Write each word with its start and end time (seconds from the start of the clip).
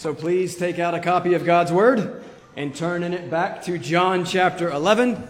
So 0.00 0.14
please 0.14 0.56
take 0.56 0.78
out 0.78 0.94
a 0.94 0.98
copy 0.98 1.34
of 1.34 1.44
God's 1.44 1.70
Word 1.70 2.24
and 2.56 2.74
turn 2.74 3.02
in 3.02 3.12
it 3.12 3.30
back 3.30 3.64
to 3.64 3.76
John 3.76 4.24
chapter 4.24 4.70
11. 4.70 5.28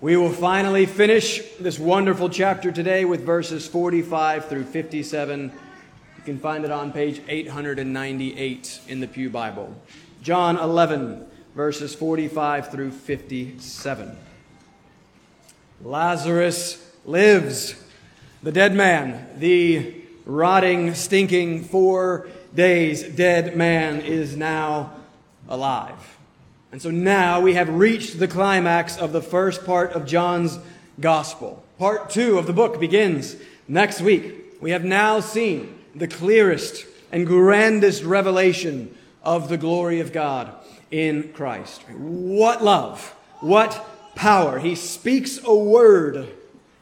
We 0.00 0.16
will 0.16 0.32
finally 0.32 0.86
finish 0.86 1.42
this 1.60 1.78
wonderful 1.78 2.30
chapter 2.30 2.72
today 2.72 3.04
with 3.04 3.26
verses 3.26 3.68
45 3.68 4.48
through 4.48 4.64
57. 4.64 5.52
You 6.16 6.22
can 6.24 6.38
find 6.38 6.64
it 6.64 6.70
on 6.70 6.92
page 6.92 7.20
898 7.28 8.80
in 8.88 9.00
the 9.00 9.06
Pew 9.06 9.28
Bible. 9.28 9.76
John 10.22 10.56
11, 10.56 11.26
verses 11.54 11.94
45 11.94 12.70
through 12.70 12.90
57. 12.90 14.16
Lazarus 15.82 16.90
lives. 17.04 17.74
The 18.42 18.50
dead 18.50 18.74
man, 18.74 19.28
the 19.38 19.94
rotting, 20.24 20.94
stinking, 20.94 21.64
four 21.64 22.28
days 22.54 23.02
dead 23.02 23.56
man 23.56 24.00
is 24.00 24.36
now 24.36 24.92
alive. 25.48 26.18
And 26.72 26.80
so 26.82 26.90
now 26.90 27.40
we 27.40 27.54
have 27.54 27.68
reached 27.68 28.18
the 28.18 28.28
climax 28.28 28.96
of 28.96 29.12
the 29.12 29.22
first 29.22 29.64
part 29.64 29.92
of 29.92 30.06
John's 30.06 30.58
gospel. 31.00 31.64
Part 31.78 32.10
two 32.10 32.38
of 32.38 32.46
the 32.46 32.52
book 32.52 32.80
begins 32.80 33.36
next 33.68 34.00
week. 34.00 34.56
We 34.60 34.70
have 34.70 34.84
now 34.84 35.20
seen 35.20 35.78
the 35.94 36.08
clearest 36.08 36.86
and 37.12 37.26
grandest 37.26 38.02
revelation 38.02 38.96
of 39.22 39.48
the 39.48 39.56
glory 39.56 40.00
of 40.00 40.12
God 40.12 40.52
in 40.90 41.32
Christ. 41.32 41.82
What 41.90 42.62
love, 42.62 43.14
what 43.40 43.84
power. 44.14 44.58
He 44.58 44.74
speaks 44.74 45.40
a 45.44 45.54
word, 45.54 46.28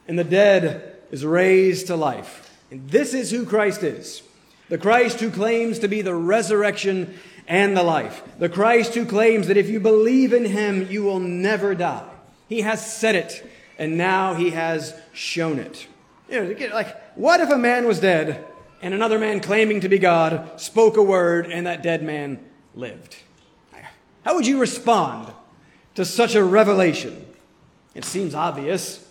and 0.06 0.18
the 0.18 0.24
dead 0.24 0.96
is 1.10 1.24
raised 1.24 1.88
to 1.88 1.96
life. 1.96 2.58
And 2.70 2.88
this 2.88 3.14
is 3.14 3.30
who 3.30 3.44
Christ 3.44 3.82
is. 3.82 4.22
The 4.68 4.78
Christ 4.78 5.20
who 5.20 5.30
claims 5.30 5.78
to 5.80 5.88
be 5.88 6.02
the 6.02 6.14
resurrection 6.14 7.18
and 7.46 7.76
the 7.76 7.82
life. 7.82 8.22
The 8.38 8.48
Christ 8.48 8.94
who 8.94 9.04
claims 9.04 9.48
that 9.48 9.56
if 9.56 9.68
you 9.68 9.80
believe 9.80 10.32
in 10.32 10.44
him, 10.44 10.88
you 10.90 11.02
will 11.02 11.20
never 11.20 11.74
die. 11.74 12.08
He 12.48 12.62
has 12.62 12.84
said 12.84 13.14
it, 13.14 13.44
and 13.78 13.98
now 13.98 14.34
he 14.34 14.50
has 14.50 14.94
shown 15.12 15.58
it. 15.58 15.86
You 16.28 16.54
know, 16.54 16.74
like, 16.74 17.16
what 17.16 17.40
if 17.40 17.50
a 17.50 17.58
man 17.58 17.86
was 17.86 18.00
dead 18.00 18.44
and 18.80 18.94
another 18.94 19.18
man 19.18 19.40
claiming 19.40 19.80
to 19.80 19.88
be 19.88 19.98
God 19.98 20.60
spoke 20.60 20.96
a 20.96 21.02
word 21.02 21.46
and 21.46 21.66
that 21.66 21.82
dead 21.82 22.02
man 22.02 22.38
lived? 22.74 23.16
How 24.24 24.34
would 24.36 24.46
you 24.46 24.58
respond 24.58 25.32
to 25.94 26.04
such 26.04 26.34
a 26.34 26.44
revelation? 26.44 27.26
It 27.94 28.04
seems 28.04 28.34
obvious. 28.34 29.06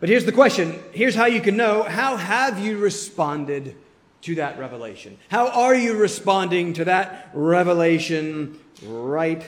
But 0.00 0.08
here's 0.08 0.24
the 0.24 0.32
question. 0.32 0.80
Here's 0.92 1.14
how 1.14 1.26
you 1.26 1.40
can 1.40 1.56
know. 1.56 1.82
How 1.82 2.16
have 2.16 2.58
you 2.58 2.78
responded 2.78 3.76
to 4.22 4.36
that 4.36 4.58
revelation? 4.58 5.18
How 5.28 5.48
are 5.48 5.74
you 5.74 5.96
responding 5.96 6.72
to 6.74 6.84
that 6.86 7.30
revelation 7.34 8.58
right 8.84 9.44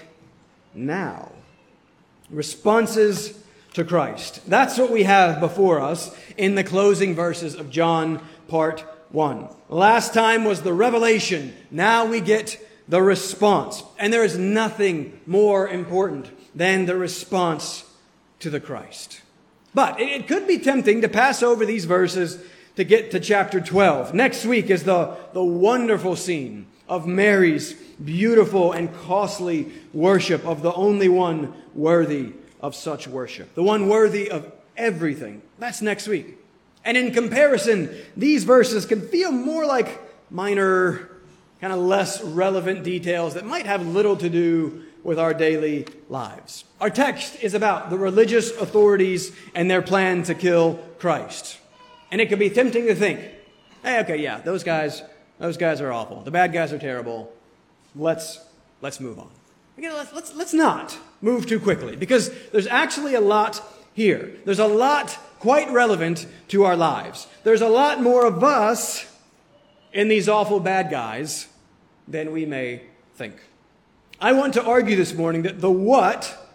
now? 0.75 1.33
Responses 2.31 3.39
to 3.75 3.85
Christ. 3.85 4.49
That's 4.49 4.79
what 4.79 4.91
we 4.91 5.05
have 5.05 5.41
before 5.41 5.81
us 5.81 6.15
in 6.37 6.55
the 6.55 6.65
closing 6.65 7.15
verses 7.15 7.55
of 7.55 7.71
John 7.71 8.21
part 8.49 8.85
1. 9.11 9.49
Last 9.69 10.15
time 10.15 10.45
was 10.45 10.63
the 10.63 10.73
revelation. 10.73 11.55
Now 11.71 12.05
we 12.05 12.21
get 12.21 12.59
the 12.89 13.03
response. 13.03 13.83
And 13.99 14.13
there 14.13 14.25
is 14.25 14.39
nothing 14.39 15.21
more 15.27 15.69
important 15.69 16.31
than 16.57 16.87
the 16.87 16.97
response 16.97 17.85
to 18.41 18.51
the 18.51 18.61
Christ. 18.61 19.23
But 19.75 20.01
it 20.01 20.29
could 20.29 20.47
be 20.47 20.59
tempting 20.59 21.01
to 21.01 21.09
pass 21.09 21.43
over 21.43 21.67
these 21.67 21.85
verses 21.85 22.41
to 22.77 22.85
get 22.85 23.11
to 23.13 23.21
chapter 23.21 23.61
12. 23.61 24.15
Next 24.15 24.45
week 24.45 24.71
is 24.71 24.85
the, 24.85 25.17
the 25.33 25.45
wonderful 25.45 26.17
scene 26.17 26.67
of 26.89 27.07
Mary's 27.07 27.73
beautiful 28.05 28.73
and 28.73 28.95
costly 28.95 29.73
worship 29.93 30.45
of 30.45 30.63
the 30.63 30.73
only 30.75 31.09
one 31.09 31.55
worthy 31.75 32.33
of 32.61 32.75
such 32.75 33.07
worship, 33.07 33.55
the 33.55 33.63
one 33.63 33.89
worthy 33.89 34.31
of 34.31 34.51
everything. 34.77 35.43
That's 35.59 35.83
next 35.83 36.09
week. 36.09 36.39
And 36.85 36.97
in 36.97 37.13
comparison, 37.13 37.95
these 38.17 38.45
verses 38.45 38.85
can 38.85 39.01
feel 39.09 39.33
more 39.33 39.65
like 39.65 40.01
minor, 40.31 41.09
kind 41.61 41.73
of 41.73 41.79
less 41.79 42.23
relevant 42.23 42.85
details 42.85 43.35
that 43.35 43.47
might 43.47 43.67
have 43.67 43.87
little 43.87 44.17
to 44.17 44.29
do 44.29 44.83
with 45.03 45.19
our 45.19 45.35
daily 45.35 45.87
lives. 46.09 46.65
Our 46.81 46.91
text 46.91 47.43
is 47.43 47.55
about 47.55 47.91
the 47.91 47.99
religious 47.99 48.51
authorities 48.57 49.33
and 49.55 49.71
their 49.71 49.83
plan 49.83 50.23
to 50.25 50.35
kill 50.35 50.77
Christ. 50.99 51.59
And 52.15 52.21
it 52.21 52.29
can 52.29 52.39
be 52.39 52.49
tempting 52.49 52.87
to 52.87 52.95
think, 52.95 53.19
hey, 53.83 53.99
okay, 54.03 54.19
yeah, 54.19 54.39
those 54.39 54.63
guys, 54.63 55.03
those 55.41 55.57
guys 55.57 55.81
are 55.81 55.91
awful. 55.91 56.21
The 56.21 56.31
bad 56.31 56.53
guys 56.53 56.73
are 56.73 56.79
terrible. 56.79 57.33
Let's, 57.97 58.39
let's 58.81 59.01
move 59.01 59.19
on. 59.19 59.31
Let's, 59.77 60.13
let's, 60.13 60.33
let's 60.33 60.55
not 60.55 60.97
move 61.21 61.49
too 61.49 61.59
quickly 61.59 61.97
because 61.97 62.31
there's 62.53 62.69
actually 62.69 63.17
a 63.17 63.21
lot 63.21 63.61
here. 63.95 64.37
There's 64.45 64.61
a 64.61 64.67
lot 64.69 65.19
quite 65.41 65.73
relevant 65.73 66.29
to 66.51 66.63
our 66.63 66.77
lives. 66.77 67.27
There's 67.43 67.63
a 67.63 67.69
lot 67.69 68.01
more 68.01 68.25
of 68.27 68.45
us 68.45 69.13
in 69.93 70.07
these 70.07 70.29
awful 70.29 70.61
bad 70.61 70.93
guys 70.93 71.49
than 72.07 72.31
we 72.31 72.47
may 72.47 72.83
think. 73.17 73.35
I 74.21 74.35
want 74.35 74.55
to 74.55 74.63
argue 74.63 74.95
this 74.95 75.15
morning 75.15 75.43
that 75.43 75.61
the 75.61 75.69
what 75.69 76.49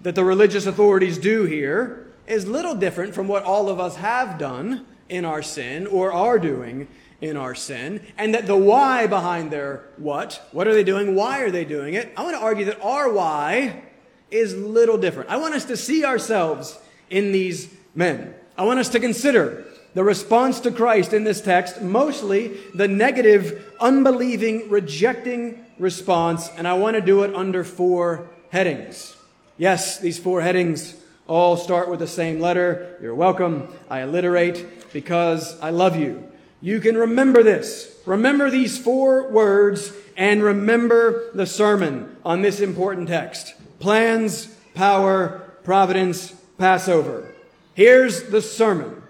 that 0.00 0.14
the 0.14 0.22
religious 0.22 0.64
authorities 0.66 1.18
do 1.18 1.44
here 1.44 1.99
is 2.30 2.46
little 2.46 2.74
different 2.74 3.14
from 3.14 3.28
what 3.28 3.42
all 3.42 3.68
of 3.68 3.80
us 3.80 3.96
have 3.96 4.38
done 4.38 4.86
in 5.08 5.24
our 5.24 5.42
sin 5.42 5.86
or 5.86 6.12
are 6.12 6.38
doing 6.38 6.88
in 7.20 7.36
our 7.36 7.54
sin, 7.54 8.00
and 8.16 8.34
that 8.34 8.46
the 8.46 8.56
why 8.56 9.06
behind 9.06 9.50
their 9.50 9.84
what, 9.98 10.40
what 10.52 10.66
are 10.66 10.72
they 10.72 10.84
doing, 10.84 11.14
why 11.14 11.40
are 11.40 11.50
they 11.50 11.64
doing 11.64 11.94
it, 11.94 12.10
I 12.16 12.22
want 12.22 12.34
to 12.34 12.42
argue 12.42 12.64
that 12.66 12.80
our 12.80 13.12
why 13.12 13.82
is 14.30 14.56
little 14.56 14.96
different. 14.96 15.28
I 15.28 15.36
want 15.36 15.54
us 15.54 15.66
to 15.66 15.76
see 15.76 16.04
ourselves 16.04 16.78
in 17.10 17.32
these 17.32 17.68
men. 17.94 18.34
I 18.56 18.64
want 18.64 18.78
us 18.78 18.88
to 18.90 19.00
consider 19.00 19.66
the 19.92 20.04
response 20.04 20.60
to 20.60 20.70
Christ 20.70 21.12
in 21.12 21.24
this 21.24 21.40
text, 21.40 21.82
mostly 21.82 22.56
the 22.74 22.88
negative, 22.88 23.74
unbelieving, 23.80 24.70
rejecting 24.70 25.64
response, 25.78 26.48
and 26.56 26.66
I 26.66 26.74
want 26.74 26.94
to 26.94 27.02
do 27.02 27.22
it 27.24 27.34
under 27.34 27.64
four 27.64 28.30
headings. 28.50 29.16
Yes, 29.58 29.98
these 29.98 30.18
four 30.18 30.40
headings 30.40 30.94
all 31.30 31.56
start 31.56 31.88
with 31.88 32.00
the 32.00 32.08
same 32.08 32.40
letter. 32.40 32.98
You're 33.00 33.14
welcome. 33.14 33.72
I 33.88 34.00
alliterate 34.02 34.92
because 34.92 35.56
I 35.60 35.70
love 35.70 35.96
you. 35.96 36.28
You 36.60 36.80
can 36.80 36.96
remember 36.96 37.44
this. 37.44 37.96
Remember 38.04 38.50
these 38.50 38.76
four 38.76 39.30
words 39.30 39.92
and 40.16 40.42
remember 40.42 41.30
the 41.32 41.46
sermon 41.46 42.16
on 42.24 42.42
this 42.42 42.58
important 42.58 43.06
text. 43.06 43.54
Plans, 43.78 44.46
power, 44.74 45.40
providence, 45.62 46.32
Passover. 46.58 47.32
Here's 47.74 48.24
the 48.24 48.42
sermon. 48.42 49.00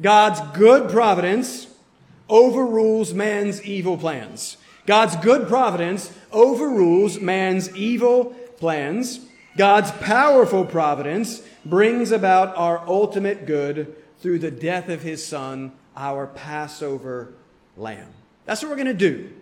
God's 0.00 0.40
good 0.56 0.88
providence 0.88 1.66
overrules 2.28 3.12
man's 3.12 3.64
evil 3.64 3.98
plans. 3.98 4.58
God's 4.86 5.16
good 5.16 5.48
providence 5.48 6.16
overrules 6.30 7.20
man's 7.20 7.74
evil 7.74 8.26
plans. 8.58 9.18
God's 9.58 9.90
powerful 9.90 10.64
providence 10.64 11.42
brings 11.66 12.12
about 12.12 12.56
our 12.56 12.78
ultimate 12.86 13.44
good 13.44 13.94
through 14.20 14.38
the 14.38 14.52
death 14.52 14.88
of 14.88 15.02
his 15.02 15.26
son, 15.26 15.72
our 15.96 16.28
Passover 16.28 17.34
lamb. 17.76 18.14
That's 18.44 18.62
what 18.62 18.70
we're 18.70 18.76
going 18.76 18.86
to 18.86 18.94
do 18.94 19.32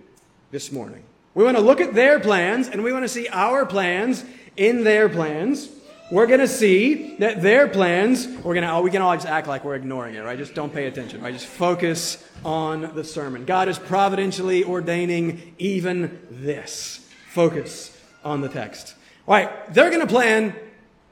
this 0.51 0.73
morning. 0.73 1.03
We 1.35 1.45
want 1.45 1.59
to 1.59 1.63
look 1.63 1.83
at 1.83 1.93
their 1.93 2.19
plans 2.19 2.67
and 2.67 2.83
we 2.83 2.95
want 2.95 3.05
to 3.05 3.11
see 3.11 3.29
our 3.29 3.67
plans 3.67 4.25
in 4.57 4.85
their 4.85 5.11
plans. 5.11 5.69
We're 6.11 6.27
going 6.27 6.41
to 6.41 6.49
see 6.49 7.17
that 7.19 7.43
their 7.43 7.69
plans, 7.69 8.27
we're 8.27 8.55
going 8.55 8.63
to, 8.63 8.73
oh, 8.73 8.81
we 8.81 8.91
can 8.91 9.03
all 9.03 9.15
just 9.15 9.27
act 9.27 9.47
like 9.47 9.65
we're 9.65 9.75
ignoring 9.75 10.15
it, 10.15 10.21
right? 10.21 10.39
Just 10.39 10.55
don't 10.55 10.73
pay 10.73 10.87
attention, 10.87 11.21
right? 11.21 11.35
Just 11.35 11.47
focus 11.47 12.25
on 12.43 12.95
the 12.95 13.05
sermon. 13.05 13.45
God 13.45 13.69
is 13.69 13.79
providentially 13.79 14.65
ordaining 14.65 15.55
even 15.59 16.19
this. 16.31 17.07
Focus 17.29 17.95
on 18.25 18.41
the 18.41 18.49
text. 18.49 18.95
All 19.29 19.35
right, 19.35 19.75
they're 19.75 19.91
going 19.91 20.07
to 20.07 20.07
plan, 20.07 20.55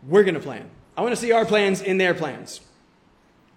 we're 0.06 0.22
going 0.22 0.34
to 0.34 0.40
plan. 0.40 0.70
I 0.96 1.02
want 1.02 1.12
to 1.12 1.20
see 1.20 1.32
our 1.32 1.44
plans 1.44 1.80
in 1.80 1.98
their 1.98 2.14
plans. 2.14 2.60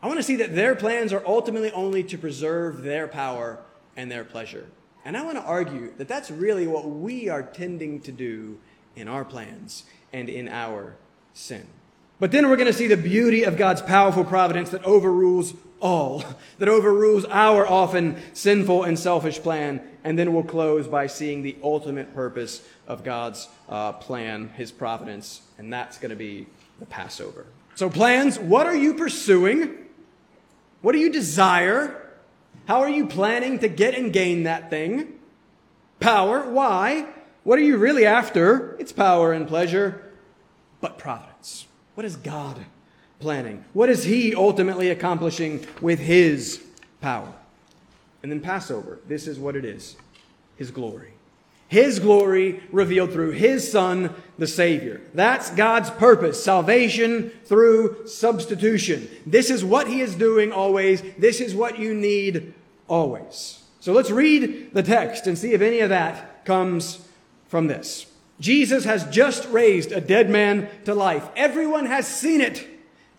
I 0.02 0.08
want 0.08 0.18
to 0.18 0.24
see 0.24 0.38
that 0.38 0.56
their 0.56 0.76
plans 0.76 1.14
are 1.14 1.24
ultimately 1.26 1.72
only 1.72 2.04
to 2.06 2.18
preserve 2.18 2.82
their 2.82 3.08
power 3.08 3.60
and 3.96 4.12
their 4.12 4.24
pleasure. 4.24 4.66
And 5.06 5.16
I 5.16 5.24
want 5.24 5.38
to 5.38 5.44
argue 5.44 5.94
that 5.98 6.08
that's 6.08 6.32
really 6.32 6.66
what 6.66 6.90
we 6.90 7.30
are 7.30 7.44
tending 7.44 8.02
to 8.02 8.12
do 8.12 8.58
in 8.96 9.08
our 9.08 9.24
plans 9.24 9.84
and 10.12 10.28
in 10.28 10.50
our 10.50 10.96
sin. 11.34 11.68
But 12.20 12.32
then 12.32 12.50
we're 12.50 12.56
going 12.56 12.68
to 12.68 12.74
see 12.74 12.88
the 12.88 12.98
beauty 12.98 13.44
of 13.44 13.58
God's 13.58 13.82
powerful 13.84 14.26
providence 14.26 14.72
that 14.72 14.84
overrules 14.84 15.54
all, 15.80 16.24
that 16.58 16.68
overrules 16.68 17.26
our 17.26 17.68
often 17.68 18.18
sinful 18.34 18.84
and 18.84 18.98
selfish 18.98 19.40
plan. 19.40 19.82
And 20.08 20.18
then 20.18 20.34
we'll 20.34 20.44
close 20.44 20.88
by 20.88 21.08
seeing 21.08 21.42
the 21.42 21.58
ultimate 21.62 22.14
purpose 22.14 22.62
of 22.88 23.04
God's 23.04 23.50
uh, 23.68 23.92
plan, 23.92 24.50
His 24.56 24.72
providence, 24.72 25.42
and 25.58 25.72
that's 25.72 25.98
going 25.98 26.12
to 26.12 26.16
be 26.16 26.48
the 26.80 26.86
Passover. 26.86 27.46
So, 27.76 27.90
plans 27.90 28.40
what 28.40 28.68
are 28.68 28.76
you 28.76 28.94
pursuing? 28.94 29.86
What 30.82 30.94
do 30.94 31.00
you 31.00 31.12
desire? 31.12 32.10
How 32.68 32.80
are 32.80 32.90
you 32.90 33.06
planning 33.06 33.60
to 33.60 33.68
get 33.68 33.96
and 33.96 34.14
gain 34.14 34.44
that 34.44 34.70
thing? 34.70 35.18
power. 36.00 36.50
Why? 36.50 37.08
What 37.44 37.60
are 37.60 37.64
you 37.64 37.78
really 37.78 38.06
after? 38.06 38.76
It's 38.80 38.92
power 38.92 39.34
and 39.34 39.48
pleasure, 39.48 40.12
but 40.82 40.98
providence. 40.98 41.68
What 41.96 42.06
is 42.06 42.16
God 42.16 42.66
planning? 43.20 43.66
What 43.74 43.90
is 43.90 44.04
He 44.04 44.36
ultimately 44.36 44.90
accomplishing 44.90 45.66
with 45.82 46.00
His 46.00 46.64
power? 47.02 47.34
And 48.28 48.32
then 48.34 48.42
Passover. 48.42 49.00
This 49.08 49.26
is 49.26 49.40
what 49.40 49.56
it 49.56 49.64
is 49.64 49.96
His 50.58 50.70
glory. 50.70 51.14
His 51.70 51.98
glory 52.00 52.62
revealed 52.74 53.14
through 53.14 53.32
His 53.32 53.72
Son, 53.72 54.14
the 54.38 54.48
Savior. 54.48 55.00
That's 55.14 55.50
God's 55.52 55.90
purpose. 55.92 56.44
Salvation 56.44 57.30
through 57.46 58.06
substitution. 58.06 59.08
This 59.26 59.50
is 59.50 59.64
what 59.64 59.88
He 59.88 60.02
is 60.02 60.14
doing 60.14 60.52
always. 60.52 61.02
This 61.18 61.40
is 61.40 61.56
what 61.56 61.80
you 61.80 61.94
need 61.94 62.54
always. 62.90 63.64
So 63.80 63.94
let's 63.94 64.12
read 64.12 64.74
the 64.74 64.84
text 64.84 65.26
and 65.26 65.38
see 65.38 65.54
if 65.54 65.62
any 65.62 65.80
of 65.80 65.88
that 65.88 66.44
comes 66.44 67.08
from 67.48 67.68
this. 67.68 68.08
Jesus 68.42 68.84
has 68.84 69.10
just 69.10 69.48
raised 69.48 69.94
a 69.94 70.02
dead 70.02 70.30
man 70.30 70.68
to 70.84 70.94
life. 70.94 71.30
Everyone 71.38 71.86
has 71.86 72.06
seen 72.06 72.42
it. 72.42 72.68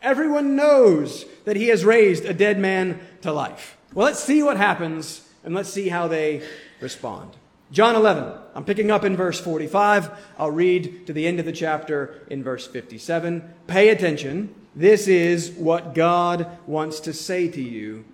Everyone 0.02 0.54
knows 0.54 1.24
that 1.46 1.56
he 1.56 1.68
has 1.68 1.82
raised 1.82 2.26
a 2.26 2.34
dead 2.34 2.58
man 2.58 3.00
to 3.22 3.32
life. 3.32 3.77
Well, 3.94 4.06
let's 4.06 4.22
see 4.22 4.42
what 4.42 4.56
happens 4.56 5.26
and 5.44 5.54
let's 5.54 5.70
see 5.70 5.88
how 5.88 6.08
they 6.08 6.42
respond. 6.80 7.36
John 7.70 7.96
11, 7.96 8.32
I'm 8.54 8.64
picking 8.64 8.90
up 8.90 9.04
in 9.04 9.16
verse 9.16 9.40
45. 9.40 10.10
I'll 10.38 10.50
read 10.50 11.06
to 11.06 11.12
the 11.12 11.26
end 11.26 11.38
of 11.38 11.46
the 11.46 11.52
chapter 11.52 12.22
in 12.30 12.42
verse 12.42 12.66
57. 12.66 13.54
Pay 13.66 13.90
attention. 13.90 14.54
This 14.74 15.08
is 15.08 15.50
what 15.50 15.94
God 15.94 16.58
wants 16.66 17.00
to 17.00 17.12
say 17.12 17.48
to 17.48 17.60
you 17.62 18.04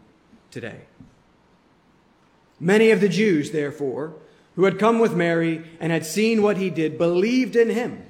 today. 0.50 0.82
Many 2.58 2.90
of 2.90 3.00
the 3.00 3.08
Jews, 3.08 3.50
therefore, 3.50 4.14
who 4.56 4.64
had 4.64 4.78
come 4.78 4.98
with 4.98 5.14
Mary 5.14 5.64
and 5.80 5.92
had 5.92 6.06
seen 6.06 6.42
what 6.42 6.56
he 6.56 6.70
did, 6.70 6.98
believed 6.98 7.56
in 7.56 7.70
him. 7.70 8.06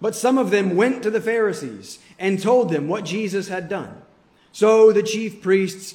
But 0.00 0.14
some 0.14 0.36
of 0.38 0.50
them 0.50 0.76
went 0.76 1.02
to 1.02 1.10
the 1.10 1.20
Pharisees 1.20 1.98
and 2.18 2.40
told 2.40 2.70
them 2.70 2.88
what 2.88 3.04
Jesus 3.04 3.48
had 3.48 3.68
done. 3.68 4.02
So 4.52 4.92
the 4.92 5.02
chief 5.02 5.42
priests 5.42 5.94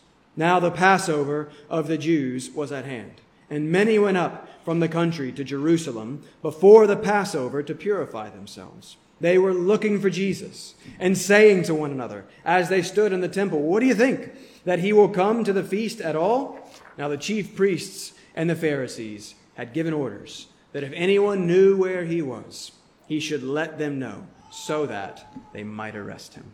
Now 0.35 0.59
the 0.59 0.71
Passover 0.71 1.49
of 1.69 1.87
the 1.87 1.97
Jews 1.97 2.49
was 2.51 2.71
at 2.71 2.85
hand, 2.85 3.21
and 3.49 3.71
many 3.71 3.99
went 3.99 4.17
up 4.17 4.47
from 4.63 4.79
the 4.79 4.87
country 4.87 5.31
to 5.33 5.43
Jerusalem 5.43 6.23
before 6.41 6.87
the 6.87 6.95
Passover 6.95 7.61
to 7.63 7.75
purify 7.75 8.29
themselves. 8.29 8.97
They 9.19 9.37
were 9.37 9.53
looking 9.53 9.99
for 9.99 10.09
Jesus 10.09 10.73
and 10.99 11.17
saying 11.17 11.63
to 11.63 11.75
one 11.75 11.91
another 11.91 12.25
as 12.43 12.69
they 12.69 12.81
stood 12.81 13.13
in 13.13 13.21
the 13.21 13.27
temple, 13.27 13.61
What 13.61 13.81
do 13.81 13.85
you 13.85 13.93
think? 13.93 14.31
That 14.65 14.79
he 14.79 14.93
will 14.93 15.09
come 15.09 15.43
to 15.43 15.53
the 15.53 15.63
feast 15.63 16.01
at 16.01 16.15
all? 16.15 16.59
Now 16.97 17.07
the 17.07 17.17
chief 17.17 17.55
priests 17.55 18.13
and 18.33 18.49
the 18.49 18.55
Pharisees 18.55 19.35
had 19.55 19.73
given 19.73 19.93
orders 19.93 20.47
that 20.71 20.83
if 20.83 20.91
anyone 20.93 21.45
knew 21.45 21.77
where 21.77 22.05
he 22.05 22.21
was, 22.21 22.71
he 23.05 23.19
should 23.19 23.43
let 23.43 23.77
them 23.77 23.99
know 23.99 24.25
so 24.51 24.85
that 24.85 25.33
they 25.53 25.63
might 25.63 25.95
arrest 25.95 26.35
him. 26.35 26.53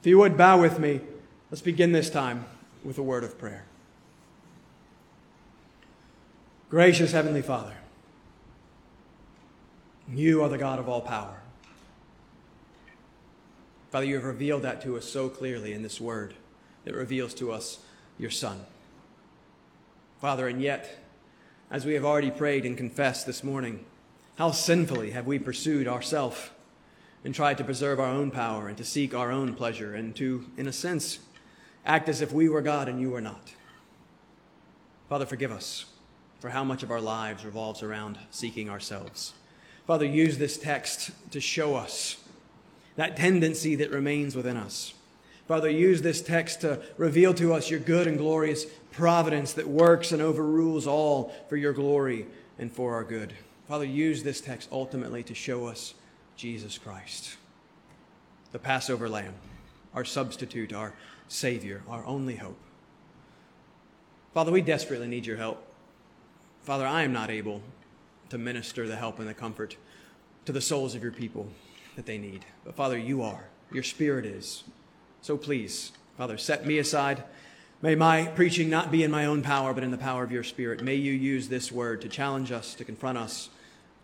If 0.00 0.06
you 0.06 0.18
would 0.18 0.36
bow 0.36 0.60
with 0.60 0.78
me, 0.78 1.00
let's 1.50 1.62
begin 1.62 1.92
this 1.92 2.10
time 2.10 2.44
with 2.84 2.98
a 2.98 3.02
word 3.02 3.24
of 3.24 3.38
prayer. 3.38 3.64
Gracious 6.70 7.12
Heavenly 7.12 7.42
Father, 7.42 7.74
you 10.12 10.42
are 10.42 10.48
the 10.48 10.58
God 10.58 10.78
of 10.78 10.88
all 10.88 11.00
power. 11.00 11.40
Father, 13.90 14.06
you 14.06 14.16
have 14.16 14.24
revealed 14.24 14.62
that 14.62 14.82
to 14.82 14.96
us 14.96 15.04
so 15.04 15.28
clearly 15.28 15.72
in 15.72 15.82
this 15.82 16.00
word 16.00 16.34
that 16.84 16.94
reveals 16.94 17.32
to 17.34 17.52
us 17.52 17.78
your 18.18 18.30
Son. 18.30 18.66
Father, 20.20 20.48
and 20.48 20.60
yet, 20.60 20.98
as 21.70 21.84
we 21.84 21.94
have 21.94 22.04
already 22.04 22.30
prayed 22.30 22.66
and 22.66 22.76
confessed 22.76 23.26
this 23.26 23.44
morning, 23.44 23.84
how 24.36 24.50
sinfully 24.50 25.12
have 25.12 25.26
we 25.26 25.38
pursued 25.38 25.86
ourself 25.86 26.52
and 27.24 27.34
tried 27.34 27.56
to 27.58 27.64
preserve 27.64 28.00
our 28.00 28.10
own 28.10 28.30
power 28.30 28.68
and 28.68 28.76
to 28.76 28.84
seek 28.84 29.14
our 29.14 29.30
own 29.30 29.54
pleasure 29.54 29.94
and 29.94 30.14
to, 30.16 30.44
in 30.56 30.66
a 30.66 30.72
sense, 30.72 31.20
act 31.84 32.08
as 32.08 32.20
if 32.20 32.32
we 32.32 32.48
were 32.48 32.62
God 32.62 32.88
and 32.88 33.00
you 33.00 33.10
were 33.10 33.20
not. 33.20 33.52
Father, 35.08 35.26
forgive 35.26 35.52
us 35.52 35.84
for 36.40 36.50
how 36.50 36.64
much 36.64 36.82
of 36.82 36.90
our 36.90 37.00
lives 37.00 37.44
revolves 37.44 37.82
around 37.82 38.18
seeking 38.30 38.68
ourselves. 38.68 39.32
Father, 39.86 40.06
use 40.06 40.38
this 40.38 40.56
text 40.56 41.10
to 41.30 41.40
show 41.40 41.74
us 41.74 42.16
that 42.96 43.16
tendency 43.16 43.74
that 43.76 43.90
remains 43.90 44.34
within 44.34 44.56
us. 44.56 44.94
Father, 45.46 45.68
use 45.68 46.00
this 46.00 46.22
text 46.22 46.62
to 46.62 46.80
reveal 46.96 47.34
to 47.34 47.52
us 47.52 47.70
your 47.70 47.80
good 47.80 48.06
and 48.06 48.16
glorious 48.16 48.64
providence 48.92 49.52
that 49.54 49.68
works 49.68 50.12
and 50.12 50.22
overrules 50.22 50.86
all 50.86 51.34
for 51.48 51.56
your 51.56 51.72
glory 51.72 52.26
and 52.58 52.72
for 52.72 52.94
our 52.94 53.04
good. 53.04 53.34
Father, 53.68 53.84
use 53.84 54.22
this 54.22 54.40
text 54.40 54.68
ultimately 54.72 55.22
to 55.24 55.34
show 55.34 55.66
us 55.66 55.94
Jesus 56.36 56.78
Christ, 56.78 57.36
the 58.52 58.58
Passover 58.58 59.08
lamb, 59.08 59.34
our 59.94 60.04
substitute, 60.04 60.72
our 60.72 60.94
Savior, 61.28 61.82
our 61.88 62.04
only 62.04 62.36
hope. 62.36 62.58
Father, 64.32 64.52
we 64.52 64.62
desperately 64.62 65.06
need 65.06 65.26
your 65.26 65.36
help. 65.36 65.64
Father, 66.62 66.86
I 66.86 67.02
am 67.02 67.12
not 67.12 67.30
able 67.30 67.62
to 68.30 68.38
minister 68.38 68.86
the 68.86 68.96
help 68.96 69.18
and 69.18 69.28
the 69.28 69.34
comfort 69.34 69.76
to 70.44 70.52
the 70.52 70.60
souls 70.60 70.94
of 70.94 71.02
your 71.02 71.12
people 71.12 71.48
that 71.96 72.06
they 72.06 72.18
need. 72.18 72.44
But 72.64 72.74
Father, 72.74 72.98
you 72.98 73.22
are. 73.22 73.44
Your 73.72 73.82
Spirit 73.82 74.26
is. 74.26 74.64
So 75.22 75.36
please, 75.36 75.92
Father, 76.16 76.36
set 76.36 76.66
me 76.66 76.78
aside. 76.78 77.22
May 77.82 77.94
my 77.94 78.26
preaching 78.26 78.70
not 78.70 78.90
be 78.90 79.02
in 79.02 79.10
my 79.10 79.26
own 79.26 79.42
power, 79.42 79.74
but 79.74 79.84
in 79.84 79.90
the 79.90 79.98
power 79.98 80.24
of 80.24 80.32
your 80.32 80.42
Spirit. 80.42 80.82
May 80.82 80.94
you 80.94 81.12
use 81.12 81.48
this 81.48 81.70
word 81.70 82.00
to 82.02 82.08
challenge 82.08 82.50
us, 82.50 82.74
to 82.74 82.84
confront 82.84 83.18
us, 83.18 83.50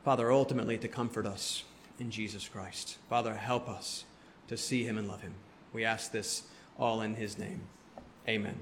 Father, 0.05 0.31
ultimately 0.31 0.79
to 0.79 0.89
comfort 0.89 1.27
us 1.27 1.65
in 1.99 2.11
Jesus 2.11 2.49
Christ. 2.49 2.99
Father, 3.09 3.35
help 3.35 3.69
us 3.69 4.05
to 4.49 4.57
see 4.57 4.85
him 4.85 4.99
and 4.99 5.09
love 5.09 5.23
him. 5.23 5.35
We 5.73 5.85
ask 5.85 6.11
this 6.11 6.45
all 6.81 7.03
in 7.03 7.15
his 7.15 7.39
name. 7.39 7.61
Amen. 8.27 8.59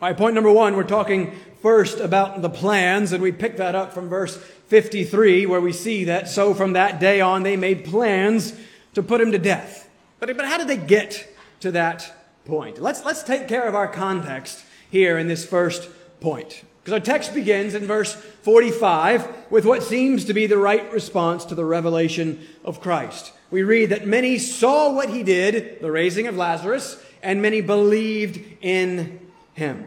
All 0.00 0.08
right, 0.08 0.16
point 0.16 0.34
number 0.34 0.52
one, 0.52 0.76
we're 0.76 0.84
talking 0.84 1.32
first 1.62 1.98
about 1.98 2.42
the 2.42 2.50
plans, 2.50 3.12
and 3.12 3.22
we 3.22 3.32
pick 3.32 3.56
that 3.56 3.74
up 3.74 3.94
from 3.94 4.08
verse 4.08 4.36
53, 4.36 5.46
where 5.46 5.60
we 5.60 5.72
see 5.72 6.04
that 6.04 6.28
so 6.28 6.52
from 6.52 6.74
that 6.74 7.00
day 7.00 7.22
on 7.22 7.42
they 7.42 7.56
made 7.56 7.84
plans 7.84 8.52
to 8.92 9.02
put 9.02 9.20
him 9.20 9.32
to 9.32 9.38
death. 9.38 9.88
But, 10.20 10.36
but 10.36 10.44
how 10.44 10.58
did 10.58 10.68
they 10.68 10.76
get 10.76 11.26
to 11.60 11.72
that 11.72 12.12
point? 12.44 12.80
Let's, 12.80 13.04
let's 13.04 13.22
take 13.22 13.48
care 13.48 13.66
of 13.66 13.74
our 13.74 13.88
context 13.88 14.64
here 14.90 15.16
in 15.16 15.26
this 15.26 15.46
first 15.46 15.88
point. 16.20 16.64
Because 16.82 16.92
our 16.92 17.00
text 17.00 17.32
begins 17.32 17.74
in 17.74 17.86
verse 17.86 18.14
45 18.14 19.50
with 19.50 19.64
what 19.64 19.82
seems 19.82 20.26
to 20.26 20.34
be 20.34 20.46
the 20.46 20.58
right 20.58 20.92
response 20.92 21.46
to 21.46 21.54
the 21.54 21.64
revelation 21.64 22.46
of 22.62 22.82
Christ 22.82 23.32
we 23.54 23.62
read 23.62 23.90
that 23.90 24.04
many 24.04 24.36
saw 24.38 24.92
what 24.92 25.10
he 25.10 25.22
did, 25.22 25.80
the 25.80 25.88
raising 25.88 26.26
of 26.26 26.36
Lazarus, 26.36 27.00
and 27.22 27.40
many 27.40 27.60
believed 27.60 28.44
in 28.60 29.20
him. 29.52 29.86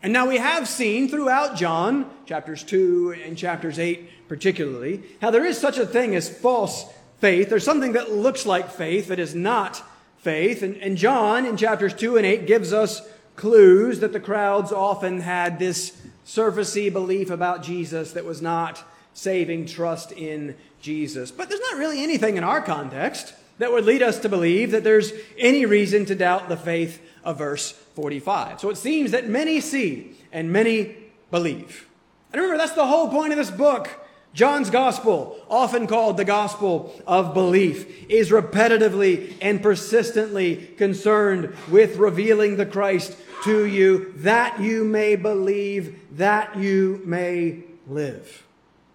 And 0.00 0.12
now 0.12 0.28
we 0.28 0.36
have 0.36 0.68
seen 0.68 1.08
throughout 1.08 1.56
John, 1.56 2.08
chapters 2.24 2.62
2 2.62 3.16
and 3.24 3.36
chapters 3.36 3.80
8 3.80 4.28
particularly, 4.28 5.02
how 5.20 5.32
there 5.32 5.44
is 5.44 5.58
such 5.58 5.76
a 5.76 5.84
thing 5.84 6.14
as 6.14 6.28
false 6.28 6.84
faith. 7.18 7.50
There's 7.50 7.64
something 7.64 7.94
that 7.94 8.12
looks 8.12 8.46
like 8.46 8.70
faith 8.70 9.08
that 9.08 9.18
is 9.18 9.34
not 9.34 9.82
faith. 10.18 10.62
And, 10.62 10.76
and 10.76 10.96
John, 10.96 11.46
in 11.46 11.56
chapters 11.56 11.94
2 11.94 12.16
and 12.16 12.24
8, 12.24 12.46
gives 12.46 12.72
us 12.72 13.02
clues 13.34 13.98
that 13.98 14.12
the 14.12 14.20
crowds 14.20 14.70
often 14.70 15.20
had 15.20 15.58
this 15.58 16.00
surfacey 16.24 16.92
belief 16.92 17.28
about 17.28 17.64
Jesus 17.64 18.12
that 18.12 18.24
was 18.24 18.40
not 18.40 18.84
saving 19.14 19.66
trust 19.66 20.12
in 20.12 20.56
Jesus. 20.80 21.30
But 21.30 21.48
there's 21.48 21.60
not 21.60 21.78
really 21.78 22.02
anything 22.02 22.36
in 22.36 22.44
our 22.44 22.60
context 22.60 23.34
that 23.58 23.72
would 23.72 23.84
lead 23.84 24.02
us 24.02 24.18
to 24.18 24.28
believe 24.28 24.72
that 24.72 24.84
there's 24.84 25.12
any 25.38 25.64
reason 25.64 26.04
to 26.06 26.14
doubt 26.14 26.48
the 26.48 26.56
faith 26.56 27.00
of 27.22 27.38
verse 27.38 27.72
45. 27.72 28.60
So 28.60 28.70
it 28.70 28.76
seems 28.76 29.12
that 29.12 29.28
many 29.28 29.60
see 29.60 30.16
and 30.32 30.52
many 30.52 30.96
believe. 31.30 31.88
And 32.32 32.42
remember, 32.42 32.58
that's 32.58 32.74
the 32.74 32.86
whole 32.86 33.08
point 33.08 33.32
of 33.32 33.38
this 33.38 33.50
book. 33.50 34.00
John's 34.34 34.68
gospel, 34.68 35.38
often 35.48 35.86
called 35.86 36.16
the 36.16 36.24
gospel 36.24 37.00
of 37.06 37.34
belief, 37.34 38.10
is 38.10 38.30
repetitively 38.30 39.34
and 39.40 39.62
persistently 39.62 40.56
concerned 40.76 41.54
with 41.70 41.96
revealing 41.98 42.56
the 42.56 42.66
Christ 42.66 43.16
to 43.44 43.64
you 43.64 44.12
that 44.16 44.60
you 44.60 44.82
may 44.82 45.14
believe, 45.14 46.00
that 46.16 46.58
you 46.58 47.00
may 47.04 47.62
live. 47.86 48.44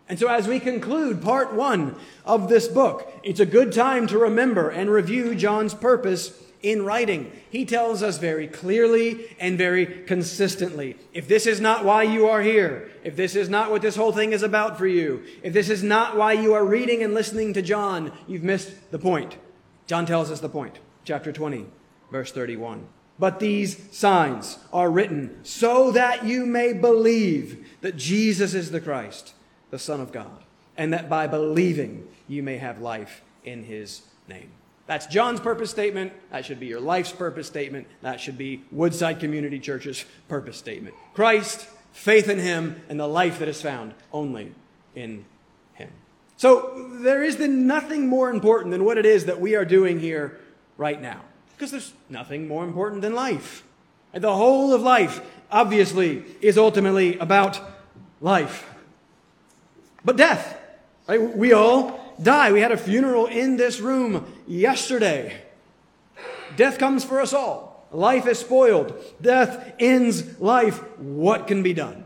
And 0.10 0.18
so, 0.18 0.28
as 0.28 0.48
we 0.48 0.60
conclude 0.60 1.22
part 1.22 1.54
one 1.54 1.96
of 2.26 2.50
this 2.50 2.68
book, 2.68 3.14
it's 3.24 3.40
a 3.40 3.46
good 3.46 3.72
time 3.72 4.08
to 4.08 4.18
remember 4.18 4.70
and 4.70 4.90
review 4.90 5.36
John's 5.36 5.76
purpose 5.76 6.34
in 6.62 6.84
writing. 6.84 7.32
He 7.50 7.64
tells 7.64 8.04
us 8.04 8.18
very 8.18 8.48
clearly 8.48 9.36
and 9.40 9.58
very 9.58 9.86
consistently 9.86 10.98
if 11.14 11.28
this 11.28 11.46
is 11.46 11.62
not 11.62 11.86
why 11.86 12.04
you 12.04 12.28
are 12.28 12.42
here, 12.42 12.90
if 13.04 13.16
this 13.16 13.36
is 13.36 13.50
not 13.50 13.72
what 13.72 13.82
this 13.82 13.96
whole 13.96 14.12
thing 14.12 14.34
is 14.34 14.44
about 14.44 14.78
for 14.78 14.88
you, 14.88 15.24
if 15.44 15.54
this 15.54 15.70
is 15.70 15.84
not 15.84 16.18
why 16.18 16.34
you 16.34 16.54
are 16.54 16.66
reading 16.66 17.04
and 17.04 17.14
listening 17.14 17.54
to 17.54 17.62
John, 17.62 18.12
you've 18.28 18.44
missed 18.44 18.92
the 18.92 19.00
point. 19.00 19.38
John 19.88 20.06
tells 20.06 20.32
us 20.32 20.40
the 20.40 20.50
point. 20.50 20.80
Chapter 21.06 21.32
20, 21.32 21.66
verse 22.12 22.32
31. 22.32 22.88
But 23.18 23.40
these 23.40 23.88
signs 23.92 24.58
are 24.72 24.90
written 24.90 25.40
so 25.44 25.92
that 25.92 26.26
you 26.26 26.46
may 26.46 26.74
believe 26.74 27.68
that 27.82 27.98
Jesus 27.98 28.54
is 28.54 28.72
the 28.72 28.82
Christ, 28.82 29.34
the 29.70 29.80
Son 29.80 30.02
of 30.02 30.12
God, 30.12 30.44
and 30.78 30.94
that 30.94 31.10
by 31.10 31.28
believing 31.28 32.08
you 32.28 32.44
may 32.44 32.58
have 32.58 32.80
life 32.82 33.22
in 33.44 33.64
his 33.64 34.02
name. 34.28 34.52
That's 34.90 35.06
John's 35.06 35.40
purpose 35.40 35.70
statement. 35.70 36.14
That 36.32 36.46
should 36.46 36.60
be 36.60 36.66
your 36.66 36.80
life's 36.80 37.12
purpose 37.12 37.46
statement. 37.46 37.86
That 38.02 38.20
should 38.20 38.40
be 38.40 38.64
Woodside 38.72 39.20
Community 39.20 39.60
Church's 39.60 40.04
purpose 40.28 40.58
statement. 40.58 40.96
Christ, 41.14 41.68
faith 41.92 42.28
in 42.28 42.40
Him, 42.40 42.82
and 42.90 43.00
the 43.00 43.06
life 43.06 43.38
that 43.38 43.48
is 43.48 43.62
found 43.62 43.94
only 44.12 44.52
in 44.96 45.26
Him. 45.74 45.92
So 46.38 46.90
there 47.02 47.22
is 47.22 47.38
then 47.38 47.68
nothing 47.68 48.08
more 48.08 48.32
important 48.32 48.72
than 48.72 48.84
what 48.84 48.98
it 48.98 49.06
is 49.06 49.26
that 49.26 49.40
we 49.40 49.54
are 49.54 49.64
doing 49.64 50.00
here 50.00 50.40
right 50.76 51.00
now. 51.00 51.22
Because 51.56 51.70
there's 51.70 51.94
nothing 52.10 52.48
more 52.48 52.64
important 52.64 53.04
than 53.04 53.14
life. 53.14 53.64
The 54.12 54.36
whole 54.36 54.74
of 54.74 54.82
life, 54.82 55.22
obviously, 55.52 56.24
is 56.42 56.58
ultimately 56.58 57.16
about 57.20 57.62
life. 58.22 58.68
But 60.04 60.18
death. 60.18 60.58
Right? 61.08 61.36
We 61.36 61.54
all 61.54 62.16
die. 62.22 62.52
We 62.52 62.62
had 62.62 62.72
a 62.72 62.78
funeral 62.78 63.26
in 63.26 63.58
this 63.58 63.80
room 63.80 64.32
yesterday. 64.48 65.42
Death 66.56 66.78
comes 66.78 67.04
for 67.04 67.20
us 67.20 67.34
all. 67.34 67.88
Life 67.92 68.28
is 68.28 68.40
spoiled. 68.40 68.94
Death 69.22 69.74
ends 69.80 70.40
life. 70.40 70.78
What 71.00 71.48
can 71.48 71.64
be 71.64 71.74
done? 71.74 72.06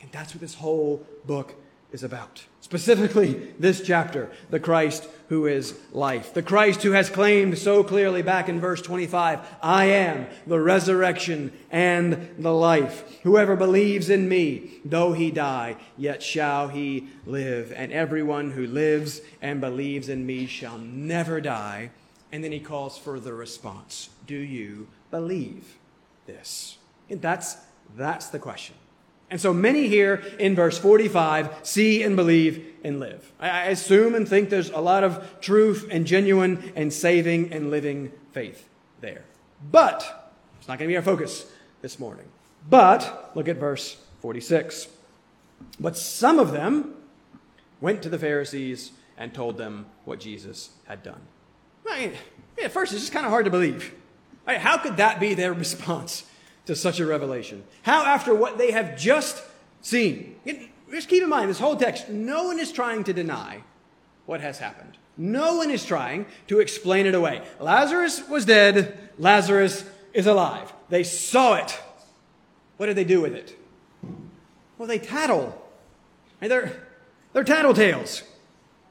And 0.00 0.10
that's 0.12 0.34
what 0.34 0.40
this 0.40 0.54
whole 0.54 1.04
book 1.24 1.54
is 1.92 2.04
about. 2.04 2.44
Specifically, 2.70 3.32
this 3.58 3.80
chapter, 3.80 4.30
the 4.48 4.60
Christ 4.60 5.08
who 5.28 5.48
is 5.48 5.74
life. 5.90 6.32
The 6.32 6.42
Christ 6.42 6.84
who 6.84 6.92
has 6.92 7.10
claimed 7.10 7.58
so 7.58 7.82
clearly 7.82 8.22
back 8.22 8.48
in 8.48 8.60
verse 8.60 8.80
25, 8.80 9.40
I 9.60 9.86
am 9.86 10.28
the 10.46 10.60
resurrection 10.60 11.52
and 11.72 12.32
the 12.38 12.54
life. 12.54 13.02
Whoever 13.24 13.56
believes 13.56 14.08
in 14.08 14.28
me, 14.28 14.70
though 14.84 15.14
he 15.14 15.32
die, 15.32 15.78
yet 15.98 16.22
shall 16.22 16.68
he 16.68 17.08
live. 17.26 17.72
And 17.74 17.90
everyone 17.90 18.52
who 18.52 18.68
lives 18.68 19.20
and 19.42 19.60
believes 19.60 20.08
in 20.08 20.24
me 20.24 20.46
shall 20.46 20.78
never 20.78 21.40
die. 21.40 21.90
And 22.30 22.44
then 22.44 22.52
he 22.52 22.60
calls 22.60 22.96
for 22.96 23.18
the 23.18 23.34
response 23.34 24.10
Do 24.28 24.38
you 24.38 24.86
believe 25.10 25.76
this? 26.26 26.78
And 27.08 27.20
that's, 27.20 27.56
that's 27.96 28.28
the 28.28 28.38
question. 28.38 28.76
And 29.30 29.40
so 29.40 29.54
many 29.54 29.86
here 29.86 30.22
in 30.38 30.56
verse 30.56 30.76
45 30.78 31.60
see 31.62 32.02
and 32.02 32.16
believe 32.16 32.74
and 32.82 32.98
live. 32.98 33.32
I 33.38 33.66
assume 33.66 34.14
and 34.14 34.28
think 34.28 34.50
there's 34.50 34.70
a 34.70 34.80
lot 34.80 35.04
of 35.04 35.40
truth 35.40 35.86
and 35.90 36.06
genuine 36.06 36.72
and 36.74 36.92
saving 36.92 37.52
and 37.52 37.70
living 37.70 38.12
faith 38.32 38.68
there. 39.00 39.24
But 39.70 40.32
it's 40.58 40.68
not 40.68 40.78
going 40.78 40.88
to 40.88 40.92
be 40.92 40.96
our 40.96 41.02
focus 41.02 41.46
this 41.80 41.98
morning. 41.98 42.26
But 42.68 43.32
look 43.34 43.48
at 43.48 43.56
verse 43.56 43.96
46. 44.20 44.88
But 45.78 45.96
some 45.96 46.38
of 46.38 46.52
them 46.52 46.94
went 47.80 48.02
to 48.02 48.08
the 48.08 48.18
Pharisees 48.18 48.92
and 49.16 49.32
told 49.32 49.58
them 49.58 49.86
what 50.04 50.20
Jesus 50.20 50.70
had 50.86 51.02
done. 51.02 51.20
I 51.88 52.06
mean, 52.06 52.12
at 52.62 52.72
first, 52.72 52.92
it's 52.92 53.02
just 53.02 53.12
kind 53.12 53.26
of 53.26 53.30
hard 53.30 53.44
to 53.44 53.50
believe. 53.50 53.94
how 54.46 54.78
could 54.78 54.96
that 54.96 55.20
be 55.20 55.34
their 55.34 55.52
response? 55.64 56.24
To 56.70 56.76
such 56.76 57.00
a 57.00 57.06
revelation? 57.06 57.64
How, 57.82 58.04
after 58.04 58.32
what 58.32 58.56
they 58.56 58.70
have 58.70 58.96
just 58.96 59.42
seen, 59.82 60.36
just 60.88 61.08
keep 61.08 61.20
in 61.20 61.28
mind 61.28 61.50
this 61.50 61.58
whole 61.58 61.74
text, 61.74 62.08
no 62.08 62.44
one 62.44 62.60
is 62.60 62.70
trying 62.70 63.02
to 63.04 63.12
deny 63.12 63.64
what 64.24 64.40
has 64.40 64.58
happened. 64.58 64.96
No 65.16 65.56
one 65.56 65.72
is 65.72 65.84
trying 65.84 66.26
to 66.46 66.60
explain 66.60 67.06
it 67.06 67.14
away. 67.16 67.42
Lazarus 67.58 68.22
was 68.28 68.44
dead, 68.44 68.96
Lazarus 69.18 69.84
is 70.14 70.28
alive. 70.28 70.72
They 70.88 71.02
saw 71.02 71.54
it. 71.54 71.76
What 72.76 72.86
did 72.86 72.94
they 72.94 73.04
do 73.04 73.20
with 73.20 73.34
it? 73.34 73.58
Well, 74.78 74.86
they 74.86 75.00
tattle. 75.00 75.60
They're, 76.38 76.86
they're 77.32 77.42
tattletales. 77.42 78.22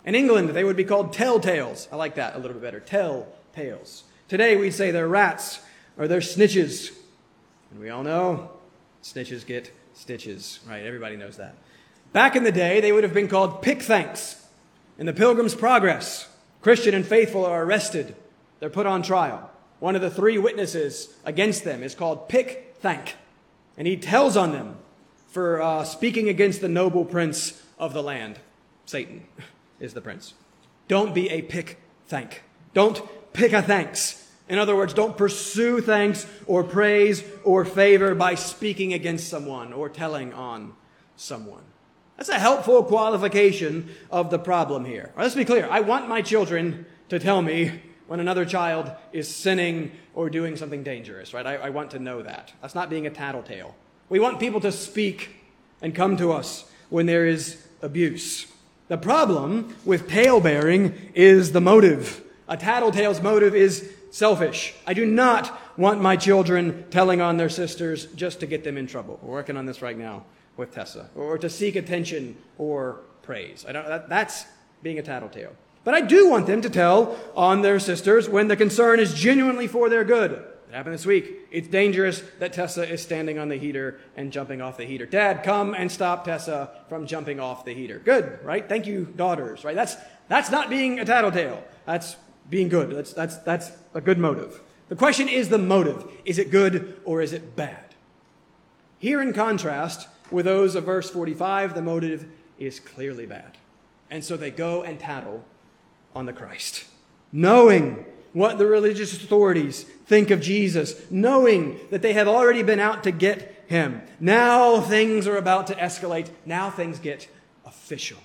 In 0.04 0.16
England, 0.16 0.50
they 0.50 0.66
would 0.66 0.76
be 0.76 0.84
called 0.84 1.14
telltales. 1.14 1.88
I 1.94 1.96
like 1.96 2.16
that 2.16 2.36
a 2.36 2.40
little 2.40 2.56
bit 2.56 2.62
better. 2.62 2.82
Tell 2.82 3.28
tales. 3.56 4.04
Today, 4.28 4.58
we'd 4.58 4.74
say 4.74 4.92
they're 4.92 5.08
rats 5.08 5.62
or 5.98 6.10
they're 6.10 6.20
snitches. 6.20 6.94
And 7.72 7.80
we 7.80 7.90
all 7.90 8.04
know 8.04 8.52
snitches 9.04 9.46
get 9.46 9.72
stitches, 9.94 10.60
right? 10.68 10.84
Everybody 10.84 11.18
knows 11.18 11.38
that. 11.38 11.56
Back 12.14 12.36
in 12.36 12.44
the 12.44 12.52
day, 12.52 12.82
they 12.82 12.92
would 12.92 13.04
have 13.04 13.14
been 13.14 13.28
called 13.28 13.62
pickthanks. 13.62 14.44
In 14.98 15.06
the 15.06 15.14
Pilgrim's 15.14 15.56
Progress, 15.56 16.28
Christian 16.62 16.94
and 16.94 17.06
faithful 17.06 17.46
are 17.46 17.64
arrested. 17.64 18.16
They're 18.60 18.70
put 18.70 18.86
on 18.86 19.02
trial. 19.02 19.50
One 19.80 19.96
of 19.96 20.02
the 20.02 20.10
three 20.10 20.38
witnesses 20.38 21.16
against 21.24 21.64
them 21.64 21.84
is 21.84 21.96
called 21.96 22.28
Pickthank. 22.28 23.14
And 23.78 23.88
he 23.88 23.96
tells 23.96 24.36
on 24.36 24.52
them 24.52 24.78
for 25.30 25.62
uh, 25.62 25.84
speaking 25.86 26.28
against 26.28 26.60
the 26.60 26.68
noble 26.68 27.06
prince 27.06 27.64
of 27.78 27.94
the 27.94 28.04
land. 28.04 28.40
Satan 28.86 29.26
is 29.80 29.94
the 29.94 30.02
prince. 30.02 30.34
Don't 30.88 31.14
be 31.14 31.30
a 31.30 31.42
pick 31.42 31.78
thank. 32.08 32.44
Don't 32.74 33.02
pick 33.32 33.54
a 33.54 33.62
thanks. 33.62 34.29
In 34.50 34.58
other 34.58 34.76
words, 34.76 34.96
don't 34.96 35.16
pursue 35.16 35.80
thanks 35.80 36.26
or 36.48 36.64
praise 36.64 37.24
or 37.44 37.64
favor 37.64 38.16
by 38.16 38.34
speaking 38.34 38.94
against 38.94 39.30
someone 39.30 39.72
or 39.72 39.90
telling 39.90 40.34
on 40.34 40.74
someone. 41.16 41.64
That's 42.18 42.30
a 42.30 42.40
helpful 42.40 42.84
qualification 42.84 43.96
of 44.12 44.32
the 44.32 44.40
problem 44.40 44.84
here. 44.84 45.14
let's 45.16 45.36
be 45.36 45.46
clear. 45.46 45.68
I 45.70 45.82
want 45.82 46.10
my 46.10 46.22
children 46.22 46.86
to 47.10 47.20
tell 47.20 47.42
me 47.42 47.80
when 48.08 48.20
another 48.20 48.44
child 48.44 48.92
is 49.14 49.34
sinning 49.34 49.92
or 50.16 50.32
doing 50.32 50.56
something 50.56 50.82
dangerous, 50.84 51.34
right? 51.34 51.46
I, 51.46 51.56
I 51.56 51.70
want 51.70 51.92
to 51.92 52.00
know 52.00 52.24
that. 52.24 52.52
That's 52.62 52.76
not 52.76 52.90
being 52.90 53.06
a 53.06 53.12
tattletale. 53.12 53.76
We 54.10 54.20
want 54.20 54.40
people 54.40 54.60
to 54.62 54.72
speak 54.72 55.30
and 55.82 55.94
come 55.94 56.18
to 56.18 56.32
us 56.32 56.70
when 56.90 57.06
there 57.06 57.28
is 57.28 57.64
abuse. 57.84 58.48
The 58.88 58.98
problem 58.98 59.76
with 59.86 60.10
tale 60.10 60.42
bearing 60.42 60.96
is 61.14 61.52
the 61.52 61.62
motive. 61.62 62.24
A 62.48 62.58
tattletale's 62.58 63.22
motive 63.22 63.54
is 63.54 63.94
selfish. 64.12 64.74
I 64.86 64.94
do 64.94 65.06
not 65.06 65.60
want 65.78 66.02
my 66.02 66.16
children 66.16 66.86
telling 66.90 67.22
on 67.22 67.38
their 67.38 67.50
sisters 67.50 68.06
just 68.08 68.40
to 68.42 68.48
get 68.48 68.64
them 68.64 68.78
in 68.78 68.88
trouble. 68.88 69.20
We're 69.22 69.34
working 69.34 69.58
on 69.58 69.66
this 69.66 69.82
right 69.82 69.98
now 69.98 70.26
with 70.58 70.74
Tessa, 70.74 71.10
or 71.16 71.38
to 71.38 71.50
seek 71.50 71.76
attention 71.76 72.38
or 72.58 73.02
praise. 73.22 73.66
I 73.68 73.72
don't, 73.72 73.88
that, 73.88 74.10
that's 74.10 74.46
being 74.84 75.00
a 75.00 75.02
tattletale. 75.02 75.56
But 75.84 75.94
I 75.94 76.02
do 76.02 76.30
want 76.30 76.48
them 76.48 76.62
to 76.62 76.70
tell 76.70 77.18
on 77.36 77.62
their 77.62 77.80
sisters 77.80 78.28
when 78.28 78.50
the 78.50 78.58
concern 78.58 79.00
is 79.00 79.14
genuinely 79.14 79.68
for 79.68 79.90
their 79.90 80.04
good. 80.04 80.32
It 80.32 80.76
happened 80.76 80.94
this 80.94 81.06
week. 81.06 81.48
It's 81.50 81.68
dangerous 81.68 82.22
that 82.38 82.54
Tessa 82.54 82.88
is 82.88 83.02
standing 83.02 83.40
on 83.40 83.50
the 83.50 83.56
heater 83.56 84.00
and 84.16 84.32
jumping 84.32 84.62
off 84.62 84.78
the 84.78 84.86
heater. 84.86 85.08
Dad, 85.08 85.42
come 85.42 85.74
and 85.74 85.92
stop 85.92 86.26
Tessa 86.26 86.70
from 86.90 87.08
jumping 87.08 87.40
off 87.40 87.66
the 87.66 87.74
heater. 87.74 87.98
Good, 87.98 88.40
right? 88.44 88.68
Thank 88.68 88.86
you, 88.86 89.06
daughters, 89.06 89.64
right? 89.64 89.76
That's, 89.76 89.96
that's 90.28 90.52
not 90.52 90.70
being 90.70 91.00
a 91.00 91.06
tattletale. 91.06 91.64
That's 91.88 92.18
being 92.50 92.70
good. 92.70 92.92
That's, 92.92 93.14
that's, 93.14 93.38
that's 93.38 93.72
a 93.94 94.02
good 94.02 94.18
motive. 94.18 94.62
The 94.90 94.96
question 94.96 95.30
is 95.30 95.50
the 95.50 95.58
motive. 95.58 96.04
Is 96.26 96.40
it 96.40 96.52
good 96.52 97.00
or 97.06 97.22
is 97.22 97.34
it 97.34 97.56
bad? 97.56 97.96
Here, 98.98 99.22
in 99.22 99.34
contrast 99.34 100.08
with 100.32 100.46
those 100.46 100.76
of 100.76 100.84
verse 100.84 101.10
45, 101.10 101.74
the 101.74 101.82
motive 101.82 102.26
is 102.58 102.80
clearly 102.80 103.26
bad. 103.26 103.58
And 104.10 104.24
so 104.24 104.36
they 104.36 104.52
go 104.52 104.84
and 104.84 105.00
tattle 105.00 105.46
on 106.16 106.26
the 106.26 106.34
Christ, 106.34 106.86
knowing 107.32 108.06
what 108.34 108.58
the 108.58 108.66
religious 108.66 109.14
authorities 109.14 109.84
think 109.84 110.32
of 110.32 110.42
Jesus, 110.42 111.00
knowing 111.10 111.80
that 111.92 112.02
they 112.02 112.14
have 112.14 112.28
already 112.28 112.64
been 112.64 112.80
out 112.80 113.04
to 113.04 113.12
get 113.12 113.64
him. 113.68 114.02
Now 114.20 114.82
things 114.82 115.28
are 115.28 115.38
about 115.38 115.68
to 115.68 115.76
escalate. 115.76 116.30
Now 116.46 116.70
things 116.70 117.00
get 117.00 117.28
official. 117.66 118.18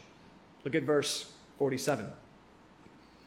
Look 0.64 0.74
at 0.74 0.82
verse 0.82 1.30
47. 1.58 2.10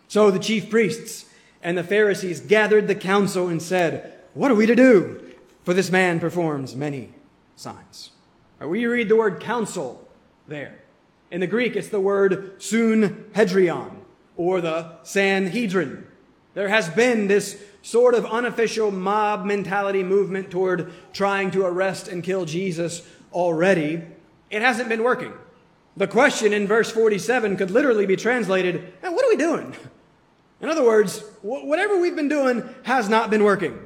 So 0.08 0.32
the 0.32 0.40
chief 0.40 0.70
priests 0.70 1.26
and 1.62 1.78
the 1.78 1.84
Pharisees 1.84 2.40
gathered 2.40 2.88
the 2.88 2.96
council 2.96 3.48
and 3.48 3.62
said, 3.62 4.14
What 4.34 4.52
are 4.52 4.56
we 4.56 4.66
to 4.66 4.76
do? 4.76 5.24
For 5.64 5.74
this 5.74 5.92
man 5.92 6.20
performs 6.20 6.76
many 6.76 7.10
signs. 7.56 8.12
Or 8.60 8.70
we 8.70 8.86
read 8.86 9.10
the 9.10 9.16
word 9.16 9.42
council 9.42 10.08
there. 10.48 10.80
In 11.30 11.42
the 11.42 11.48
Greek, 11.48 11.76
it's 11.76 11.90
the 11.90 12.00
word 12.00 12.58
sunhedrion, 12.60 13.98
or 14.38 14.62
the 14.62 14.94
Sanhedrin. 15.04 16.08
There 16.54 16.70
has 16.70 16.90
been 16.90 17.28
this 17.28 17.62
sort 17.82 18.16
of 18.16 18.26
unofficial 18.26 18.92
mob 18.92 19.46
mentality 19.46 20.04
movement 20.04 20.50
toward 20.50 20.92
trying 21.14 21.52
to 21.52 21.66
arrest 21.66 22.08
and 22.08 22.24
kill 22.24 22.46
Jesus 22.46 23.06
already. 23.34 24.04
It 24.50 24.62
hasn't 24.62 24.90
been 24.90 25.04
working. 25.04 25.34
The 25.98 26.08
question 26.08 26.54
in 26.54 26.68
verse 26.68 26.92
47 26.92 27.58
could 27.58 27.72
literally 27.72 28.06
be 28.06 28.16
translated, 28.16 28.94
what 29.02 29.26
are 29.26 29.30
we 29.30 29.36
doing? 29.36 29.76
In 30.62 30.70
other 30.70 30.84
words, 30.84 31.20
whatever 31.42 32.00
we've 32.00 32.16
been 32.16 32.30
doing 32.30 32.68
has 32.84 33.10
not 33.10 33.30
been 33.30 33.44
working. 33.44 33.80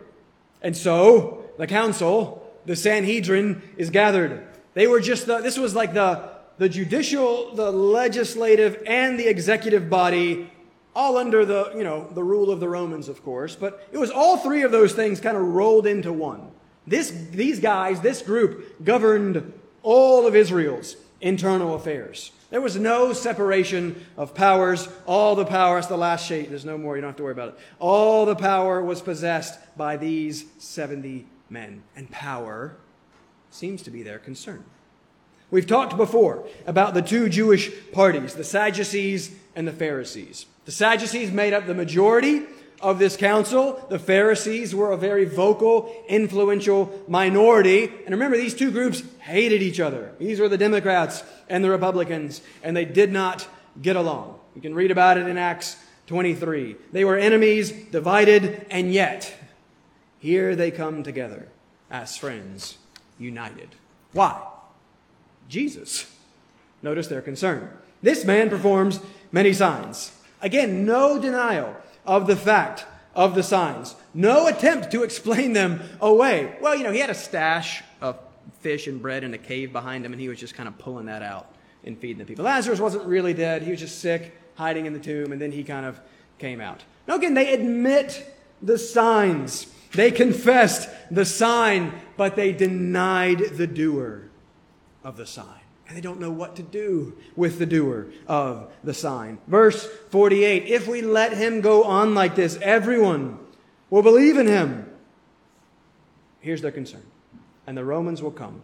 And 0.61 0.75
so 0.75 1.49
the 1.57 1.67
council, 1.67 2.49
the 2.65 2.75
Sanhedrin, 2.75 3.61
is 3.77 3.89
gathered. 3.89 4.47
They 4.73 4.87
were 4.87 5.01
just 5.01 5.25
the, 5.25 5.39
this 5.39 5.57
was 5.57 5.75
like 5.75 5.93
the, 5.93 6.29
the 6.57 6.69
judicial, 6.69 7.53
the 7.55 7.71
legislative, 7.71 8.81
and 8.85 9.19
the 9.19 9.27
executive 9.27 9.89
body, 9.89 10.49
all 10.95 11.17
under 11.17 11.45
the, 11.45 11.71
you 11.75 11.83
know, 11.83 12.07
the 12.11 12.23
rule 12.23 12.51
of 12.51 12.59
the 12.59 12.69
Romans, 12.69 13.09
of 13.09 13.23
course. 13.23 13.55
But 13.55 13.87
it 13.91 13.97
was 13.97 14.11
all 14.11 14.37
three 14.37 14.61
of 14.61 14.71
those 14.71 14.93
things 14.93 15.19
kind 15.19 15.35
of 15.35 15.43
rolled 15.43 15.87
into 15.87 16.13
one. 16.13 16.51
This, 16.87 17.11
these 17.31 17.59
guys, 17.59 18.01
this 18.01 18.21
group, 18.21 18.83
governed 18.83 19.53
all 19.83 20.25
of 20.25 20.35
Israel's 20.35 20.95
internal 21.19 21.75
affairs. 21.75 22.31
There 22.51 22.61
was 22.61 22.75
no 22.75 23.13
separation 23.13 24.05
of 24.17 24.35
powers. 24.35 24.87
All 25.05 25.35
the 25.35 25.45
power, 25.45 25.79
it's 25.79 25.87
the 25.87 25.97
last 25.97 26.27
shape. 26.27 26.49
There's 26.49 26.65
no 26.65 26.77
more. 26.77 26.95
You 26.95 27.01
don't 27.01 27.11
have 27.11 27.17
to 27.17 27.23
worry 27.23 27.31
about 27.31 27.49
it. 27.49 27.59
All 27.79 28.25
the 28.25 28.35
power 28.35 28.83
was 28.83 29.01
possessed 29.01 29.57
by 29.77 29.97
these 29.97 30.45
70 30.59 31.25
men. 31.49 31.83
And 31.95 32.11
power 32.11 32.75
seems 33.49 33.81
to 33.83 33.89
be 33.89 34.03
their 34.03 34.19
concern. 34.19 34.65
We've 35.49 35.65
talked 35.65 35.95
before 35.95 36.45
about 36.67 36.93
the 36.93 37.01
two 37.01 37.29
Jewish 37.29 37.71
parties, 37.93 38.35
the 38.35 38.43
Sadducees 38.43 39.33
and 39.55 39.65
the 39.65 39.73
Pharisees. 39.73 40.45
The 40.65 40.71
Sadducees 40.71 41.31
made 41.31 41.53
up 41.53 41.67
the 41.67 41.73
majority 41.73 42.43
of 42.81 42.99
this 42.99 43.15
council. 43.15 43.85
The 43.89 43.99
Pharisees 43.99 44.73
were 44.75 44.91
a 44.91 44.97
very 44.97 45.25
vocal, 45.25 45.93
influential 46.07 47.03
minority. 47.07 47.85
And 47.85 48.09
remember, 48.09 48.37
these 48.37 48.55
two 48.55 48.71
groups 48.71 49.03
hated 49.19 49.61
each 49.61 49.79
other. 49.79 50.13
These 50.19 50.39
were 50.39 50.49
the 50.49 50.57
Democrats 50.57 51.23
and 51.49 51.63
the 51.63 51.69
Republicans, 51.69 52.41
and 52.63 52.75
they 52.75 52.85
did 52.85 53.11
not 53.11 53.47
get 53.81 53.95
along. 53.95 54.39
You 54.55 54.61
can 54.61 54.75
read 54.75 54.91
about 54.91 55.17
it 55.17 55.27
in 55.27 55.37
Acts 55.37 55.77
23. 56.07 56.75
They 56.91 57.05
were 57.05 57.17
enemies, 57.17 57.71
divided, 57.71 58.65
and 58.69 58.93
yet 58.93 59.33
here 60.19 60.55
they 60.55 60.71
come 60.71 61.03
together 61.03 61.47
as 61.89 62.17
friends, 62.17 62.77
united. 63.17 63.69
Why? 64.13 64.41
Jesus. 65.47 66.13
Notice 66.81 67.07
their 67.07 67.21
concern. 67.21 67.69
This 68.01 68.25
man 68.25 68.49
performs 68.49 68.99
many 69.31 69.53
signs. 69.53 70.11
Again, 70.41 70.85
no 70.85 71.19
denial 71.19 71.75
of 72.11 72.27
the 72.27 72.35
fact 72.35 72.85
of 73.15 73.35
the 73.35 73.41
signs. 73.41 73.95
No 74.13 74.47
attempt 74.47 74.91
to 74.91 75.03
explain 75.03 75.53
them 75.53 75.81
away. 76.01 76.57
Well, 76.59 76.75
you 76.75 76.83
know, 76.83 76.91
he 76.91 76.99
had 76.99 77.09
a 77.09 77.15
stash 77.15 77.81
of 78.01 78.19
fish 78.59 78.87
and 78.87 79.01
bread 79.01 79.23
in 79.23 79.33
a 79.33 79.37
cave 79.37 79.71
behind 79.71 80.05
him, 80.05 80.11
and 80.11 80.19
he 80.19 80.27
was 80.27 80.37
just 80.37 80.53
kind 80.53 80.67
of 80.67 80.77
pulling 80.77 81.05
that 81.05 81.21
out 81.21 81.55
and 81.85 81.97
feeding 81.97 82.17
the 82.17 82.25
people. 82.25 82.43
Lazarus 82.43 82.81
wasn't 82.81 83.05
really 83.05 83.33
dead. 83.33 83.61
He 83.61 83.71
was 83.71 83.79
just 83.79 83.99
sick, 83.99 84.37
hiding 84.55 84.87
in 84.87 84.91
the 84.91 84.99
tomb, 84.99 85.31
and 85.31 85.41
then 85.41 85.53
he 85.53 85.63
kind 85.63 85.85
of 85.85 86.01
came 86.37 86.59
out. 86.59 86.83
Now, 87.07 87.15
again, 87.15 87.33
they 87.33 87.53
admit 87.53 88.35
the 88.61 88.77
signs. 88.77 89.67
They 89.93 90.11
confessed 90.11 90.89
the 91.09 91.23
sign, 91.23 91.93
but 92.17 92.35
they 92.35 92.51
denied 92.51 93.55
the 93.55 93.67
doer 93.67 94.23
of 95.01 95.15
the 95.15 95.25
sign 95.25 95.60
and 95.91 95.97
they 95.97 96.01
don't 96.01 96.21
know 96.21 96.31
what 96.31 96.55
to 96.55 96.63
do 96.63 97.17
with 97.35 97.59
the 97.59 97.65
doer 97.65 98.07
of 98.25 98.71
the 98.81 98.93
sign. 98.93 99.39
Verse 99.45 99.85
48 100.09 100.63
If 100.63 100.87
we 100.87 101.01
let 101.01 101.33
him 101.33 101.59
go 101.59 101.83
on 101.83 102.15
like 102.15 102.33
this, 102.33 102.57
everyone 102.61 103.37
will 103.89 104.01
believe 104.01 104.37
in 104.37 104.47
him. 104.47 104.89
Here's 106.39 106.61
their 106.61 106.71
concern. 106.71 107.03
And 107.67 107.77
the 107.77 107.83
Romans 107.83 108.21
will 108.21 108.31
come 108.31 108.61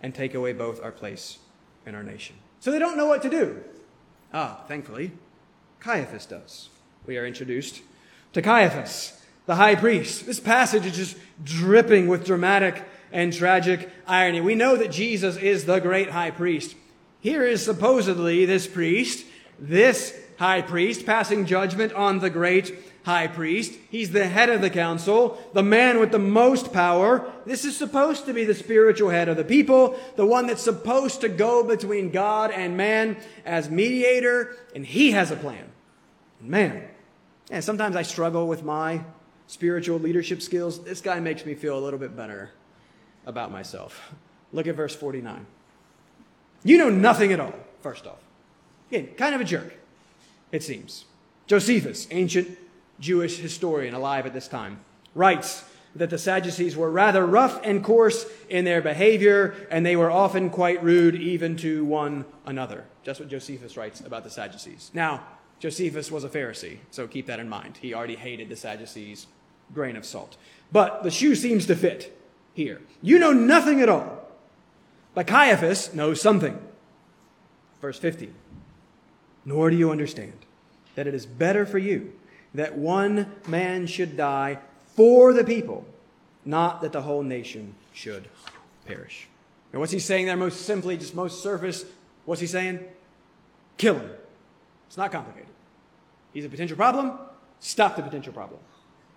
and 0.00 0.14
take 0.14 0.34
away 0.34 0.52
both 0.52 0.80
our 0.80 0.92
place 0.92 1.38
and 1.84 1.96
our 1.96 2.04
nation. 2.04 2.36
So 2.60 2.70
they 2.70 2.78
don't 2.78 2.96
know 2.96 3.06
what 3.06 3.22
to 3.22 3.28
do. 3.28 3.64
Ah, 4.32 4.62
thankfully, 4.68 5.10
Caiaphas 5.80 6.26
does. 6.26 6.68
We 7.06 7.18
are 7.18 7.26
introduced 7.26 7.82
to 8.34 8.40
Caiaphas, 8.40 9.20
the 9.46 9.56
high 9.56 9.74
priest. 9.74 10.26
This 10.26 10.38
passage 10.38 10.86
is 10.86 10.94
just 10.94 11.16
dripping 11.42 12.06
with 12.06 12.24
dramatic 12.24 12.84
and 13.12 13.32
tragic 13.32 13.90
irony. 14.06 14.40
We 14.40 14.54
know 14.54 14.76
that 14.76 14.90
Jesus 14.90 15.36
is 15.36 15.66
the 15.66 15.78
great 15.78 16.10
high 16.10 16.30
priest. 16.30 16.74
Here 17.20 17.46
is 17.46 17.64
supposedly 17.64 18.46
this 18.46 18.66
priest, 18.66 19.24
this 19.58 20.18
high 20.38 20.62
priest, 20.62 21.06
passing 21.06 21.46
judgment 21.46 21.92
on 21.92 22.18
the 22.18 22.30
great 22.30 22.74
high 23.04 23.26
priest. 23.26 23.78
He's 23.90 24.10
the 24.10 24.26
head 24.26 24.48
of 24.48 24.60
the 24.60 24.70
council, 24.70 25.38
the 25.52 25.62
man 25.62 26.00
with 26.00 26.10
the 26.10 26.18
most 26.18 26.72
power. 26.72 27.30
This 27.46 27.64
is 27.64 27.76
supposed 27.76 28.26
to 28.26 28.32
be 28.32 28.44
the 28.44 28.54
spiritual 28.54 29.10
head 29.10 29.28
of 29.28 29.36
the 29.36 29.44
people, 29.44 29.98
the 30.16 30.26
one 30.26 30.46
that's 30.46 30.62
supposed 30.62 31.20
to 31.20 31.28
go 31.28 31.62
between 31.62 32.10
God 32.10 32.50
and 32.50 32.76
man 32.76 33.16
as 33.44 33.70
mediator, 33.70 34.56
and 34.74 34.86
he 34.86 35.12
has 35.12 35.30
a 35.30 35.36
plan. 35.36 35.70
Man, 36.40 36.88
and 37.50 37.62
sometimes 37.62 37.94
I 37.94 38.02
struggle 38.02 38.48
with 38.48 38.64
my 38.64 39.04
spiritual 39.46 39.98
leadership 39.98 40.42
skills. 40.42 40.82
This 40.82 41.00
guy 41.00 41.20
makes 41.20 41.44
me 41.44 41.54
feel 41.54 41.78
a 41.78 41.80
little 41.80 42.00
bit 42.00 42.16
better 42.16 42.50
about 43.26 43.50
myself. 43.50 44.12
Look 44.52 44.66
at 44.66 44.74
verse 44.74 44.94
49. 44.94 45.46
You 46.64 46.78
know 46.78 46.90
nothing 46.90 47.32
at 47.32 47.40
all, 47.40 47.54
first 47.80 48.06
off. 48.06 48.20
Again, 48.90 49.08
kind 49.16 49.34
of 49.34 49.40
a 49.40 49.44
jerk, 49.44 49.74
it 50.50 50.62
seems. 50.62 51.06
Josephus, 51.46 52.06
ancient 52.10 52.58
Jewish 53.00 53.38
historian 53.38 53.94
alive 53.94 54.26
at 54.26 54.32
this 54.32 54.48
time, 54.48 54.80
writes 55.14 55.64
that 55.94 56.10
the 56.10 56.18
Sadducees 56.18 56.76
were 56.76 56.90
rather 56.90 57.26
rough 57.26 57.60
and 57.64 57.84
coarse 57.84 58.26
in 58.48 58.64
their 58.64 58.80
behavior, 58.80 59.54
and 59.70 59.84
they 59.84 59.96
were 59.96 60.10
often 60.10 60.50
quite 60.50 60.82
rude 60.82 61.14
even 61.16 61.56
to 61.56 61.84
one 61.84 62.24
another. 62.46 62.84
Just 63.02 63.20
what 63.20 63.28
Josephus 63.28 63.76
writes 63.76 64.00
about 64.00 64.24
the 64.24 64.30
Sadducees. 64.30 64.90
Now, 64.94 65.22
Josephus 65.58 66.10
was 66.10 66.24
a 66.24 66.28
Pharisee, 66.28 66.78
so 66.90 67.06
keep 67.06 67.26
that 67.26 67.40
in 67.40 67.48
mind. 67.48 67.78
He 67.80 67.94
already 67.94 68.16
hated 68.16 68.48
the 68.48 68.56
Sadducees, 68.56 69.26
grain 69.74 69.96
of 69.96 70.04
salt. 70.04 70.36
But 70.70 71.02
the 71.02 71.10
shoe 71.10 71.34
seems 71.34 71.66
to 71.66 71.76
fit 71.76 72.18
here. 72.54 72.80
You 73.00 73.18
know 73.18 73.32
nothing 73.32 73.80
at 73.80 73.88
all. 73.88 74.18
But 75.14 75.26
Caiaphas 75.26 75.94
knows 75.94 76.20
something. 76.20 76.58
Verse 77.80 77.98
50. 77.98 78.32
Nor 79.44 79.70
do 79.70 79.76
you 79.76 79.90
understand 79.90 80.34
that 80.94 81.06
it 81.06 81.14
is 81.14 81.26
better 81.26 81.66
for 81.66 81.78
you 81.78 82.12
that 82.54 82.76
one 82.76 83.32
man 83.46 83.86
should 83.86 84.16
die 84.16 84.58
for 84.94 85.32
the 85.32 85.44
people, 85.44 85.86
not 86.44 86.82
that 86.82 86.92
the 86.92 87.02
whole 87.02 87.22
nation 87.22 87.74
should 87.92 88.28
perish. 88.86 89.28
And 89.72 89.80
what's 89.80 89.92
he 89.92 89.98
saying 89.98 90.26
there 90.26 90.36
most 90.36 90.66
simply, 90.66 90.96
just 90.98 91.14
most 91.14 91.42
surface? 91.42 91.84
What's 92.24 92.40
he 92.40 92.46
saying? 92.46 92.80
Kill 93.78 93.94
him. 93.94 94.10
It's 94.86 94.98
not 94.98 95.10
complicated. 95.10 95.48
He's 96.34 96.44
a 96.44 96.48
potential 96.48 96.76
problem. 96.76 97.18
Stop 97.58 97.96
the 97.96 98.02
potential 98.02 98.32
problem. 98.32 98.60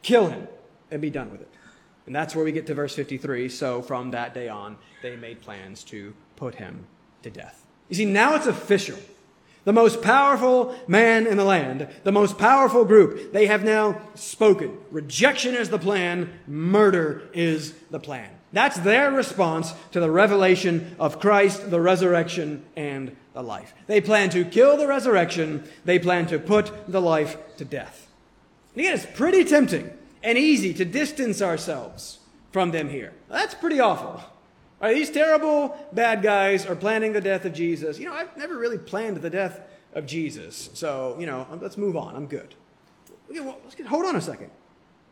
Kill 0.02 0.28
him 0.28 0.48
and 0.91 1.02
be 1.02 1.10
done 1.10 1.32
with 1.32 1.41
it. 1.41 1.50
And 2.05 2.15
that's 2.15 2.35
where 2.35 2.45
we 2.45 2.51
get 2.51 2.67
to 2.67 2.73
verse 2.73 2.95
53. 2.95 3.49
So 3.49 3.81
from 3.81 4.11
that 4.11 4.33
day 4.33 4.47
on, 4.49 4.77
they 5.01 5.15
made 5.15 5.41
plans 5.41 5.83
to 5.85 6.13
put 6.35 6.55
him 6.55 6.85
to 7.23 7.29
death. 7.29 7.65
You 7.89 7.95
see, 7.95 8.05
now 8.05 8.35
it's 8.35 8.47
official. 8.47 8.97
The 9.63 9.73
most 9.73 10.03
powerful 10.03 10.75
man 10.87 11.25
in 11.25 11.37
the 11.37 11.43
land, 11.43 11.87
the 12.03 12.11
most 12.11 12.37
powerful 12.37 12.85
group, 12.85 13.33
they 13.33 13.47
have 13.47 13.63
now 13.63 13.99
spoken. 14.13 14.77
Rejection 14.91 15.55
is 15.55 15.69
the 15.69 15.79
plan, 15.79 16.31
murder 16.45 17.23
is 17.33 17.73
the 17.89 17.99
plan. 17.99 18.29
That's 18.53 18.77
their 18.77 19.11
response 19.11 19.73
to 19.91 19.99
the 19.99 20.11
revelation 20.11 20.95
of 20.99 21.19
Christ, 21.19 21.71
the 21.71 21.81
resurrection, 21.81 22.63
and 22.75 23.15
the 23.33 23.41
life. 23.41 23.73
They 23.87 24.01
plan 24.01 24.29
to 24.29 24.45
kill 24.45 24.77
the 24.77 24.87
resurrection, 24.87 25.67
they 25.83 25.97
plan 25.97 26.27
to 26.27 26.37
put 26.37 26.71
the 26.87 27.01
life 27.01 27.35
to 27.57 27.65
death. 27.65 28.07
And 28.75 28.81
again, 28.81 28.93
it's 28.93 29.05
pretty 29.05 29.43
tempting 29.43 29.89
and 30.25 30.38
easy 30.38 30.73
to 30.73 30.83
distance 30.83 31.41
ourselves 31.41 32.19
from 32.51 32.71
them 32.71 32.89
here. 32.89 33.13
That's 33.29 33.53
pretty 33.53 33.79
awful. 33.79 34.21
Right, 34.81 34.95
these 34.95 35.09
terrible 35.09 35.77
bad 35.93 36.21
guys 36.21 36.65
are 36.65 36.75
planning 36.75 37.13
the 37.13 37.21
death 37.21 37.45
of 37.45 37.53
Jesus. 37.53 37.97
You 37.97 38.07
know, 38.07 38.13
I've 38.13 38.35
never 38.35 38.57
really 38.57 38.77
planned 38.77 39.17
the 39.17 39.29
death 39.29 39.61
of 39.93 40.05
Jesus. 40.05 40.69
So, 40.73 41.15
you 41.19 41.27
know, 41.27 41.47
let's 41.61 41.77
move 41.77 41.95
on. 41.95 42.15
I'm 42.15 42.25
good. 42.27 42.55
Okay, 43.29 43.39
well, 43.39 43.57
let's 43.63 43.75
get, 43.75 43.85
hold 43.85 44.05
on 44.05 44.15
a 44.15 44.21
second. 44.21 44.49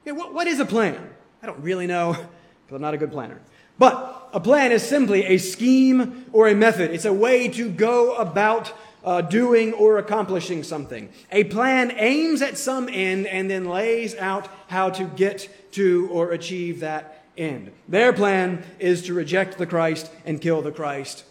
Okay, 0.01 0.11
what, 0.11 0.33
what 0.33 0.47
is 0.47 0.59
a 0.59 0.65
plan? 0.65 1.09
I 1.41 1.45
don't 1.45 1.61
really 1.61 1.87
know 1.87 2.11
because 2.13 2.75
I'm 2.75 2.81
not 2.81 2.93
a 2.93 2.97
good 2.97 3.11
planner. 3.11 3.39
But 3.77 4.29
a 4.33 4.39
plan 4.39 4.71
is 4.71 4.83
simply 4.83 5.23
a 5.25 5.37
scheme 5.37 6.25
or 6.33 6.47
a 6.47 6.55
method. 6.55 6.91
It's 6.91 7.05
a 7.05 7.13
way 7.13 7.47
to 7.49 7.69
go 7.69 8.15
about 8.15 8.73
uh, 9.03 9.21
doing 9.21 9.73
or 9.73 9.97
accomplishing 9.97 10.63
something. 10.63 11.09
A 11.31 11.43
plan 11.45 11.93
aims 11.97 12.41
at 12.41 12.57
some 12.57 12.89
end 12.89 13.27
and 13.27 13.49
then 13.49 13.65
lays 13.65 14.15
out 14.15 14.47
how 14.67 14.89
to 14.91 15.05
get 15.05 15.71
to 15.73 16.07
or 16.11 16.31
achieve 16.31 16.79
that 16.79 17.25
end. 17.37 17.71
Their 17.87 18.13
plan 18.13 18.63
is 18.79 19.03
to 19.03 19.13
reject 19.13 19.57
the 19.57 19.65
Christ 19.65 20.11
and 20.25 20.39
kill 20.41 20.61
the 20.61 20.71
Christ. 20.71 21.25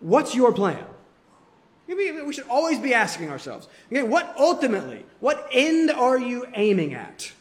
What's 0.00 0.34
your 0.34 0.52
plan? 0.52 0.84
We 1.86 2.32
should 2.32 2.48
always 2.48 2.78
be 2.78 2.92
asking 2.92 3.30
ourselves, 3.30 3.66
again, 3.90 4.10
what 4.10 4.34
ultimately, 4.38 5.06
what 5.20 5.48
end 5.52 5.90
are 5.90 6.18
you 6.18 6.46
aiming 6.54 6.92
at? 6.92 7.32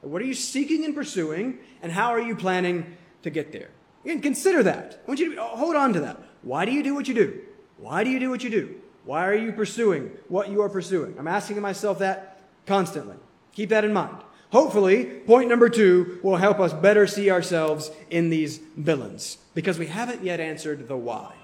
What 0.00 0.22
are 0.22 0.26
you 0.26 0.34
seeking 0.34 0.84
and 0.84 0.94
pursuing, 0.94 1.58
and 1.82 1.90
how 1.90 2.10
are 2.10 2.20
you 2.20 2.36
planning 2.36 2.96
to 3.22 3.30
get 3.30 3.50
there? 3.50 3.70
Again, 4.04 4.20
consider 4.20 4.62
that. 4.62 5.02
I 5.04 5.08
want 5.08 5.18
you 5.18 5.34
to 5.34 5.42
hold 5.42 5.74
on 5.74 5.92
to 5.94 6.00
that. 6.00 6.22
Why 6.42 6.64
do 6.64 6.70
you 6.70 6.84
do 6.84 6.94
what 6.94 7.08
you 7.08 7.14
do? 7.14 7.40
Why 7.78 8.04
do 8.04 8.10
you 8.10 8.20
do 8.20 8.30
what 8.30 8.44
you 8.44 8.50
do? 8.50 8.76
Why 9.06 9.26
are 9.26 9.34
you 9.34 9.52
pursuing 9.52 10.10
what 10.28 10.50
you 10.50 10.60
are 10.62 10.68
pursuing? 10.68 11.14
I'm 11.18 11.28
asking 11.28 11.60
myself 11.60 12.00
that 12.00 12.40
constantly. 12.66 13.16
Keep 13.52 13.70
that 13.70 13.84
in 13.84 13.92
mind. 13.92 14.18
Hopefully, 14.50 15.04
point 15.04 15.48
number 15.48 15.68
two 15.68 16.18
will 16.22 16.36
help 16.36 16.60
us 16.60 16.72
better 16.72 17.06
see 17.06 17.30
ourselves 17.30 17.90
in 18.10 18.30
these 18.30 18.58
villains 18.76 19.38
because 19.54 19.78
we 19.78 19.86
haven't 19.86 20.24
yet 20.24 20.40
answered 20.40 20.88
the 20.88 20.96
why 20.96 21.34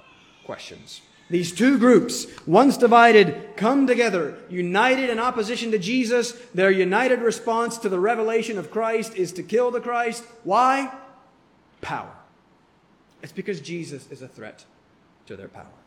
questions. 0.44 1.02
These 1.30 1.52
two 1.52 1.78
groups, 1.78 2.26
once 2.46 2.76
divided, 2.76 3.56
come 3.56 3.86
together, 3.86 4.36
united 4.50 5.08
in 5.08 5.18
opposition 5.18 5.70
to 5.70 5.78
Jesus. 5.78 6.32
Their 6.54 6.70
united 6.70 7.20
response 7.20 7.78
to 7.78 7.88
the 7.88 7.98
revelation 7.98 8.58
of 8.58 8.70
Christ 8.70 9.14
is 9.14 9.32
to 9.32 9.42
kill 9.42 9.70
the 9.70 9.80
Christ. 9.80 10.24
Why? 10.44 10.92
Power. 11.80 12.12
It's 13.22 13.32
because 13.32 13.60
Jesus 13.60 14.10
is 14.10 14.20
a 14.20 14.28
threat 14.28 14.64
to 15.26 15.36
their 15.36 15.48
power. 15.48 15.81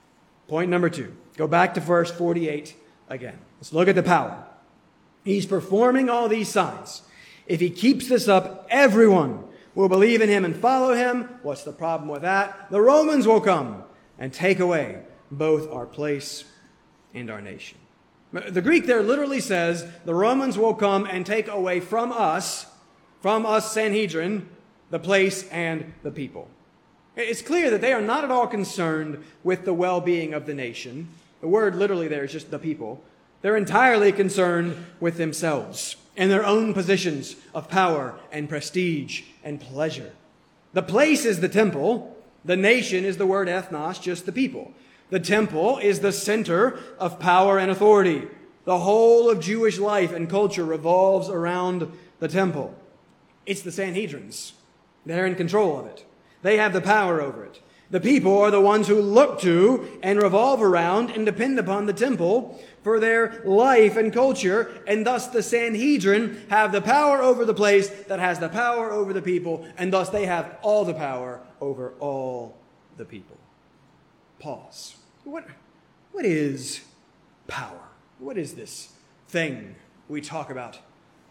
Point 0.48 0.70
number 0.70 0.90
two. 0.90 1.16
Go 1.38 1.48
back 1.48 1.74
to 1.74 1.80
verse 1.80 2.12
48 2.12 2.76
again. 3.10 3.40
Let's 3.58 3.74
look 3.74 3.88
at 3.88 3.96
the 3.96 4.04
power. 4.04 4.46
He's 5.24 5.46
performing 5.46 6.10
all 6.10 6.30
these 6.30 6.50
signs. 6.50 7.02
If 7.48 7.60
he 7.60 7.70
keeps 7.70 8.08
this 8.08 8.28
up, 8.28 8.68
everyone 8.70 9.44
will 9.74 9.90
believe 9.90 10.22
in 10.22 10.30
him 10.30 10.46
and 10.46 10.56
follow 10.56 10.94
him. 10.94 11.30
What's 11.44 11.64
the 11.64 11.72
problem 11.72 12.10
with 12.10 12.22
that? 12.22 12.70
The 12.72 12.82
Romans 12.82 13.28
will 13.28 13.42
come 13.42 13.84
and 14.18 14.32
take 14.34 14.60
away 14.60 15.02
both 15.32 15.70
our 15.72 15.86
place 15.86 16.46
and 17.14 17.30
our 17.30 17.42
nation. 17.42 17.78
The 18.32 18.62
Greek 18.62 18.86
there 18.86 19.02
literally 19.02 19.40
says 19.40 19.86
the 20.04 20.16
Romans 20.16 20.58
will 20.58 20.74
come 20.74 21.06
and 21.06 21.26
take 21.26 21.48
away 21.48 21.80
from 21.80 22.12
us, 22.12 22.66
from 23.22 23.46
us 23.46 23.72
Sanhedrin, 23.72 24.50
the 24.90 25.00
place 25.00 25.48
and 25.50 25.94
the 26.04 26.12
people. 26.12 26.50
It's 27.16 27.42
clear 27.42 27.70
that 27.70 27.82
they 27.82 27.94
are 27.94 28.02
not 28.02 28.24
at 28.24 28.32
all 28.32 28.48
concerned 28.48 29.24
with 29.44 29.66
the 29.66 29.74
well 29.74 30.02
being 30.02 30.34
of 30.34 30.46
the 30.46 30.54
nation. 30.54 31.10
The 31.42 31.48
word 31.48 31.76
literally 31.76 32.08
there 32.08 32.26
is 32.26 32.32
just 32.32 32.52
the 32.52 32.60
people. 32.60 33.04
They're 33.42 33.56
entirely 33.56 34.12
concerned 34.12 34.86
with 35.00 35.18
themselves 35.18 35.96
and 36.18 36.32
their 36.32 36.46
own 36.46 36.74
positions 36.74 37.36
of 37.54 37.70
power 37.70 38.16
and 38.32 38.50
prestige 38.50 39.24
and 39.44 39.60
pleasure. 39.60 40.12
The 40.74 40.82
place 40.82 41.26
is 41.26 41.40
the 41.40 41.50
temple. 41.50 42.18
The 42.44 42.58
nation 42.58 43.06
is 43.06 43.18
the 43.18 43.26
word 43.26 43.48
ethnos, 43.48 44.02
just 44.02 44.26
the 44.26 44.32
people. 44.32 44.74
The 45.10 45.20
temple 45.20 45.78
is 45.78 46.00
the 46.00 46.12
center 46.12 46.80
of 47.00 47.20
power 47.20 47.60
and 47.60 47.70
authority. 47.70 48.28
The 48.66 48.80
whole 48.80 49.30
of 49.30 49.40
Jewish 49.40 49.78
life 49.78 50.12
and 50.12 50.30
culture 50.30 50.66
revolves 50.66 51.30
around 51.30 51.92
the 52.20 52.28
temple. 52.28 52.74
It's 53.46 53.62
the 53.62 53.70
Sanhedrins. 53.70 54.54
They're 55.06 55.28
in 55.28 55.36
control 55.36 55.80
of 55.80 55.86
it. 55.86 56.06
They 56.46 56.58
have 56.58 56.74
the 56.74 56.82
power 56.82 57.22
over 57.22 57.44
it. 57.44 57.60
The 57.90 58.00
people 58.00 58.38
are 58.38 58.52
the 58.52 58.62
ones 58.62 58.88
who 58.88 59.02
look 59.02 59.42
to 59.42 60.00
and 60.04 60.22
revolve 60.22 60.62
around 60.62 61.10
and 61.10 61.26
depend 61.26 61.58
upon 61.58 61.88
the 61.88 61.92
temple 61.92 62.64
for 62.84 63.00
their 63.00 63.42
life 63.46 63.98
and 63.98 64.14
culture, 64.14 64.80
and 64.86 65.08
thus 65.08 65.26
the 65.26 65.42
Sanhedrin 65.42 66.46
have 66.52 66.72
the 66.72 66.84
power 66.84 67.20
over 67.20 67.46
the 67.46 67.54
place 67.56 67.90
that 67.90 68.20
has 68.20 68.38
the 68.38 68.50
power 68.50 68.92
over 68.92 69.12
the 69.12 69.24
people, 69.24 69.68
and 69.76 69.92
thus 69.92 70.10
they 70.10 70.28
have 70.28 70.60
all 70.62 70.86
the 70.86 70.94
power 70.94 71.42
over 71.60 71.94
all 72.00 72.56
the 72.98 73.06
people. 73.06 73.38
Pause. 74.38 74.98
What, 75.24 75.48
what 76.12 76.26
is 76.26 76.82
power? 77.48 77.90
What 78.20 78.38
is 78.38 78.54
this 78.54 78.90
thing 79.30 79.78
we 80.08 80.22
talk 80.22 80.52
about 80.52 80.78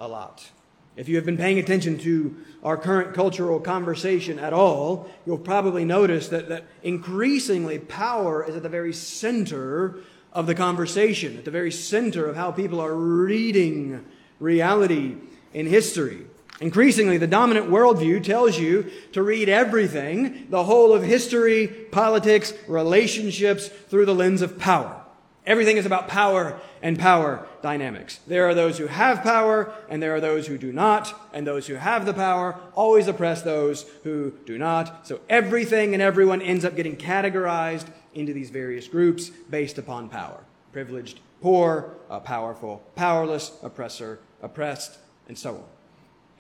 a 0.00 0.08
lot? 0.08 0.50
If 0.96 1.08
you 1.08 1.16
have 1.16 1.24
been 1.24 1.36
paying 1.36 1.58
attention 1.58 1.98
to 1.98 2.36
our 2.62 2.76
current 2.76 3.14
cultural 3.14 3.58
conversation 3.58 4.38
at 4.38 4.52
all, 4.52 5.10
you'll 5.26 5.38
probably 5.38 5.84
notice 5.84 6.28
that, 6.28 6.48
that 6.48 6.64
increasingly 6.84 7.80
power 7.80 8.44
is 8.44 8.54
at 8.54 8.62
the 8.62 8.68
very 8.68 8.92
center 8.92 9.96
of 10.32 10.46
the 10.46 10.54
conversation, 10.54 11.36
at 11.36 11.44
the 11.44 11.50
very 11.50 11.72
center 11.72 12.26
of 12.26 12.36
how 12.36 12.52
people 12.52 12.80
are 12.80 12.94
reading 12.94 14.04
reality 14.38 15.16
in 15.52 15.66
history. 15.66 16.26
Increasingly, 16.60 17.18
the 17.18 17.26
dominant 17.26 17.68
worldview 17.68 18.22
tells 18.22 18.58
you 18.58 18.88
to 19.12 19.22
read 19.22 19.48
everything, 19.48 20.46
the 20.50 20.62
whole 20.62 20.92
of 20.92 21.02
history, 21.02 21.66
politics, 21.66 22.52
relationships, 22.68 23.66
through 23.66 24.06
the 24.06 24.14
lens 24.14 24.42
of 24.42 24.58
power. 24.58 25.03
Everything 25.46 25.76
is 25.76 25.84
about 25.84 26.08
power 26.08 26.58
and 26.80 26.98
power 26.98 27.46
dynamics. 27.62 28.20
There 28.26 28.48
are 28.48 28.54
those 28.54 28.78
who 28.78 28.86
have 28.86 29.22
power, 29.22 29.74
and 29.90 30.02
there 30.02 30.14
are 30.14 30.20
those 30.20 30.46
who 30.46 30.56
do 30.56 30.72
not, 30.72 31.14
and 31.34 31.46
those 31.46 31.66
who 31.66 31.74
have 31.74 32.06
the 32.06 32.14
power 32.14 32.58
always 32.74 33.08
oppress 33.08 33.42
those 33.42 33.84
who 34.04 34.32
do 34.46 34.56
not. 34.56 35.06
So 35.06 35.20
everything 35.28 35.92
and 35.92 36.02
everyone 36.02 36.40
ends 36.40 36.64
up 36.64 36.76
getting 36.76 36.96
categorized 36.96 37.88
into 38.14 38.32
these 38.32 38.48
various 38.48 38.88
groups 38.88 39.28
based 39.28 39.76
upon 39.76 40.08
power. 40.08 40.40
Privileged, 40.72 41.20
poor, 41.42 41.94
uh, 42.08 42.20
powerful, 42.20 42.82
powerless, 42.96 43.52
oppressor, 43.62 44.20
oppressed, 44.40 44.98
and 45.28 45.36
so 45.36 45.56
on. 45.56 45.64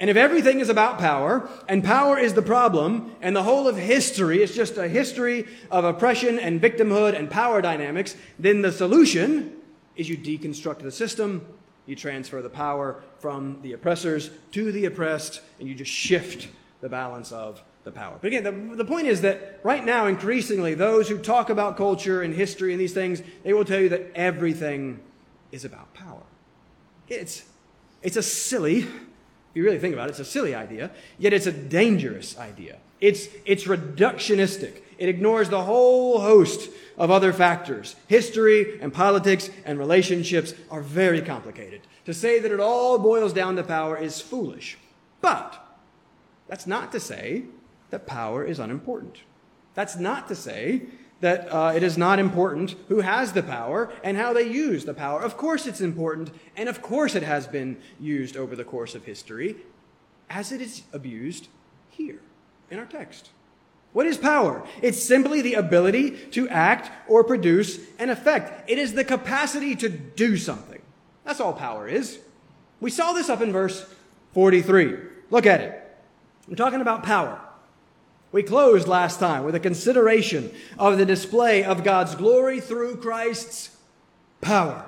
And 0.00 0.10
if 0.10 0.16
everything 0.16 0.58
is 0.58 0.68
about 0.68 0.98
power, 0.98 1.48
and 1.68 1.84
power 1.84 2.18
is 2.18 2.34
the 2.34 2.42
problem, 2.42 3.14
and 3.22 3.34
the 3.34 3.44
whole 3.44 3.68
of 3.68 3.76
history 3.76 4.42
is 4.42 4.54
just 4.54 4.76
a 4.76 4.88
history 4.88 5.46
of 5.70 5.84
oppression 5.84 6.38
and 6.38 6.60
victimhood 6.60 7.16
and 7.16 7.30
power 7.30 7.62
dynamics, 7.62 8.16
then 8.38 8.62
the 8.62 8.72
solution 8.72 9.56
is 9.94 10.08
you 10.08 10.18
deconstruct 10.18 10.80
the 10.80 10.90
system, 10.90 11.46
you 11.86 11.94
transfer 11.94 12.42
the 12.42 12.50
power 12.50 13.02
from 13.18 13.60
the 13.62 13.72
oppressors 13.72 14.30
to 14.50 14.72
the 14.72 14.86
oppressed, 14.86 15.40
and 15.60 15.68
you 15.68 15.74
just 15.74 15.92
shift 15.92 16.48
the 16.80 16.88
balance 16.88 17.30
of 17.30 17.62
the 17.84 17.92
power. 17.92 18.18
But 18.20 18.28
again, 18.28 18.42
the, 18.42 18.76
the 18.76 18.84
point 18.84 19.06
is 19.06 19.20
that 19.20 19.60
right 19.62 19.84
now, 19.84 20.06
increasingly, 20.06 20.74
those 20.74 21.08
who 21.08 21.18
talk 21.18 21.50
about 21.50 21.76
culture 21.76 22.22
and 22.22 22.34
history 22.34 22.72
and 22.72 22.80
these 22.80 22.94
things, 22.94 23.22
they 23.44 23.52
will 23.52 23.64
tell 23.64 23.80
you 23.80 23.90
that 23.90 24.10
everything 24.14 25.00
is 25.52 25.64
about 25.64 25.94
power. 25.94 26.22
It's, 27.08 27.44
it's 28.02 28.16
a 28.16 28.22
silly 28.22 28.86
you 29.54 29.64
really 29.64 29.78
think 29.78 29.94
about 29.94 30.08
it, 30.08 30.10
it's 30.10 30.18
a 30.20 30.24
silly 30.24 30.54
idea, 30.54 30.90
yet 31.18 31.32
it's 31.32 31.46
a 31.46 31.52
dangerous 31.52 32.38
idea. 32.38 32.78
It's, 33.00 33.28
it's 33.44 33.64
reductionistic. 33.64 34.82
It 34.98 35.08
ignores 35.08 35.48
the 35.48 35.62
whole 35.62 36.20
host 36.20 36.70
of 36.96 37.10
other 37.10 37.32
factors. 37.32 37.96
History 38.06 38.80
and 38.80 38.92
politics 38.92 39.50
and 39.64 39.78
relationships 39.78 40.54
are 40.70 40.80
very 40.80 41.20
complicated. 41.20 41.82
To 42.06 42.14
say 42.14 42.38
that 42.38 42.52
it 42.52 42.60
all 42.60 42.98
boils 42.98 43.32
down 43.32 43.56
to 43.56 43.62
power 43.62 43.96
is 43.96 44.20
foolish. 44.20 44.78
But 45.20 45.60
that's 46.48 46.66
not 46.66 46.92
to 46.92 47.00
say 47.00 47.44
that 47.90 48.06
power 48.06 48.44
is 48.44 48.58
unimportant. 48.58 49.18
That's 49.74 49.96
not 49.96 50.28
to 50.28 50.34
say 50.34 50.82
that 51.24 51.50
uh, 51.50 51.72
it 51.74 51.82
is 51.82 51.96
not 51.96 52.18
important 52.18 52.74
who 52.88 53.00
has 53.00 53.32
the 53.32 53.42
power 53.42 53.90
and 54.02 54.18
how 54.18 54.34
they 54.34 54.46
use 54.46 54.84
the 54.84 54.92
power. 54.92 55.22
Of 55.22 55.38
course, 55.38 55.66
it's 55.66 55.80
important, 55.80 56.30
and 56.54 56.68
of 56.68 56.82
course, 56.82 57.14
it 57.14 57.22
has 57.22 57.46
been 57.46 57.78
used 57.98 58.36
over 58.36 58.54
the 58.54 58.62
course 58.62 58.94
of 58.94 59.06
history, 59.06 59.56
as 60.28 60.52
it 60.52 60.60
is 60.60 60.82
abused 60.92 61.48
here 61.88 62.20
in 62.70 62.78
our 62.78 62.84
text. 62.84 63.30
What 63.94 64.04
is 64.04 64.18
power? 64.18 64.66
It's 64.82 65.02
simply 65.02 65.40
the 65.40 65.54
ability 65.54 66.10
to 66.32 66.46
act 66.50 66.90
or 67.08 67.24
produce 67.24 67.80
an 67.98 68.10
effect. 68.10 68.68
It 68.68 68.76
is 68.76 68.92
the 68.92 69.02
capacity 69.02 69.74
to 69.76 69.88
do 69.88 70.36
something. 70.36 70.82
That's 71.24 71.40
all 71.40 71.54
power 71.54 71.88
is. 71.88 72.18
We 72.82 72.90
saw 72.90 73.14
this 73.14 73.30
up 73.30 73.40
in 73.40 73.50
verse 73.50 73.90
43. 74.34 74.98
Look 75.30 75.46
at 75.46 75.62
it. 75.62 75.96
I'm 76.46 76.56
talking 76.56 76.82
about 76.82 77.02
power. 77.02 77.40
We 78.34 78.42
closed 78.42 78.88
last 78.88 79.20
time 79.20 79.44
with 79.44 79.54
a 79.54 79.60
consideration 79.60 80.50
of 80.76 80.98
the 80.98 81.06
display 81.06 81.62
of 81.62 81.84
God's 81.84 82.16
glory 82.16 82.58
through 82.58 82.96
Christ's 82.96 83.70
power. 84.40 84.86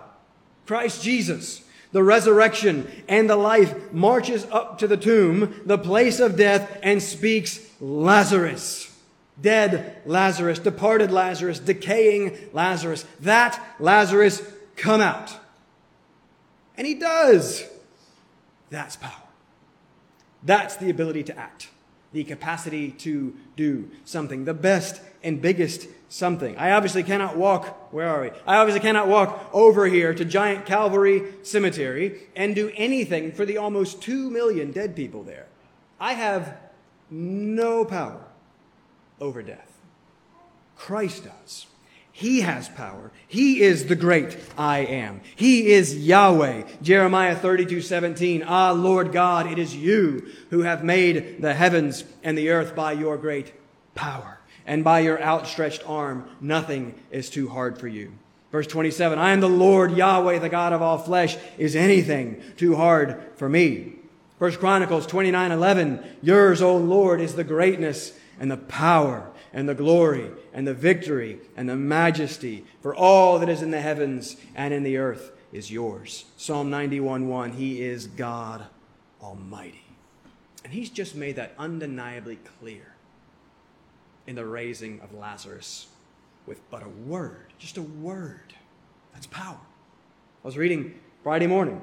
Christ 0.67 1.01
Jesus, 1.05 1.63
the 1.93 2.03
resurrection 2.03 2.91
and 3.09 3.31
the 3.31 3.37
life, 3.37 3.93
marches 3.93 4.49
up 4.51 4.79
to 4.81 4.89
the 4.89 4.97
tomb, 4.97 5.63
the 5.65 5.79
place 5.79 6.19
of 6.19 6.37
death, 6.37 6.81
and 6.83 7.01
speaks 7.01 7.61
Lazarus. 7.81 8.93
Dead 9.41 10.03
Lazarus, 10.05 10.59
departed 10.59 11.13
Lazarus, 11.13 11.61
decaying 11.61 12.37
Lazarus. 12.53 13.07
That 13.21 13.65
Lazarus 13.79 14.43
come 14.75 15.01
out. 15.01 15.33
And 16.77 16.85
he 16.85 16.95
does. 16.95 17.65
That's 18.71 18.97
power. 18.97 19.13
That's 20.43 20.75
the 20.75 20.91
ability 20.91 21.23
to 21.23 21.39
act 21.39 21.69
the 22.13 22.25
capacity 22.25 22.91
to 22.91 23.35
do 23.57 23.91
something. 24.05 24.45
The 24.45 24.55
best 24.55 25.01
and 25.23 25.41
biggest 25.43 25.89
something. 26.09 26.57
I 26.57 26.73
obviously 26.73 27.03
cannot 27.03 27.37
walk, 27.37 27.93
where 27.93 28.09
are 28.09 28.23
we? 28.23 28.31
I 28.47 28.57
obviously 28.57 28.81
cannot 28.81 29.09
walk 29.09 29.51
over 29.53 29.87
here 29.87 30.15
to 30.15 30.25
Giant 30.25 30.67
Calvary 30.67 31.23
Cemetery 31.43 32.21
and 32.37 32.55
do 32.55 32.71
anything 32.75 33.33
for 33.33 33.45
the 33.45 33.59
almost 33.59 34.01
two 34.01 34.31
million 34.31 34.71
dead 34.71 34.95
people 34.95 35.23
there. 35.23 35.47
I 35.99 36.13
have 36.13 36.57
no 37.11 37.85
power 37.85 38.25
over 39.21 39.43
death. 39.43 39.73
Christ 40.77 41.25
does. 41.25 41.67
He 42.17 42.41
has 42.41 42.71
power. 42.71 43.11
He 43.29 43.61
is 43.61 43.89
the 43.89 43.95
great 43.95 44.39
I 44.57 44.79
am. 44.79 45.21
He 45.37 45.67
is 45.67 45.95
Yahweh. 45.95 46.63
Jeremiah 46.81 47.37
32, 47.37 47.83
17. 47.83 48.43
Ah, 48.47 48.71
Lord 48.71 49.13
God, 49.13 49.53
it 49.53 49.59
is 49.59 49.77
you 49.77 50.27
who 50.49 50.63
have 50.63 50.83
made 50.83 51.43
the 51.43 51.53
heavens 51.53 52.05
and 52.25 52.39
the 52.39 52.49
earth 52.49 52.75
by 52.75 52.93
your 52.93 53.19
great 53.19 53.53
power. 53.95 54.39
And 54.67 54.83
by 54.83 55.01
your 55.01 55.23
outstretched 55.23 55.87
arm, 55.87 56.27
nothing 56.41 56.95
is 57.11 57.29
too 57.29 57.51
hard 57.51 57.77
for 57.77 57.87
you. 57.87 58.13
Verse 58.51 58.67
27. 58.67 59.19
I 59.19 59.33
am 59.33 59.41
the 59.41 59.51
Lord 59.51 59.93
Yahweh, 59.93 60.39
the 60.39 60.49
God 60.49 60.73
of 60.73 60.81
all 60.81 60.97
flesh. 60.97 61.37
Is 61.59 61.77
anything 61.77 62.43
too 62.57 62.77
hard 62.77 63.23
for 63.35 63.47
me? 63.47 63.93
First 64.39 64.59
Chronicles 64.59 65.07
29, 65.07 65.53
11. 65.53 66.03
Yours, 66.23 66.63
O 66.63 66.79
Lord, 66.79 67.21
is 67.21 67.35
the 67.35 67.45
greatness 67.45 68.19
and 68.41 68.51
the 68.51 68.57
power 68.57 69.31
and 69.57 69.67
the 69.67 69.75
glory 69.75 70.31
and 70.53 70.67
the 70.67 70.75
victory 70.75 71.39
and 71.57 71.67
the 71.67 71.75
majesty, 71.75 72.63
for 72.83 72.95
all 72.95 73.39
that 73.39 73.49
is 73.49 73.63
in 73.63 73.71
the 73.71 73.81
heavens 73.81 74.37
and 74.55 74.75
in 74.75 74.83
the 74.83 74.99
earth 74.99 75.33
is 75.51 75.71
yours. 75.71 76.27
Psalm 76.37 76.69
91 76.69 77.27
1, 77.27 77.53
He 77.53 77.81
is 77.81 78.07
God 78.07 78.67
Almighty. 79.23 79.83
And 80.63 80.75
He's 80.75 80.91
just 80.91 81.17
made 81.17 81.37
that 81.37 81.55
undeniably 81.59 82.39
clear 82.61 82.95
in 84.27 84.35
the 84.35 84.45
raising 84.45 85.01
of 85.01 85.15
Lazarus 85.15 85.87
with 86.45 86.61
but 86.71 86.83
a 86.83 86.89
word, 86.89 87.47
just 87.59 87.79
a 87.79 87.83
word. 87.83 88.53
That's 89.15 89.27
power. 89.27 89.57
I 89.57 90.47
was 90.47 90.59
reading 90.59 91.01
Friday 91.23 91.47
morning 91.47 91.81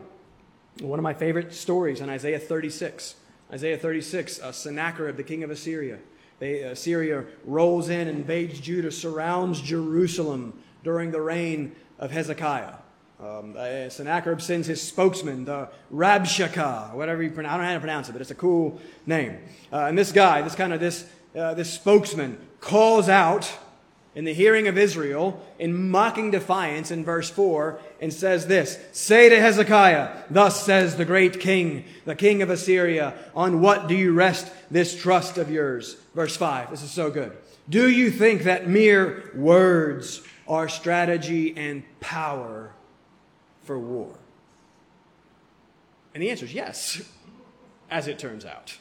one 0.80 1.00
of 1.00 1.04
my 1.04 1.14
favorite 1.16 1.54
stories 1.54 2.02
in 2.02 2.10
Isaiah 2.10 2.40
36. 2.40 3.16
Isaiah 3.52 3.78
36, 3.78 4.40
uh, 4.42 4.52
Sennacherib, 4.52 5.18
the 5.18 5.24
king 5.24 5.44
of 5.44 5.50
Assyria 5.50 5.98
they, 6.40 6.60
Assyria 6.60 7.20
uh, 7.20 7.24
rolls 7.46 7.90
in, 7.90 8.08
invades 8.08 8.60
Judah, 8.60 8.92
surrounds 8.92 9.62
Jerusalem 9.62 10.60
during 10.84 11.12
the 11.12 11.22
reign 11.22 11.76
of 12.00 12.12
Hezekiah. 12.12 12.76
Um, 13.20 13.56
uh, 13.58 13.88
Sennacherib 13.90 14.42
sends 14.42 14.68
his 14.68 14.82
spokesman, 14.82 15.46
the 15.46 15.70
Rabshakeh, 15.94 16.94
whatever 16.94 17.24
you 17.24 17.32
pronounce. 17.32 17.54
I 17.54 17.58
don't 17.58 17.66
know 17.66 17.70
how 17.70 17.74
to 17.76 17.80
pronounce 17.80 18.10
it, 18.10 18.12
but 18.12 18.22
it's 18.22 18.32
a 18.32 18.36
cool 18.36 18.82
name. 19.06 19.38
Uh, 19.72 19.86
and 19.86 19.98
this 19.98 20.12
guy, 20.12 20.42
this 20.42 20.56
kind 20.56 20.74
of 20.74 20.80
this 20.80 21.08
uh, 21.36 21.54
this 21.54 21.72
spokesman, 21.72 22.38
calls 22.60 23.10
out 23.10 23.52
in 24.16 24.26
the 24.26 24.34
hearing 24.34 24.68
of 24.68 24.78
Israel 24.78 25.44
in 25.58 25.90
mocking 25.90 26.32
defiance 26.32 26.92
in 26.92 27.04
verse 27.04 27.30
4 27.30 27.80
and 28.00 28.14
says 28.14 28.48
this 28.48 28.78
Say 28.92 29.30
to 29.30 29.40
Hezekiah, 29.40 30.24
Thus 30.30 30.64
says 30.64 30.96
the 30.96 31.06
great 31.06 31.40
king, 31.40 31.86
the 32.06 32.16
king 32.16 32.42
of 32.42 32.50
Assyria, 32.50 33.16
on 33.36 33.62
what 33.62 33.88
do 33.88 33.96
you 33.96 34.14
rest 34.14 34.52
this 34.70 35.00
trust 35.00 35.38
of 35.38 35.50
yours? 35.50 35.96
Verse 36.14 36.38
5. 36.38 36.70
This 36.70 36.84
is 36.84 36.92
so 36.92 37.10
good. 37.10 37.36
Do 37.70 37.90
you 37.90 38.12
think 38.12 38.44
that 38.44 38.68
mere 38.68 39.32
words 39.34 40.22
are 40.48 40.68
strategy 40.70 41.56
and 41.56 41.84
power 42.00 42.74
for 43.64 43.80
war? 43.80 44.14
And 46.14 46.22
the 46.22 46.30
answer 46.30 46.46
is 46.46 46.54
yes, 46.54 47.02
as 47.90 48.08
it 48.08 48.20
turns 48.20 48.46
out, 48.46 48.78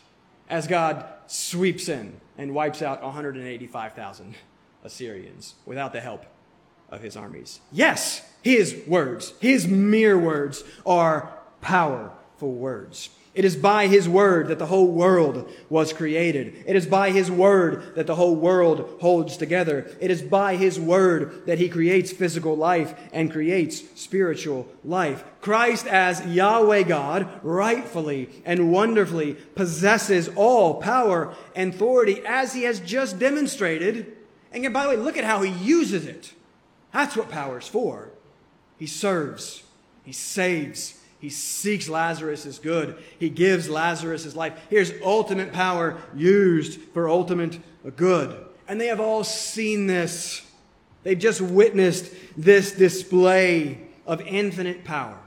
as 0.50 0.66
God 0.66 1.06
sweeps 1.26 1.88
in 1.88 2.20
and 2.36 2.54
wipes 2.54 2.82
out 2.82 3.02
185,000 3.02 4.34
Assyrians 4.84 5.54
without 5.64 5.92
the 5.92 6.00
help 6.00 6.24
of 6.88 7.02
his 7.02 7.16
armies. 7.16 7.60
Yes, 7.72 8.22
his 8.42 8.82
words, 8.86 9.34
his 9.40 9.66
mere 9.66 10.18
words, 10.18 10.62
are 10.84 11.32
powerful 11.60 12.52
words. 12.52 13.10
It 13.34 13.46
is 13.46 13.56
by 13.56 13.86
his 13.86 14.06
word 14.06 14.48
that 14.48 14.58
the 14.58 14.66
whole 14.66 14.88
world 14.88 15.50
was 15.70 15.94
created. 15.94 16.64
It 16.66 16.76
is 16.76 16.84
by 16.84 17.12
his 17.12 17.30
word 17.30 17.94
that 17.94 18.06
the 18.06 18.14
whole 18.14 18.36
world 18.36 18.98
holds 19.00 19.38
together. 19.38 19.90
It 20.00 20.10
is 20.10 20.20
by 20.20 20.56
his 20.56 20.78
word 20.78 21.46
that 21.46 21.58
he 21.58 21.70
creates 21.70 22.12
physical 22.12 22.54
life 22.54 22.94
and 23.10 23.32
creates 23.32 23.82
spiritual 23.98 24.68
life. 24.84 25.24
Christ 25.40 25.86
as 25.86 26.26
Yahweh 26.26 26.82
God 26.82 27.26
rightfully 27.42 28.28
and 28.44 28.70
wonderfully 28.70 29.32
possesses 29.54 30.28
all 30.36 30.74
power 30.74 31.34
and 31.56 31.72
authority 31.72 32.20
as 32.26 32.52
he 32.52 32.64
has 32.64 32.80
just 32.80 33.18
demonstrated 33.18 34.14
and 34.52 34.72
by 34.72 34.84
the 34.84 34.90
way, 34.90 34.96
look 34.96 35.16
at 35.16 35.24
how 35.24 35.42
he 35.42 35.50
uses 35.50 36.06
it. 36.06 36.32
That's 36.92 37.16
what 37.16 37.30
power 37.30 37.58
is 37.58 37.68
for. 37.68 38.10
He 38.78 38.86
serves, 38.86 39.62
he 40.04 40.12
saves, 40.12 41.00
he 41.20 41.30
seeks 41.30 41.88
Lazarus' 41.88 42.58
good, 42.58 42.98
he 43.18 43.30
gives 43.30 43.68
Lazarus 43.68 44.24
his 44.24 44.36
life. 44.36 44.58
Here's 44.68 44.92
ultimate 45.02 45.52
power 45.52 45.98
used 46.14 46.80
for 46.92 47.08
ultimate 47.08 47.60
good. 47.96 48.44
And 48.68 48.80
they 48.80 48.88
have 48.88 49.00
all 49.00 49.24
seen 49.24 49.86
this. 49.86 50.44
They've 51.02 51.18
just 51.18 51.40
witnessed 51.40 52.12
this 52.36 52.72
display 52.72 53.78
of 54.06 54.20
infinite 54.22 54.84
power. 54.84 55.18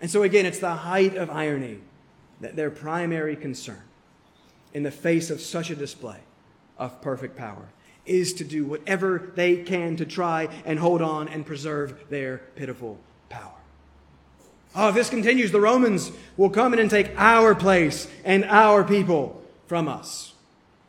And 0.00 0.10
so, 0.10 0.22
again, 0.22 0.46
it's 0.46 0.58
the 0.58 0.74
height 0.74 1.16
of 1.16 1.30
irony 1.30 1.78
that 2.40 2.56
their 2.56 2.70
primary 2.70 3.36
concern 3.36 3.82
in 4.74 4.82
the 4.82 4.90
face 4.90 5.30
of 5.30 5.40
such 5.40 5.70
a 5.70 5.76
display 5.76 6.18
of 6.76 7.00
perfect 7.00 7.36
power 7.36 7.68
is 8.06 8.34
to 8.34 8.44
do 8.44 8.64
whatever 8.64 9.32
they 9.34 9.56
can 9.56 9.96
to 9.96 10.04
try 10.06 10.48
and 10.64 10.78
hold 10.78 11.02
on 11.02 11.28
and 11.28 11.46
preserve 11.46 11.94
their 12.10 12.38
pitiful 12.56 12.98
power. 13.28 13.52
Oh, 14.76 14.88
if 14.88 14.94
this 14.94 15.10
continues, 15.10 15.52
the 15.52 15.60
Romans 15.60 16.10
will 16.36 16.50
come 16.50 16.72
in 16.72 16.80
and 16.80 16.90
take 16.90 17.12
our 17.16 17.54
place 17.54 18.08
and 18.24 18.44
our 18.44 18.82
people 18.84 19.42
from 19.66 19.88
us. 19.88 20.34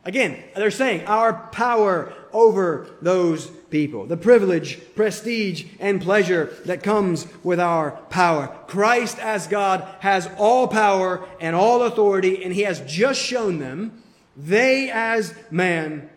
Again, 0.04 0.42
they're 0.54 0.70
saying 0.70 1.04
our 1.06 1.32
power 1.50 2.12
over 2.32 2.88
those 3.02 3.46
people, 3.70 4.06
the 4.06 4.16
privilege, 4.16 4.78
prestige, 4.94 5.64
and 5.80 6.00
pleasure 6.00 6.54
that 6.64 6.82
comes 6.82 7.26
with 7.42 7.58
our 7.58 7.92
power. 8.08 8.56
Christ 8.68 9.18
as 9.18 9.48
God 9.48 9.86
has 10.00 10.28
all 10.38 10.68
power 10.68 11.26
and 11.40 11.56
all 11.56 11.82
authority, 11.82 12.44
and 12.44 12.52
he 12.52 12.62
has 12.62 12.80
just 12.80 13.20
shown 13.20 13.58
them. 13.58 14.02
They 14.36 14.90
as 14.90 15.34
man 15.50 16.08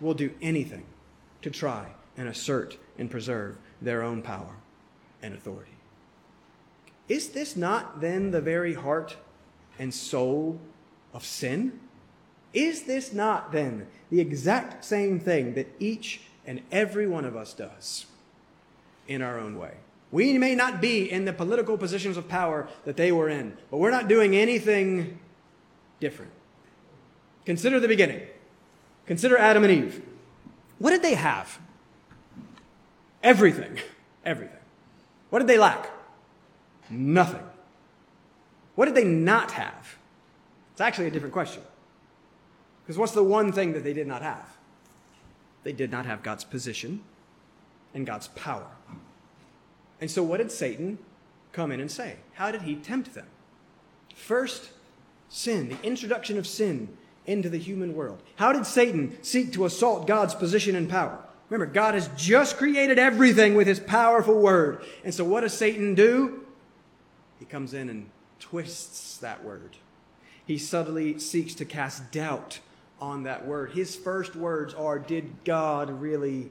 will 0.00 0.14
do 0.14 0.32
anything 0.40 0.84
to 1.42 1.50
try 1.50 1.86
and 2.16 2.28
assert 2.28 2.76
and 2.98 3.10
preserve 3.10 3.56
their 3.80 4.02
own 4.02 4.22
power 4.22 4.56
and 5.22 5.34
authority. 5.34 5.72
Is 7.08 7.30
this 7.30 7.56
not 7.56 8.00
then 8.00 8.30
the 8.30 8.40
very 8.40 8.74
heart 8.74 9.16
and 9.78 9.94
soul 9.94 10.58
of 11.14 11.24
sin? 11.24 11.78
Is 12.52 12.84
this 12.84 13.12
not 13.12 13.52
then 13.52 13.86
the 14.10 14.20
exact 14.20 14.84
same 14.84 15.20
thing 15.20 15.54
that 15.54 15.68
each 15.78 16.22
and 16.46 16.62
every 16.72 17.06
one 17.06 17.24
of 17.24 17.36
us 17.36 17.52
does 17.52 18.06
in 19.06 19.22
our 19.22 19.38
own 19.38 19.58
way? 19.58 19.74
We 20.10 20.38
may 20.38 20.54
not 20.54 20.80
be 20.80 21.10
in 21.10 21.24
the 21.24 21.32
political 21.32 21.76
positions 21.76 22.16
of 22.16 22.28
power 22.28 22.68
that 22.84 22.96
they 22.96 23.12
were 23.12 23.28
in, 23.28 23.56
but 23.70 23.78
we're 23.78 23.90
not 23.90 24.08
doing 24.08 24.36
anything 24.36 25.18
different. 26.00 26.32
Consider 27.44 27.80
the 27.80 27.88
beginning. 27.88 28.22
Consider 29.06 29.38
Adam 29.38 29.64
and 29.64 29.72
Eve. 29.72 30.02
What 30.78 30.90
did 30.90 31.02
they 31.02 31.14
have? 31.14 31.58
Everything. 33.22 33.78
Everything. 34.24 34.56
What 35.30 35.40
did 35.40 35.48
they 35.48 35.58
lack? 35.58 35.90
Nothing. 36.90 37.42
What 38.74 38.86
did 38.86 38.94
they 38.94 39.04
not 39.04 39.52
have? 39.52 39.96
It's 40.72 40.80
actually 40.80 41.06
a 41.06 41.10
different 41.10 41.32
question. 41.32 41.62
Because 42.82 42.98
what's 42.98 43.12
the 43.12 43.24
one 43.24 43.50
thing 43.52 43.72
that 43.72 43.82
they 43.82 43.92
did 43.92 44.06
not 44.06 44.22
have? 44.22 44.56
They 45.64 45.72
did 45.72 45.90
not 45.90 46.06
have 46.06 46.22
God's 46.22 46.44
position 46.44 47.02
and 47.94 48.06
God's 48.06 48.28
power. 48.28 48.68
And 50.00 50.10
so, 50.10 50.22
what 50.22 50.36
did 50.36 50.52
Satan 50.52 50.98
come 51.52 51.72
in 51.72 51.80
and 51.80 51.90
say? 51.90 52.16
How 52.34 52.52
did 52.52 52.62
he 52.62 52.76
tempt 52.76 53.14
them? 53.14 53.26
First, 54.14 54.70
sin, 55.28 55.70
the 55.70 55.82
introduction 55.82 56.38
of 56.38 56.46
sin 56.46 56.96
into 57.26 57.48
the 57.48 57.58
human 57.58 57.94
world. 57.94 58.22
How 58.36 58.52
did 58.52 58.66
Satan 58.66 59.18
seek 59.22 59.52
to 59.52 59.64
assault 59.64 60.06
God's 60.06 60.34
position 60.34 60.76
and 60.76 60.88
power? 60.88 61.18
Remember, 61.48 61.72
God 61.72 61.94
has 61.94 62.08
just 62.16 62.56
created 62.56 62.98
everything 62.98 63.54
with 63.54 63.66
his 63.66 63.78
powerful 63.78 64.40
word. 64.40 64.84
And 65.04 65.14
so, 65.14 65.24
what 65.24 65.42
does 65.42 65.52
Satan 65.52 65.94
do? 65.94 66.44
He 67.38 67.44
comes 67.44 67.74
in 67.74 67.88
and 67.88 68.10
twists 68.40 69.18
that 69.18 69.44
word. 69.44 69.76
He 70.46 70.58
subtly 70.58 71.18
seeks 71.18 71.54
to 71.54 71.64
cast 71.64 72.10
doubt 72.10 72.60
on 73.00 73.24
that 73.24 73.46
word. 73.46 73.72
His 73.72 73.94
first 73.94 74.34
words 74.34 74.74
are, 74.74 74.98
Did 74.98 75.44
God 75.44 75.90
really 76.00 76.50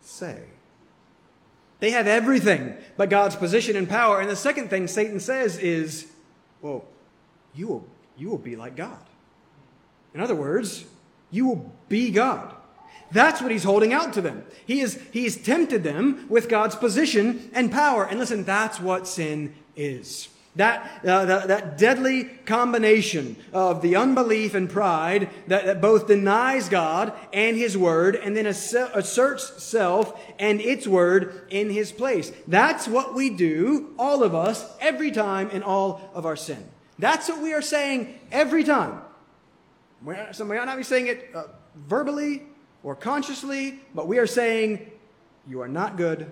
say? 0.00 0.44
They 1.80 1.90
have 1.90 2.06
everything 2.06 2.76
but 2.96 3.10
God's 3.10 3.34
position 3.34 3.76
and 3.76 3.88
power. 3.88 4.20
And 4.20 4.30
the 4.30 4.36
second 4.36 4.70
thing 4.70 4.86
Satan 4.86 5.20
says 5.20 5.58
is, 5.58 6.06
Well, 6.60 6.84
you 7.54 7.68
will, 7.68 7.86
you 8.16 8.28
will 8.28 8.38
be 8.38 8.56
like 8.56 8.76
God. 8.76 9.04
In 10.14 10.20
other 10.20 10.34
words, 10.34 10.84
you 11.30 11.46
will 11.46 11.72
be 11.88 12.10
God. 12.10 12.54
That's 13.12 13.42
what 13.42 13.50
he's 13.50 13.64
holding 13.64 13.92
out 13.92 14.14
to 14.14 14.20
them. 14.20 14.44
He 14.66 14.80
is, 14.80 15.00
he's 15.12 15.36
tempted 15.36 15.82
them 15.82 16.26
with 16.28 16.48
God's 16.48 16.74
position 16.74 17.50
and 17.52 17.70
power. 17.70 18.04
And 18.04 18.18
listen, 18.18 18.44
that's 18.44 18.80
what 18.80 19.06
sin 19.06 19.54
is. 19.76 20.28
That, 20.56 21.00
uh, 21.06 21.24
that, 21.24 21.48
that, 21.48 21.78
deadly 21.78 22.24
combination 22.24 23.36
of 23.54 23.80
the 23.80 23.96
unbelief 23.96 24.52
and 24.54 24.68
pride 24.68 25.30
that, 25.46 25.64
that 25.64 25.80
both 25.80 26.06
denies 26.06 26.68
God 26.68 27.14
and 27.32 27.56
His 27.56 27.76
Word 27.76 28.16
and 28.16 28.36
then 28.36 28.44
asserts 28.44 29.62
self 29.62 30.20
and 30.38 30.60
its 30.60 30.86
Word 30.86 31.46
in 31.48 31.70
His 31.70 31.90
place. 31.90 32.32
That's 32.46 32.86
what 32.86 33.14
we 33.14 33.30
do, 33.30 33.94
all 33.98 34.22
of 34.22 34.34
us, 34.34 34.70
every 34.78 35.10
time 35.10 35.48
in 35.48 35.62
all 35.62 36.10
of 36.12 36.26
our 36.26 36.36
sin. 36.36 36.62
That's 36.98 37.30
what 37.30 37.40
we 37.40 37.54
are 37.54 37.62
saying 37.62 38.18
every 38.30 38.62
time. 38.62 39.00
So 40.32 40.44
we 40.44 40.56
might 40.56 40.64
not 40.64 40.76
be 40.76 40.82
saying 40.82 41.06
it 41.06 41.30
uh, 41.34 41.44
verbally 41.76 42.42
or 42.82 42.96
consciously, 42.96 43.80
but 43.94 44.08
we 44.08 44.18
are 44.18 44.26
saying, 44.26 44.90
You 45.46 45.60
are 45.60 45.68
not 45.68 45.96
good. 45.96 46.30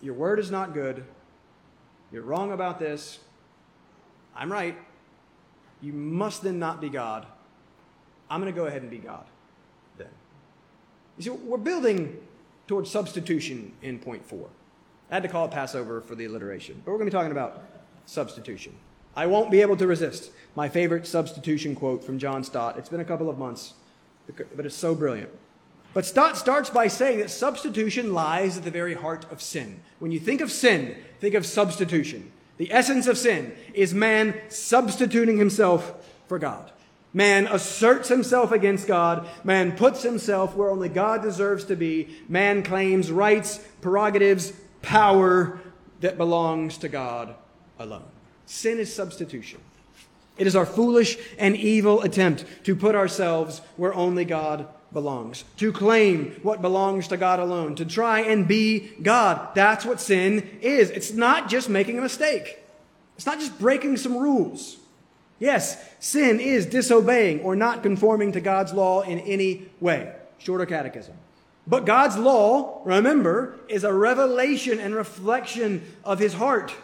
Your 0.00 0.14
Word 0.14 0.38
is 0.38 0.50
not 0.50 0.72
good. 0.72 1.04
You're 2.10 2.22
wrong 2.22 2.52
about 2.52 2.78
this. 2.78 3.18
I'm 4.34 4.50
right. 4.50 4.76
You 5.82 5.92
must 5.92 6.42
then 6.42 6.58
not 6.58 6.80
be 6.80 6.88
God. 6.88 7.26
I'm 8.28 8.40
going 8.40 8.52
to 8.52 8.58
go 8.58 8.66
ahead 8.66 8.82
and 8.82 8.90
be 8.90 8.98
God 8.98 9.24
then. 9.98 10.08
You 11.16 11.24
see, 11.24 11.30
we're 11.30 11.58
building 11.58 12.18
towards 12.66 12.90
substitution 12.90 13.72
in 13.82 13.98
point 13.98 14.24
four. 14.24 14.48
I 15.10 15.14
had 15.14 15.22
to 15.24 15.28
call 15.28 15.46
it 15.46 15.50
Passover 15.50 16.00
for 16.00 16.14
the 16.14 16.24
alliteration, 16.24 16.80
but 16.84 16.92
we're 16.92 16.98
going 16.98 17.10
to 17.10 17.16
be 17.16 17.18
talking 17.18 17.32
about 17.32 17.64
substitution. 18.06 18.74
I 19.14 19.26
won't 19.26 19.50
be 19.50 19.60
able 19.60 19.76
to 19.76 19.86
resist 19.86 20.30
my 20.54 20.68
favorite 20.68 21.06
substitution 21.06 21.74
quote 21.74 22.04
from 22.04 22.18
John 22.18 22.44
Stott. 22.44 22.78
It's 22.78 22.88
been 22.88 23.00
a 23.00 23.04
couple 23.04 23.28
of 23.28 23.38
months, 23.38 23.74
but 24.56 24.66
it's 24.66 24.74
so 24.74 24.94
brilliant. 24.94 25.30
But 25.92 26.06
Stott 26.06 26.36
starts 26.36 26.70
by 26.70 26.86
saying 26.86 27.18
that 27.18 27.30
substitution 27.30 28.12
lies 28.12 28.56
at 28.56 28.64
the 28.64 28.70
very 28.70 28.94
heart 28.94 29.26
of 29.30 29.42
sin. 29.42 29.80
When 29.98 30.12
you 30.12 30.20
think 30.20 30.40
of 30.40 30.52
sin, 30.52 30.96
think 31.20 31.34
of 31.34 31.44
substitution. 31.44 32.30
The 32.58 32.72
essence 32.72 33.06
of 33.06 33.18
sin 33.18 33.54
is 33.74 33.92
man 33.94 34.38
substituting 34.48 35.38
himself 35.38 36.08
for 36.28 36.38
God. 36.38 36.70
Man 37.12 37.48
asserts 37.48 38.08
himself 38.08 38.52
against 38.52 38.86
God. 38.86 39.28
Man 39.42 39.76
puts 39.76 40.02
himself 40.02 40.54
where 40.54 40.70
only 40.70 40.88
God 40.88 41.22
deserves 41.22 41.64
to 41.64 41.74
be. 41.74 42.08
Man 42.28 42.62
claims 42.62 43.10
rights, 43.10 43.58
prerogatives, 43.80 44.52
power 44.82 45.58
that 46.00 46.16
belongs 46.16 46.78
to 46.78 46.88
God 46.88 47.34
alone. 47.80 48.04
Sin 48.50 48.80
is 48.80 48.92
substitution. 48.92 49.60
It 50.36 50.48
is 50.48 50.56
our 50.56 50.66
foolish 50.66 51.16
and 51.38 51.54
evil 51.54 52.02
attempt 52.02 52.44
to 52.64 52.74
put 52.74 52.96
ourselves 52.96 53.60
where 53.76 53.94
only 53.94 54.24
God 54.24 54.66
belongs, 54.92 55.44
to 55.58 55.70
claim 55.70 56.32
what 56.42 56.60
belongs 56.60 57.06
to 57.08 57.16
God 57.16 57.38
alone, 57.38 57.76
to 57.76 57.84
try 57.84 58.22
and 58.22 58.48
be 58.48 58.90
God. 59.02 59.54
That's 59.54 59.84
what 59.84 60.00
sin 60.00 60.58
is. 60.60 60.90
It's 60.90 61.12
not 61.12 61.48
just 61.48 61.68
making 61.68 61.96
a 61.96 62.02
mistake. 62.02 62.58
It's 63.14 63.24
not 63.24 63.38
just 63.38 63.56
breaking 63.60 63.98
some 63.98 64.16
rules. 64.16 64.78
Yes, 65.38 65.80
sin 66.00 66.40
is 66.40 66.66
disobeying 66.66 67.42
or 67.42 67.54
not 67.54 67.84
conforming 67.84 68.32
to 68.32 68.40
God's 68.40 68.72
law 68.72 69.02
in 69.02 69.20
any 69.20 69.68
way. 69.78 70.12
Shorter 70.38 70.66
catechism. 70.66 71.14
But 71.68 71.86
God's 71.86 72.16
law, 72.16 72.82
remember, 72.84 73.60
is 73.68 73.84
a 73.84 73.94
revelation 73.94 74.80
and 74.80 74.92
reflection 74.92 75.86
of 76.02 76.18
His 76.18 76.34
heart, 76.34 76.74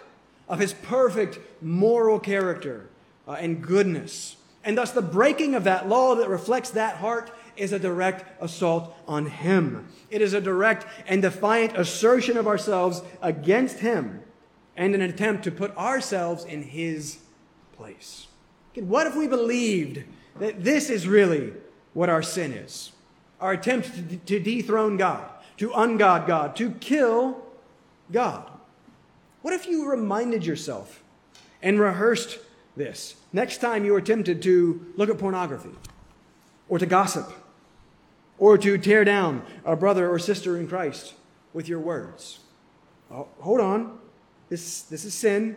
of 0.48 0.59
His 0.59 0.72
perfect 0.72 1.38
moral 1.61 2.18
character 2.18 2.88
uh, 3.26 3.32
and 3.32 3.62
goodness. 3.62 4.37
And 4.64 4.76
thus, 4.76 4.90
the 4.90 5.02
breaking 5.02 5.54
of 5.54 5.64
that 5.64 5.88
law 5.88 6.16
that 6.16 6.28
reflects 6.28 6.70
that 6.70 6.96
heart 6.96 7.30
is 7.56 7.72
a 7.72 7.78
direct 7.78 8.24
assault 8.42 8.94
on 9.06 9.26
Him. 9.26 9.88
It 10.11 10.22
is 10.22 10.35
a 10.35 10.40
direct 10.40 10.87
and 11.06 11.22
defiant 11.22 11.76
assertion 11.76 12.37
of 12.37 12.46
ourselves 12.46 13.02
against 13.22 13.78
Him 13.78 14.22
and 14.76 14.94
an 14.94 15.00
attempt 15.00 15.44
to 15.44 15.50
put 15.50 15.76
ourselves 15.76 16.44
in 16.44 16.62
His 16.62 17.18
place. 17.76 18.26
What 18.74 19.06
if 19.06 19.16
we 19.16 19.26
believed 19.26 20.04
that 20.38 20.62
this 20.62 20.90
is 20.90 21.09
really 21.09 21.52
what 21.94 22.11
our 22.11 22.22
sin 22.22 22.52
is? 22.52 22.92
Our 23.40 23.52
attempt 23.52 24.26
to 24.26 24.40
dethrone 24.40 24.96
God, 24.96 25.30
to 25.59 25.70
ungod 25.70 26.26
God, 26.26 26.56
to 26.56 26.72
kill 26.72 27.42
God. 28.12 28.50
What 29.46 29.54
if 29.54 29.68
you 29.68 29.88
reminded 29.88 30.44
yourself 30.44 31.04
and 31.62 31.78
rehearsed 31.78 32.40
this 32.76 33.14
next 33.32 33.59
time 33.59 33.85
you 33.85 33.92
were 33.92 34.00
tempted 34.00 34.42
to 34.42 34.92
look 34.96 35.09
at 35.09 35.18
pornography 35.18 35.70
or 36.68 36.80
to 36.80 36.85
gossip 36.85 37.32
or 38.38 38.59
to 38.59 38.76
tear 38.76 39.04
down 39.04 39.46
a 39.64 39.76
brother 39.76 40.11
or 40.11 40.18
sister 40.18 40.59
in 40.59 40.66
Christ 40.66 41.14
with 41.52 41.68
your 41.68 41.78
words. 41.78 42.40
Oh, 43.09 43.28
hold 43.38 43.61
on. 43.61 44.00
This, 44.48 44.82
this 44.82 45.04
is 45.04 45.14
sin. 45.14 45.54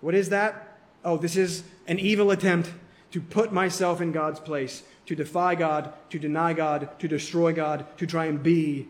What 0.00 0.14
is 0.14 0.30
that? 0.30 0.78
Oh, 1.04 1.18
this 1.18 1.36
is 1.36 1.62
an 1.86 1.98
evil 1.98 2.30
attempt 2.30 2.72
to 3.10 3.20
put 3.20 3.52
myself 3.52 4.00
in 4.00 4.12
God's 4.12 4.40
place, 4.40 4.82
to 5.04 5.14
defy 5.14 5.56
God, 5.56 5.92
to 6.08 6.18
deny 6.18 6.54
God, 6.54 6.98
to 7.00 7.06
destroy 7.06 7.52
God, 7.52 7.84
to 7.98 8.06
try 8.06 8.24
and 8.24 8.42
be 8.42 8.88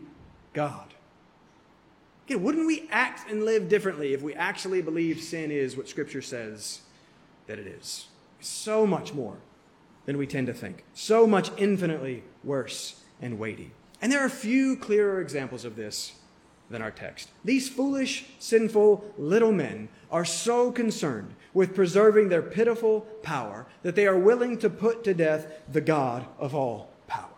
God. 0.53 0.94
Again, 2.25 2.41
wouldn't 2.41 2.65
we 2.65 2.87
act 2.89 3.29
and 3.29 3.45
live 3.45 3.69
differently 3.69 4.13
if 4.13 4.21
we 4.21 4.33
actually 4.33 4.81
believe 4.81 5.21
sin 5.21 5.51
is 5.51 5.77
what 5.77 5.87
Scripture 5.87 6.21
says 6.21 6.81
that 7.47 7.59
it 7.59 7.67
is? 7.67 8.07
So 8.39 8.87
much 8.87 9.13
more 9.13 9.37
than 10.05 10.17
we 10.17 10.27
tend 10.27 10.47
to 10.47 10.53
think. 10.53 10.83
So 10.93 11.27
much 11.27 11.51
infinitely 11.57 12.23
worse 12.43 13.03
and 13.21 13.37
weighty. 13.37 13.71
And 14.01 14.11
there 14.11 14.23
are 14.23 14.29
few 14.29 14.75
clearer 14.75 15.21
examples 15.21 15.65
of 15.65 15.75
this 15.75 16.13
than 16.69 16.81
our 16.81 16.91
text. 16.91 17.29
These 17.43 17.69
foolish, 17.69 18.25
sinful 18.39 19.13
little 19.17 19.51
men 19.51 19.89
are 20.11 20.25
so 20.25 20.71
concerned 20.71 21.35
with 21.53 21.75
preserving 21.75 22.29
their 22.29 22.41
pitiful 22.41 23.01
power 23.21 23.67
that 23.83 23.95
they 23.95 24.07
are 24.07 24.17
willing 24.17 24.57
to 24.59 24.69
put 24.69 25.03
to 25.03 25.13
death 25.13 25.47
the 25.71 25.81
God 25.81 26.25
of 26.39 26.55
all 26.55 26.89
power. 27.07 27.29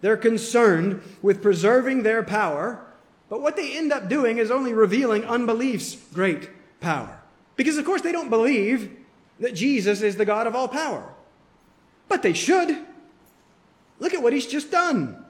They're 0.00 0.16
concerned 0.16 1.02
with 1.22 1.42
preserving 1.42 2.02
their 2.02 2.22
power, 2.22 2.84
but 3.28 3.42
what 3.42 3.56
they 3.56 3.76
end 3.76 3.92
up 3.92 4.08
doing 4.08 4.38
is 4.38 4.50
only 4.50 4.72
revealing 4.72 5.24
unbelief's 5.24 5.96
great 6.12 6.48
power. 6.80 7.20
Because, 7.56 7.76
of 7.76 7.84
course, 7.84 8.02
they 8.02 8.12
don't 8.12 8.30
believe 8.30 8.96
that 9.40 9.54
Jesus 9.54 10.02
is 10.02 10.16
the 10.16 10.24
God 10.24 10.46
of 10.46 10.54
all 10.54 10.68
power. 10.68 11.12
But 12.08 12.22
they 12.22 12.32
should. 12.32 12.78
Look 13.98 14.14
at 14.14 14.22
what 14.22 14.32
he's 14.32 14.46
just 14.46 14.70
done. 14.70 15.24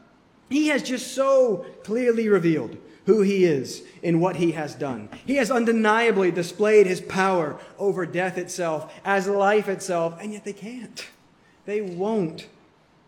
He 0.48 0.68
has 0.68 0.82
just 0.82 1.14
so 1.14 1.66
clearly 1.84 2.28
revealed 2.28 2.76
who 3.06 3.22
he 3.22 3.44
is 3.44 3.82
in 4.02 4.20
what 4.20 4.36
he 4.36 4.52
has 4.52 4.74
done. 4.74 5.08
He 5.26 5.36
has 5.36 5.50
undeniably 5.50 6.30
displayed 6.30 6.86
his 6.86 7.00
power 7.00 7.58
over 7.78 8.04
death 8.04 8.36
itself 8.36 8.92
as 9.04 9.26
life 9.26 9.68
itself, 9.68 10.18
and 10.20 10.32
yet 10.32 10.44
they 10.44 10.52
can't. 10.52 11.06
They 11.64 11.80
won't 11.80 12.46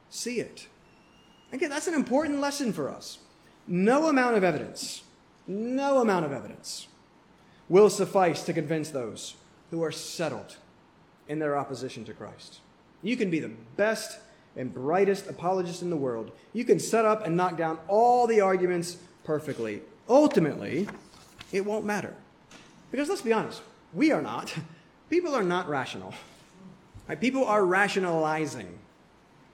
see 0.08 0.40
it. 0.40 0.66
Again, 1.52 1.70
that's 1.70 1.86
an 1.86 1.94
important 1.94 2.40
lesson 2.40 2.72
for 2.72 2.88
us. 2.88 3.18
No 3.72 4.08
amount 4.08 4.36
of 4.36 4.42
evidence, 4.42 5.04
no 5.46 6.00
amount 6.00 6.26
of 6.26 6.32
evidence 6.32 6.88
will 7.68 7.88
suffice 7.88 8.42
to 8.42 8.52
convince 8.52 8.90
those 8.90 9.36
who 9.70 9.84
are 9.84 9.92
settled 9.92 10.56
in 11.28 11.38
their 11.38 11.56
opposition 11.56 12.04
to 12.06 12.12
Christ. 12.12 12.58
You 13.00 13.16
can 13.16 13.30
be 13.30 13.38
the 13.38 13.52
best 13.76 14.18
and 14.56 14.74
brightest 14.74 15.28
apologist 15.28 15.82
in 15.82 15.88
the 15.88 15.96
world. 15.96 16.32
You 16.52 16.64
can 16.64 16.80
set 16.80 17.04
up 17.04 17.24
and 17.24 17.36
knock 17.36 17.56
down 17.56 17.78
all 17.86 18.26
the 18.26 18.40
arguments 18.40 18.96
perfectly. 19.22 19.82
Ultimately, 20.08 20.88
it 21.52 21.64
won't 21.64 21.84
matter. 21.84 22.16
Because 22.90 23.08
let's 23.08 23.22
be 23.22 23.32
honest, 23.32 23.62
we 23.94 24.10
are 24.10 24.20
not. 24.20 24.52
People 25.10 25.32
are 25.32 25.44
not 25.44 25.68
rational. 25.68 26.12
Right? 27.08 27.20
People 27.20 27.44
are 27.44 27.64
rationalizing. 27.64 28.80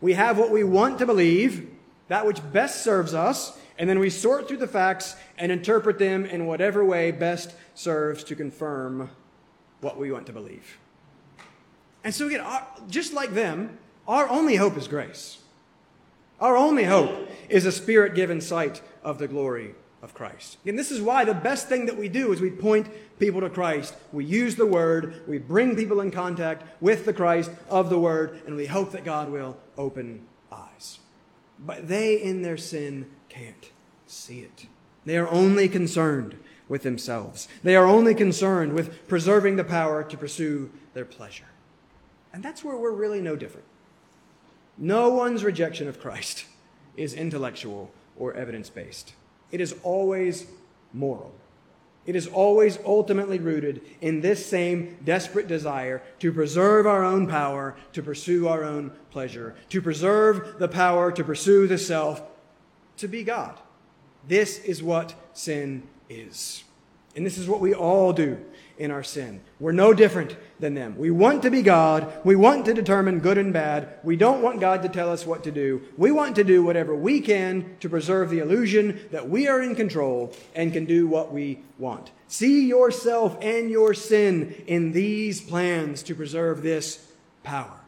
We 0.00 0.14
have 0.14 0.38
what 0.38 0.50
we 0.50 0.64
want 0.64 0.98
to 1.00 1.06
believe, 1.06 1.68
that 2.08 2.26
which 2.26 2.40
best 2.50 2.82
serves 2.82 3.12
us, 3.12 3.58
and 3.78 3.88
then 3.88 3.98
we 3.98 4.10
sort 4.10 4.48
through 4.48 4.56
the 4.58 4.66
facts 4.66 5.16
and 5.38 5.52
interpret 5.52 5.98
them 5.98 6.24
in 6.24 6.46
whatever 6.46 6.84
way 6.84 7.10
best 7.10 7.54
serves 7.74 8.24
to 8.24 8.34
confirm 8.34 9.10
what 9.80 9.98
we 9.98 10.10
want 10.10 10.26
to 10.26 10.32
believe. 10.32 10.78
And 12.02 12.14
so, 12.14 12.26
again, 12.26 12.44
just 12.88 13.12
like 13.12 13.34
them, 13.34 13.78
our 14.06 14.28
only 14.28 14.56
hope 14.56 14.76
is 14.76 14.88
grace. 14.88 15.38
Our 16.40 16.56
only 16.56 16.84
hope 16.84 17.28
is 17.48 17.66
a 17.66 17.72
spirit 17.72 18.14
given 18.14 18.40
sight 18.40 18.82
of 19.02 19.18
the 19.18 19.28
glory 19.28 19.74
of 20.02 20.14
Christ. 20.14 20.58
And 20.66 20.78
this 20.78 20.90
is 20.90 21.00
why 21.00 21.24
the 21.24 21.34
best 21.34 21.68
thing 21.68 21.86
that 21.86 21.96
we 21.96 22.08
do 22.08 22.32
is 22.32 22.40
we 22.40 22.50
point 22.50 22.88
people 23.18 23.40
to 23.40 23.50
Christ. 23.50 23.94
We 24.12 24.24
use 24.24 24.54
the 24.54 24.66
word, 24.66 25.22
we 25.26 25.38
bring 25.38 25.74
people 25.74 26.00
in 26.00 26.10
contact 26.10 26.62
with 26.80 27.06
the 27.06 27.12
Christ 27.12 27.50
of 27.68 27.90
the 27.90 27.98
word, 27.98 28.40
and 28.46 28.54
we 28.54 28.66
hope 28.66 28.92
that 28.92 29.04
God 29.04 29.30
will 29.30 29.56
open 29.76 30.26
eyes. 30.52 31.00
But 31.58 31.88
they, 31.88 32.22
in 32.22 32.42
their 32.42 32.58
sin, 32.58 33.10
can't 33.36 33.70
see 34.06 34.40
it. 34.40 34.66
They 35.04 35.16
are 35.16 35.28
only 35.28 35.68
concerned 35.68 36.36
with 36.68 36.82
themselves. 36.82 37.48
They 37.62 37.76
are 37.76 37.86
only 37.86 38.14
concerned 38.14 38.72
with 38.72 39.06
preserving 39.08 39.56
the 39.56 39.64
power 39.64 40.02
to 40.02 40.16
pursue 40.16 40.70
their 40.94 41.04
pleasure. 41.04 41.44
And 42.32 42.42
that's 42.42 42.64
where 42.64 42.76
we're 42.76 42.92
really 42.92 43.20
no 43.20 43.36
different. 43.36 43.66
No 44.76 45.10
one's 45.10 45.44
rejection 45.44 45.88
of 45.88 46.00
Christ 46.00 46.46
is 46.96 47.14
intellectual 47.14 47.90
or 48.16 48.34
evidence 48.34 48.68
based. 48.68 49.14
It 49.52 49.60
is 49.60 49.74
always 49.82 50.46
moral. 50.92 51.32
It 52.04 52.14
is 52.14 52.28
always 52.28 52.78
ultimately 52.84 53.38
rooted 53.38 53.80
in 54.00 54.20
this 54.20 54.44
same 54.46 54.96
desperate 55.04 55.48
desire 55.48 56.02
to 56.20 56.32
preserve 56.32 56.86
our 56.86 57.04
own 57.04 57.26
power, 57.26 57.74
to 57.92 58.02
pursue 58.02 58.46
our 58.46 58.62
own 58.62 58.92
pleasure, 59.10 59.56
to 59.70 59.82
preserve 59.82 60.58
the 60.58 60.68
power 60.68 61.10
to 61.10 61.24
pursue 61.24 61.66
the 61.66 61.78
self, 61.78 62.22
to 62.98 63.08
be 63.08 63.24
God. 63.24 63.58
This 64.26 64.58
is 64.58 64.82
what 64.82 65.14
sin 65.32 65.82
is. 66.08 66.64
And 67.14 67.24
this 67.24 67.38
is 67.38 67.48
what 67.48 67.60
we 67.60 67.72
all 67.72 68.12
do 68.12 68.38
in 68.78 68.90
our 68.90 69.02
sin. 69.02 69.40
We're 69.58 69.72
no 69.72 69.94
different 69.94 70.36
than 70.60 70.74
them. 70.74 70.98
We 70.98 71.10
want 71.10 71.42
to 71.42 71.50
be 71.50 71.62
God. 71.62 72.12
We 72.24 72.36
want 72.36 72.66
to 72.66 72.74
determine 72.74 73.20
good 73.20 73.38
and 73.38 73.52
bad. 73.52 73.98
We 74.02 74.16
don't 74.16 74.42
want 74.42 74.60
God 74.60 74.82
to 74.82 74.90
tell 74.90 75.10
us 75.10 75.24
what 75.24 75.42
to 75.44 75.50
do. 75.50 75.80
We 75.96 76.10
want 76.10 76.36
to 76.36 76.44
do 76.44 76.62
whatever 76.62 76.94
we 76.94 77.20
can 77.20 77.76
to 77.80 77.88
preserve 77.88 78.28
the 78.28 78.40
illusion 78.40 79.00
that 79.12 79.30
we 79.30 79.48
are 79.48 79.62
in 79.62 79.74
control 79.74 80.34
and 80.54 80.74
can 80.74 80.84
do 80.84 81.06
what 81.06 81.32
we 81.32 81.60
want. 81.78 82.10
See 82.28 82.66
yourself 82.66 83.38
and 83.40 83.70
your 83.70 83.94
sin 83.94 84.62
in 84.66 84.92
these 84.92 85.40
plans 85.40 86.02
to 86.04 86.14
preserve 86.14 86.62
this 86.62 87.12
power. 87.44 87.80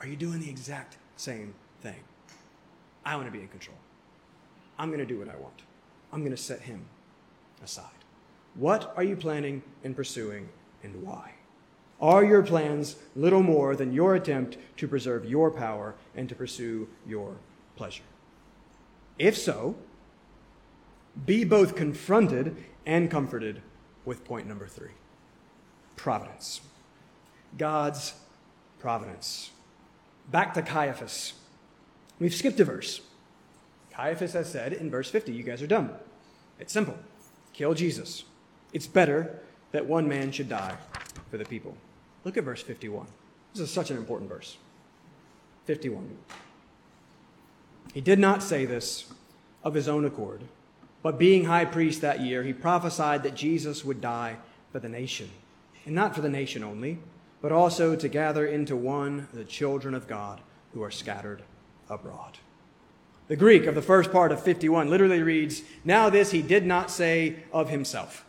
Are 0.00 0.06
you 0.06 0.16
doing 0.16 0.40
the 0.40 0.48
exact 0.48 0.96
same 1.16 1.52
thing? 1.82 2.00
I 3.04 3.16
want 3.16 3.26
to 3.26 3.32
be 3.32 3.40
in 3.40 3.48
control. 3.48 3.76
I'm 4.80 4.88
going 4.88 5.00
to 5.00 5.06
do 5.06 5.18
what 5.18 5.28
I 5.28 5.36
want. 5.36 5.62
I'm 6.10 6.20
going 6.20 6.34
to 6.34 6.42
set 6.42 6.62
him 6.62 6.86
aside. 7.62 7.84
What 8.54 8.94
are 8.96 9.02
you 9.02 9.14
planning 9.14 9.62
and 9.84 9.94
pursuing 9.94 10.48
and 10.82 11.02
why? 11.02 11.34
Are 12.00 12.24
your 12.24 12.42
plans 12.42 12.96
little 13.14 13.42
more 13.42 13.76
than 13.76 13.92
your 13.92 14.14
attempt 14.14 14.56
to 14.78 14.88
preserve 14.88 15.26
your 15.26 15.50
power 15.50 15.96
and 16.16 16.30
to 16.30 16.34
pursue 16.34 16.88
your 17.06 17.36
pleasure? 17.76 18.04
If 19.18 19.36
so, 19.36 19.76
be 21.26 21.44
both 21.44 21.76
confronted 21.76 22.56
and 22.86 23.10
comforted 23.10 23.60
with 24.06 24.24
point 24.24 24.48
number 24.48 24.66
three 24.66 24.92
providence. 25.96 26.62
God's 27.58 28.14
providence. 28.78 29.50
Back 30.30 30.54
to 30.54 30.62
Caiaphas. 30.62 31.34
We've 32.18 32.34
skipped 32.34 32.58
a 32.60 32.64
verse. 32.64 33.02
Caiaphas 33.92 34.32
has 34.32 34.50
said 34.50 34.72
in 34.72 34.90
verse 34.90 35.10
50, 35.10 35.32
You 35.32 35.42
guys 35.42 35.62
are 35.62 35.66
dumb. 35.66 35.90
It's 36.58 36.72
simple 36.72 36.98
kill 37.52 37.74
Jesus. 37.74 38.24
It's 38.72 38.86
better 38.86 39.40
that 39.72 39.86
one 39.86 40.08
man 40.08 40.32
should 40.32 40.48
die 40.48 40.76
for 41.30 41.36
the 41.36 41.44
people. 41.44 41.76
Look 42.24 42.36
at 42.36 42.44
verse 42.44 42.62
51. 42.62 43.06
This 43.52 43.62
is 43.62 43.70
such 43.70 43.90
an 43.90 43.96
important 43.96 44.30
verse. 44.30 44.56
51. 45.66 46.16
He 47.92 48.00
did 48.00 48.18
not 48.18 48.42
say 48.42 48.64
this 48.64 49.12
of 49.62 49.74
his 49.74 49.88
own 49.88 50.04
accord, 50.04 50.42
but 51.02 51.18
being 51.18 51.44
high 51.44 51.64
priest 51.64 52.00
that 52.00 52.20
year, 52.20 52.42
he 52.42 52.52
prophesied 52.52 53.22
that 53.24 53.34
Jesus 53.34 53.84
would 53.84 54.00
die 54.00 54.36
for 54.72 54.78
the 54.78 54.88
nation, 54.88 55.30
and 55.84 55.94
not 55.94 56.14
for 56.14 56.20
the 56.20 56.28
nation 56.28 56.62
only, 56.62 56.98
but 57.42 57.52
also 57.52 57.96
to 57.96 58.08
gather 58.08 58.46
into 58.46 58.76
one 58.76 59.28
the 59.32 59.44
children 59.44 59.94
of 59.94 60.06
God 60.06 60.40
who 60.72 60.82
are 60.82 60.90
scattered 60.90 61.42
abroad. 61.88 62.38
The 63.30 63.36
Greek 63.36 63.66
of 63.66 63.76
the 63.76 63.80
first 63.80 64.10
part 64.10 64.32
of 64.32 64.42
51 64.42 64.90
literally 64.90 65.22
reads, 65.22 65.62
Now 65.84 66.10
this 66.10 66.32
he 66.32 66.42
did 66.42 66.66
not 66.66 66.90
say 66.90 67.44
of 67.52 67.70
himself. 67.70 68.24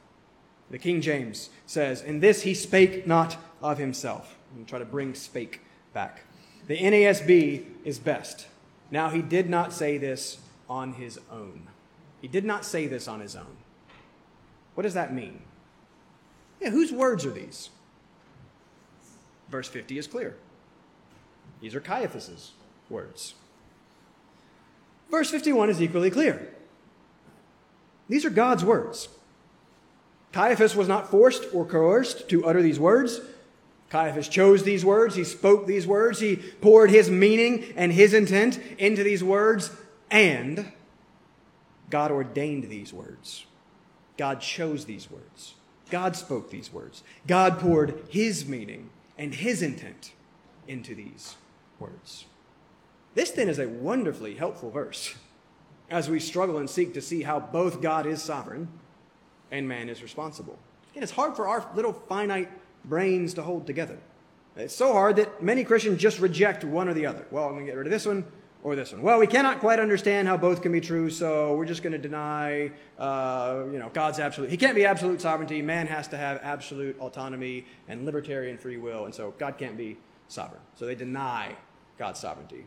The 0.69 0.77
King 0.77 1.01
James 1.01 1.49
says, 1.65 2.03
In 2.03 2.19
this 2.19 2.43
he 2.43 2.53
spake 2.53 3.07
not 3.07 3.35
of 3.63 3.79
himself. 3.79 4.37
I'm 4.55 4.63
try 4.63 4.77
to 4.77 4.85
bring 4.85 5.15
spake 5.15 5.61
back. 5.91 6.21
The 6.67 6.77
NASB 6.77 7.65
is 7.83 7.97
best. 7.97 8.45
Now 8.91 9.09
he 9.09 9.23
did 9.23 9.49
not 9.49 9.73
say 9.73 9.97
this 9.97 10.37
on 10.69 10.93
his 10.93 11.19
own. 11.31 11.67
He 12.21 12.27
did 12.27 12.45
not 12.45 12.63
say 12.63 12.85
this 12.85 13.07
on 13.07 13.21
his 13.21 13.35
own. 13.35 13.57
What 14.75 14.83
does 14.83 14.93
that 14.93 15.15
mean? 15.15 15.41
Yeah, 16.59 16.69
whose 16.69 16.91
words 16.91 17.25
are 17.25 17.31
these? 17.31 17.71
Verse 19.49 19.67
50 19.67 19.97
is 19.97 20.05
clear. 20.05 20.35
These 21.59 21.73
are 21.73 21.81
Caiaphas's 21.81 22.51
words. 22.87 23.33
Verse 25.11 25.29
51 25.29 25.69
is 25.69 25.81
equally 25.81 26.09
clear. 26.09 26.47
These 28.07 28.25
are 28.25 28.29
God's 28.29 28.63
words. 28.63 29.09
Caiaphas 30.31 30.75
was 30.75 30.87
not 30.87 31.11
forced 31.11 31.43
or 31.53 31.65
coerced 31.65 32.29
to 32.29 32.45
utter 32.45 32.61
these 32.61 32.79
words. 32.79 33.19
Caiaphas 33.89 34.29
chose 34.29 34.63
these 34.63 34.85
words. 34.85 35.15
He 35.15 35.25
spoke 35.25 35.67
these 35.67 35.85
words. 35.85 36.21
He 36.21 36.37
poured 36.37 36.89
his 36.89 37.09
meaning 37.11 37.73
and 37.75 37.91
his 37.91 38.13
intent 38.13 38.57
into 38.77 39.03
these 39.03 39.21
words. 39.21 39.69
And 40.09 40.71
God 41.89 42.11
ordained 42.11 42.69
these 42.69 42.93
words. 42.93 43.45
God 44.17 44.39
chose 44.39 44.85
these 44.85 45.11
words. 45.11 45.55
God 45.89 46.15
spoke 46.15 46.51
these 46.51 46.71
words. 46.71 47.03
God 47.27 47.59
poured 47.59 48.01
his 48.07 48.45
meaning 48.45 48.89
and 49.17 49.35
his 49.35 49.61
intent 49.61 50.13
into 50.69 50.95
these 50.95 51.35
words. 51.79 52.25
This 53.13 53.31
then 53.31 53.49
is 53.49 53.59
a 53.59 53.67
wonderfully 53.67 54.35
helpful 54.35 54.71
verse 54.71 55.15
as 55.89 56.09
we 56.09 56.19
struggle 56.19 56.57
and 56.57 56.69
seek 56.69 56.93
to 56.93 57.01
see 57.01 57.23
how 57.23 57.39
both 57.39 57.81
God 57.81 58.05
is 58.05 58.21
sovereign 58.21 58.69
and 59.51 59.67
man 59.67 59.89
is 59.89 60.01
responsible. 60.01 60.57
Again, 60.91 61.03
it's 61.03 61.11
hard 61.11 61.35
for 61.35 61.47
our 61.47 61.69
little 61.75 61.93
finite 61.93 62.49
brains 62.85 63.33
to 63.35 63.43
hold 63.43 63.67
together. 63.67 63.97
It's 64.55 64.75
so 64.75 64.93
hard 64.93 65.17
that 65.17 65.41
many 65.41 65.63
Christians 65.63 65.99
just 65.99 66.19
reject 66.19 66.63
one 66.63 66.87
or 66.87 66.93
the 66.93 67.05
other. 67.05 67.25
Well, 67.31 67.45
I'm 67.45 67.53
going 67.53 67.65
to 67.65 67.71
get 67.71 67.77
rid 67.77 67.87
of 67.87 67.91
this 67.91 68.05
one 68.05 68.25
or 68.63 68.75
this 68.75 68.91
one. 68.91 69.01
Well, 69.01 69.19
we 69.19 69.27
cannot 69.27 69.59
quite 69.59 69.79
understand 69.79 70.27
how 70.27 70.37
both 70.37 70.61
can 70.61 70.71
be 70.71 70.81
true, 70.81 71.09
so 71.09 71.55
we're 71.55 71.65
just 71.65 71.83
going 71.83 71.93
to 71.93 71.99
deny, 71.99 72.71
uh, 72.99 73.63
you 73.71 73.79
know, 73.79 73.89
God's 73.93 74.19
absolute. 74.19 74.49
He 74.49 74.57
can't 74.57 74.75
be 74.75 74.85
absolute 74.85 75.21
sovereignty. 75.21 75.61
Man 75.61 75.87
has 75.87 76.07
to 76.09 76.17
have 76.17 76.39
absolute 76.43 76.99
autonomy 76.99 77.65
and 77.87 78.05
libertarian 78.05 78.57
free 78.57 78.77
will, 78.77 79.05
and 79.05 79.15
so 79.15 79.33
God 79.37 79.57
can't 79.57 79.77
be 79.77 79.97
sovereign. 80.27 80.61
So 80.75 80.85
they 80.85 80.95
deny 80.95 81.55
God's 81.97 82.19
sovereignty. 82.19 82.65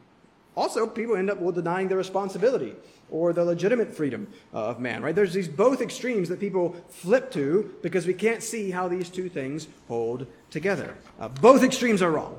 Also, 0.57 0.87
people 0.87 1.17
end 1.17 1.31
up 1.31 1.41
well, 1.41 1.53
denying 1.53 1.89
the 1.89 1.97
responsibility 1.97 2.75
or 3.11 3.33
the 3.33 3.45
legitimate 3.45 3.95
freedom 3.95 4.29
uh, 4.53 4.67
of 4.67 4.81
man, 4.81 5.03
right? 5.03 5.15
There's 5.15 5.35
these 5.35 5.49
both 5.49 5.81
extremes 5.81 6.29
that 6.29 6.41
people 6.41 6.77
flip 6.89 7.31
to 7.33 7.75
because 7.83 8.07
we 8.07 8.15
can't 8.15 8.43
see 8.43 8.71
how 8.71 8.89
these 8.89 9.09
two 9.09 9.29
things 9.29 9.69
hold 9.89 10.27
together. 10.51 10.97
Uh, 11.19 11.29
both 11.29 11.63
extremes 11.63 12.03
are 12.03 12.13
wrong. 12.13 12.39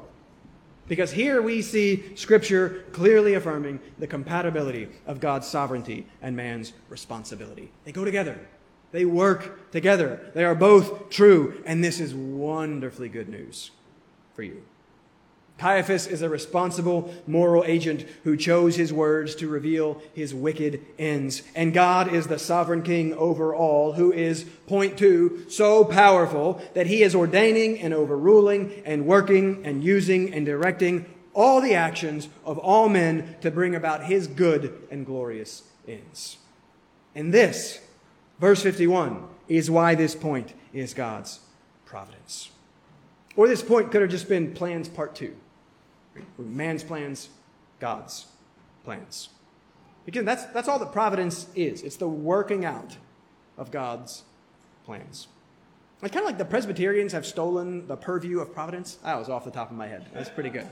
Because 0.88 1.12
here 1.12 1.42
we 1.42 1.62
see 1.62 2.16
Scripture 2.16 2.86
clearly 2.92 3.34
affirming 3.34 3.80
the 3.98 4.06
compatibility 4.06 4.88
of 5.08 5.20
God's 5.20 5.48
sovereignty 5.48 6.06
and 6.22 6.36
man's 6.36 6.74
responsibility. 6.90 7.72
They 7.86 7.92
go 7.92 8.06
together, 8.06 8.40
they 8.92 9.04
work 9.04 9.72
together. 9.72 10.32
They 10.34 10.46
are 10.46 10.56
both 10.56 11.10
true, 11.10 11.62
and 11.66 11.84
this 11.84 12.00
is 12.00 12.14
wonderfully 12.14 13.10
good 13.10 13.30
news 13.30 13.72
for 14.36 14.44
you. 14.44 14.64
Caiaphas 15.58 16.06
is 16.08 16.22
a 16.22 16.30
responsible 16.30 17.14
moral 17.26 17.64
agent 17.64 18.06
who 18.24 18.36
chose 18.36 18.76
his 18.76 18.92
words 18.92 19.36
to 19.36 19.48
reveal 19.48 20.02
his 20.14 20.34
wicked 20.34 20.86
ends. 21.00 21.44
And 21.56 21.74
God 21.74 22.14
is 22.14 22.28
the 22.28 22.38
sovereign 22.38 22.84
king 22.84 23.14
over 23.14 23.56
all, 23.56 23.94
who 23.94 24.12
is, 24.12 24.44
point 24.68 24.98
two, 24.98 25.46
so 25.50 25.86
powerful 25.86 26.62
that 26.74 26.88
he 26.88 27.04
is 27.04 27.16
ordaining 27.16 27.80
and 27.80 27.94
overruling 27.94 28.82
and 28.86 29.06
working 29.06 29.66
and 29.66 29.82
using 29.82 30.34
and 30.34 30.46
directing 30.46 31.06
all 31.34 31.62
the 31.62 31.74
actions 31.74 32.28
of 32.46 32.58
all 32.58 32.90
men 32.90 33.36
to 33.42 33.50
bring 33.50 33.76
about 33.76 34.06
his 34.06 34.28
good 34.28 34.74
and 34.92 35.06
glorious 35.06 35.64
ends. 35.88 36.38
And 37.14 37.34
this, 37.34 37.80
verse 38.40 38.62
51, 38.62 39.26
is 39.48 39.72
why 39.72 39.96
this 39.96 40.16
point 40.16 40.54
is 40.74 40.94
God's 40.94 41.40
providence. 41.86 42.50
Or 43.38 43.48
this 43.48 43.62
point 43.62 43.92
could 43.92 44.02
have 44.02 44.12
just 44.12 44.28
been 44.28 44.54
plans 44.54 44.90
part 44.90 45.16
two. 45.16 45.36
Man's 46.38 46.84
plans, 46.84 47.30
God's 47.80 48.28
plans. 48.84 49.30
Again, 50.08 50.26
that's, 50.26 50.46
that's 50.46 50.68
all 50.68 50.80
that 50.80 50.92
providence 50.92 51.48
is. 51.56 51.82
It's 51.82 51.98
the 51.98 52.08
working 52.08 52.64
out 52.64 52.98
of 53.58 53.72
God's 53.72 54.24
plans. 54.86 55.28
It's 56.02 56.14
kind 56.14 56.24
of 56.24 56.30
like 56.30 56.38
the 56.38 56.46
Presbyterians 56.46 57.14
have 57.14 57.26
stolen 57.26 57.88
the 57.88 57.96
purview 57.96 58.40
of 58.40 58.54
providence. 58.54 58.96
That 59.04 59.18
was 59.18 59.30
off 59.30 59.46
the 59.46 59.52
top 59.52 59.72
of 59.72 59.78
my 59.78 59.88
head. 59.88 60.06
That's 60.14 60.30
pretty 60.30 60.52
good. 60.52 60.68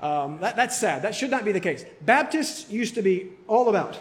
Um, 0.00 0.38
that, 0.40 0.54
that's 0.54 0.78
sad. 0.78 1.02
That 1.02 1.14
should 1.14 1.30
not 1.30 1.44
be 1.44 1.52
the 1.52 1.60
case. 1.60 1.84
Baptists 2.02 2.70
used 2.70 2.94
to 2.94 3.02
be 3.02 3.30
all 3.48 3.68
about 3.68 3.98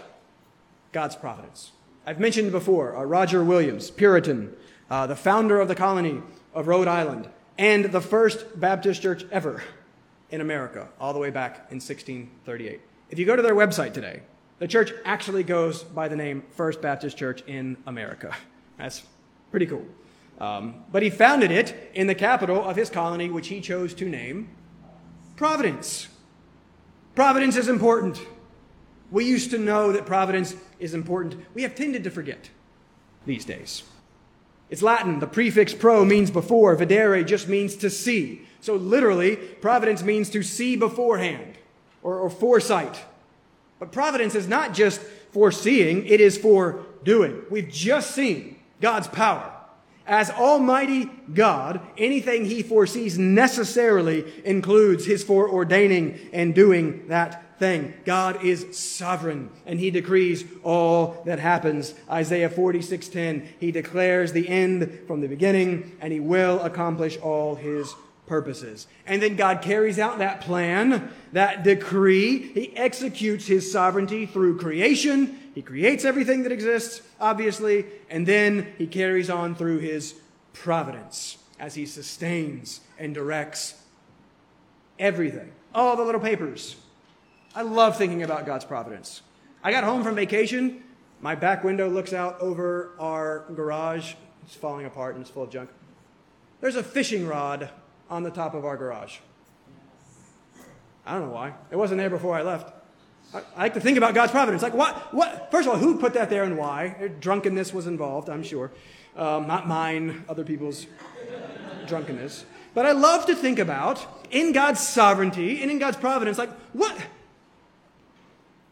God's 0.92 1.16
providence. 1.16 1.72
I've 2.06 2.20
mentioned 2.20 2.52
before 2.52 2.96
uh, 2.96 3.04
Roger 3.04 3.44
Williams, 3.44 3.90
Puritan, 3.90 4.56
uh, 4.92 5.08
the 5.08 5.16
founder 5.16 5.60
of 5.60 5.68
the 5.68 5.76
colony 5.76 6.22
of 6.54 6.68
Rhode 6.68 6.88
Island, 6.88 7.30
and 7.58 7.86
the 7.86 8.02
first 8.02 8.60
Baptist 8.60 9.02
church 9.02 9.26
ever 9.32 9.64
in 10.30 10.42
America 10.42 10.88
all 11.00 11.14
the 11.14 11.20
way 11.20 11.30
back 11.30 11.68
in 11.70 11.78
1638. 11.78 12.82
If 13.10 13.20
you 13.20 13.26
go 13.26 13.36
to 13.36 13.42
their 13.42 13.56
website 13.56 13.94
today, 13.94 14.22
the 14.60 14.68
church 14.68 14.94
actually 15.04 15.44
goes 15.44 15.84
by 15.84 16.08
the 16.08 16.16
name 16.16 16.44
First 16.52 16.82
Baptist 16.82 17.18
Church 17.18 17.42
in 17.48 17.78
America. 17.86 18.36
That's 18.78 19.04
pretty 19.52 19.66
cool. 19.66 19.86
Um, 20.40 20.84
but 20.92 21.02
he 21.04 21.10
founded 21.10 21.52
it 21.52 21.92
in 21.94 22.08
the 22.08 22.16
capital 22.16 22.64
of 22.64 22.76
his 22.76 22.90
colony, 22.90 23.30
which 23.30 23.48
he 23.48 23.62
chose 23.62 23.94
to 23.96 24.10
name 24.10 24.50
Providence. 25.36 26.08
Providence 27.14 27.58
is 27.58 27.68
important. 27.68 28.22
We 29.12 29.26
used 29.26 29.52
to 29.52 29.58
know 29.58 29.92
that 29.92 30.06
providence 30.06 30.56
is 30.80 30.94
important. 30.94 31.36
We 31.54 31.64
have 31.64 31.76
tended 31.76 32.04
to 32.06 32.12
forget 32.12 32.50
these 33.26 33.46
days. 33.46 33.84
It's 34.70 34.82
Latin. 34.82 35.20
The 35.20 35.28
prefix 35.28 35.74
pro 35.74 36.04
means 36.04 36.32
before. 36.32 36.76
Videre 36.76 37.26
just 37.26 37.48
means 37.48 37.76
to 37.78 37.90
see. 37.90 38.48
So 38.66 38.78
literally, 38.78 39.36
providence 39.36 40.02
means 40.02 40.32
to 40.32 40.42
see 40.42 40.76
beforehand 40.76 41.54
or, 42.02 42.18
or 42.18 42.32
foresight. 42.32 43.00
But 43.78 43.92
providence 43.92 44.34
is 44.34 44.48
not 44.48 44.74
just 44.74 45.00
foreseeing, 45.32 46.08
it 46.08 46.20
is 46.20 46.36
for 46.36 46.84
doing. 47.04 47.44
We've 47.52 47.70
just 47.70 48.16
seen 48.16 48.60
God's 48.82 49.08
power. 49.08 49.52
As 50.08 50.32
Almighty 50.32 51.12
God, 51.32 51.80
anything 51.96 52.46
He 52.46 52.64
foresees 52.64 53.20
necessarily 53.20 54.26
includes 54.44 55.06
His 55.06 55.24
foreordaining 55.24 56.30
and 56.34 56.56
doing 56.56 57.08
that 57.10 57.60
thing. 57.60 57.94
God 58.04 58.44
is 58.44 58.78
sovereign 58.78 59.50
and 59.66 59.80
he 59.80 59.90
decrees 59.90 60.44
all 60.62 61.22
that 61.26 61.40
happens. 61.40 61.94
Isaiah 62.10 62.50
46:10, 62.50 63.48
he 63.60 63.72
declares 63.72 64.34
the 64.34 64.50
end 64.50 65.04
from 65.08 65.22
the 65.22 65.30
beginning 65.30 65.96
and 66.02 66.12
he 66.12 66.20
will 66.20 66.60
accomplish 66.62 67.18
all 67.18 67.56
his 67.56 67.94
purposes. 68.28 68.88
And 69.06 69.22
then 69.22 69.36
God 69.36 69.62
carries 69.62 70.00
out 70.00 70.20
that 70.20 70.42
plan, 70.42 71.12
that 71.34 71.64
decree. 71.64 72.40
He 72.40 72.76
executes 72.76 73.48
his 73.48 73.72
sovereignty 73.72 74.26
through 74.26 74.58
creation. 74.58 75.40
He 75.54 75.62
creates 75.62 76.06
everything 76.06 76.44
that 76.44 76.52
exists, 76.52 77.02
obviously, 77.20 77.86
and 78.10 78.28
then 78.28 78.74
he 78.78 78.88
carries 78.88 79.30
on 79.30 79.56
through 79.56 79.80
his 79.80 80.16
providence 80.54 81.38
as 81.60 81.76
he 81.76 81.86
sustains 81.86 82.82
and 83.00 83.14
directs 83.14 83.82
everything. 85.00 85.52
All 85.74 85.96
the 85.96 86.04
little 86.04 86.22
papers, 86.22 86.76
I 87.54 87.62
love 87.62 87.98
thinking 87.98 88.24
about 88.24 88.46
God's 88.46 88.66
providence. 88.66 89.22
I 89.64 89.72
got 89.72 89.84
home 89.84 90.04
from 90.04 90.16
vacation. 90.16 90.84
My 91.22 91.36
back 91.36 91.64
window 91.64 91.90
looks 91.90 92.14
out 92.14 92.40
over 92.42 92.92
our 93.00 93.46
garage. 93.56 94.14
It's 94.46 94.56
falling 94.56 94.86
apart 94.86 95.16
and 95.16 95.22
it's 95.22 95.32
full 95.32 95.44
of 95.44 95.50
junk. 95.50 95.70
There's 96.62 96.76
a 96.76 96.84
fishing 96.84 97.28
rod 97.28 97.70
on 98.10 98.24
the 98.24 98.32
top 98.32 98.54
of 98.54 98.66
our 98.66 98.78
garage. 98.78 99.18
I 101.06 101.14
don't 101.14 101.28
know 101.28 101.34
why. 101.34 101.54
It 101.72 101.76
wasn't 101.76 102.00
there 102.00 102.10
before 102.10 102.36
I 102.36 102.42
left. 102.42 102.74
I, 103.34 103.42
I 103.56 103.62
like 103.64 103.74
to 103.76 103.80
think 103.80 103.98
about 103.98 104.14
God's 104.14 104.32
providence. 104.32 104.64
Like, 104.64 104.74
what, 104.74 105.14
what? 105.14 105.52
First 105.52 105.68
of 105.68 105.74
all, 105.74 105.80
who 105.80 106.00
put 106.00 106.14
that 106.14 106.30
there 106.30 106.44
and 106.44 106.58
why? 106.58 107.12
Drunkenness 107.20 107.74
was 107.74 107.88
involved, 107.88 108.30
I'm 108.30 108.44
sure. 108.44 108.72
Um, 109.16 109.48
not 109.48 109.68
mine, 109.68 110.26
other 110.28 110.44
people's 110.44 110.88
drunkenness. 111.88 112.46
But 112.74 112.86
I 112.86 112.92
love 112.92 113.26
to 113.28 113.36
think 113.36 113.60
about, 113.60 114.06
in 114.32 114.52
God's 114.52 114.86
sovereignty 114.86 115.62
and 115.62 115.72
in 115.72 115.80
God's 115.80 115.98
providence, 115.98 116.38
like, 116.38 116.52
what? 116.74 116.98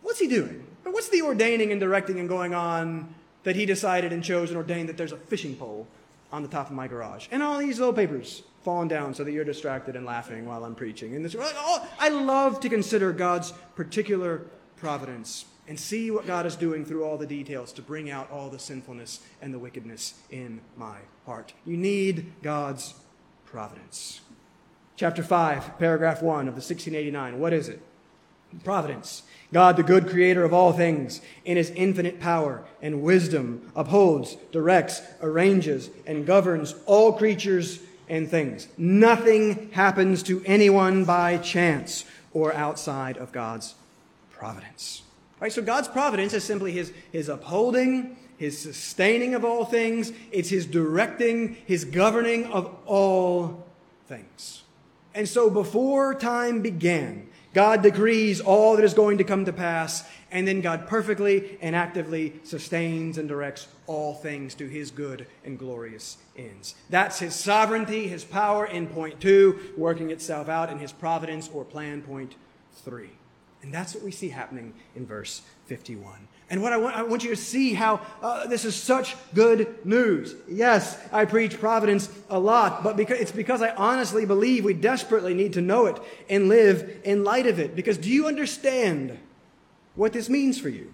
What's 0.01 0.19
he 0.19 0.27
doing? 0.27 0.65
What's 0.83 1.09
the 1.09 1.21
ordaining 1.21 1.71
and 1.71 1.79
directing 1.79 2.19
and 2.19 2.27
going 2.27 2.53
on 2.53 3.13
that 3.43 3.55
he 3.55 3.65
decided 3.65 4.11
and 4.11 4.23
chose 4.23 4.49
and 4.49 4.57
ordained 4.57 4.89
that 4.89 4.97
there's 4.97 5.13
a 5.13 5.17
fishing 5.17 5.55
pole 5.55 5.87
on 6.31 6.43
the 6.43 6.49
top 6.49 6.67
of 6.67 6.73
my 6.73 6.87
garage? 6.87 7.27
And 7.31 7.41
all 7.41 7.59
these 7.59 7.79
little 7.79 7.93
papers 7.93 8.43
falling 8.63 8.87
down 8.87 9.13
so 9.13 9.23
that 9.23 9.31
you're 9.31 9.43
distracted 9.43 9.95
and 9.95 10.05
laughing 10.05 10.45
while 10.45 10.63
I'm 10.63 10.75
preaching. 10.75 11.15
And 11.15 11.23
this, 11.23 11.35
oh, 11.37 11.87
I 11.99 12.09
love 12.09 12.59
to 12.61 12.69
consider 12.69 13.11
God's 13.11 13.51
particular 13.75 14.43
providence 14.77 15.45
and 15.67 15.79
see 15.79 16.11
what 16.11 16.27
God 16.27 16.45
is 16.45 16.55
doing 16.55 16.83
through 16.83 17.03
all 17.03 17.17
the 17.17 17.27
details 17.27 17.71
to 17.73 17.81
bring 17.81 18.09
out 18.09 18.29
all 18.31 18.49
the 18.49 18.59
sinfulness 18.59 19.21
and 19.41 19.53
the 19.53 19.59
wickedness 19.59 20.15
in 20.29 20.61
my 20.75 20.97
heart. 21.25 21.53
You 21.65 21.77
need 21.77 22.33
God's 22.41 22.95
providence. 23.45 24.21
Chapter 24.95 25.23
5, 25.23 25.79
paragraph 25.79 26.21
1 26.21 26.47
of 26.47 26.55
the 26.55 26.59
1689. 26.59 27.39
What 27.39 27.53
is 27.53 27.69
it? 27.69 27.81
Providence. 28.63 29.23
God, 29.51 29.77
the 29.77 29.83
good 29.83 30.09
creator 30.09 30.43
of 30.43 30.53
all 30.53 30.73
things, 30.73 31.21
in 31.45 31.57
his 31.57 31.71
infinite 31.71 32.19
power 32.19 32.63
and 32.81 33.01
wisdom, 33.01 33.71
upholds, 33.75 34.35
directs, 34.51 35.01
arranges, 35.21 35.89
and 36.05 36.25
governs 36.25 36.75
all 36.85 37.13
creatures 37.13 37.79
and 38.09 38.29
things. 38.29 38.67
Nothing 38.77 39.71
happens 39.71 40.23
to 40.23 40.43
anyone 40.45 41.05
by 41.05 41.37
chance 41.37 42.05
or 42.31 42.53
outside 42.53 43.17
of 43.17 43.31
God's 43.31 43.75
providence. 44.31 45.03
Right? 45.39 45.51
So 45.51 45.61
God's 45.61 45.87
providence 45.87 46.33
is 46.33 46.43
simply 46.43 46.71
his, 46.71 46.93
his 47.11 47.29
upholding, 47.29 48.17
his 48.37 48.57
sustaining 48.57 49.35
of 49.35 49.45
all 49.45 49.65
things. 49.65 50.11
It's 50.31 50.49
his 50.49 50.65
directing, 50.65 51.57
his 51.65 51.85
governing 51.85 52.45
of 52.45 52.75
all 52.85 53.65
things. 54.07 54.63
And 55.13 55.27
so 55.29 55.49
before 55.49 56.15
time 56.15 56.61
began, 56.61 57.27
God 57.53 57.83
decrees 57.83 58.41
all 58.41 58.75
that 58.75 58.85
is 58.85 58.95
going 58.95 59.19
to 59.19 59.23
come 59.23 59.45
to 59.45 59.53
pass, 59.53 60.03
and 60.31 60.47
then 60.47 60.61
God 60.61 60.87
perfectly 60.87 61.57
and 61.61 61.75
actively 61.75 62.39
sustains 62.43 63.17
and 63.17 63.29
directs 63.29 63.67
all 63.85 64.15
things 64.15 64.55
to 64.55 64.67
his 64.67 64.89
good 64.89 65.27
and 65.45 65.59
glorious 65.59 66.17
ends. 66.35 66.73
That's 66.89 67.19
his 67.19 67.35
sovereignty, 67.35 68.07
his 68.07 68.23
power 68.23 68.65
in 68.65 68.87
point 68.87 69.19
two, 69.19 69.59
working 69.77 70.09
itself 70.09 70.49
out 70.49 70.71
in 70.71 70.79
his 70.79 70.91
providence 70.91 71.49
or 71.53 71.63
plan 71.63 72.01
point 72.01 72.35
three. 72.73 73.11
And 73.61 73.73
that's 73.73 73.93
what 73.93 74.03
we 74.03 74.11
see 74.11 74.29
happening 74.29 74.73
in 74.95 75.05
verse 75.05 75.41
51. 75.67 76.27
And 76.49 76.61
what 76.61 76.73
I 76.73 76.77
want, 76.77 76.95
I 76.95 77.03
want 77.03 77.23
you 77.23 77.29
to 77.29 77.35
see 77.35 77.73
how 77.73 78.01
uh, 78.21 78.47
this 78.47 78.65
is 78.65 78.75
such 78.75 79.15
good 79.33 79.85
news. 79.85 80.35
Yes, 80.47 80.99
I 81.11 81.25
preach 81.25 81.59
providence 81.59 82.09
a 82.29 82.37
lot, 82.37 82.83
but 82.83 82.95
because, 82.95 83.19
it's 83.19 83.31
because 83.31 83.61
I 83.61 83.73
honestly 83.75 84.25
believe 84.25 84.63
we 84.63 84.73
desperately 84.73 85.33
need 85.33 85.53
to 85.53 85.61
know 85.61 85.85
it 85.87 85.99
and 86.29 86.49
live 86.49 87.01
in 87.03 87.23
light 87.23 87.47
of 87.47 87.59
it. 87.59 87.75
Because 87.75 87.97
do 87.97 88.09
you 88.09 88.27
understand 88.27 89.17
what 89.95 90.13
this 90.13 90.29
means 90.29 90.59
for 90.59 90.69
you? 90.69 90.93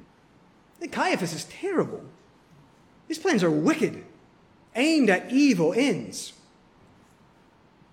The 0.80 0.88
Caiaphas 0.88 1.34
is 1.34 1.46
terrible. 1.46 2.04
These 3.08 3.20
plans 3.20 3.44
are 3.44 3.52
wicked, 3.52 4.04
aimed 4.76 5.10
at 5.10 5.32
evil 5.32 5.74
ends. 5.74 6.34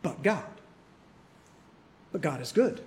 But 0.02 0.22
God. 0.22 0.44
But 2.12 2.20
God 2.20 2.40
is 2.40 2.52
good. 2.52 2.84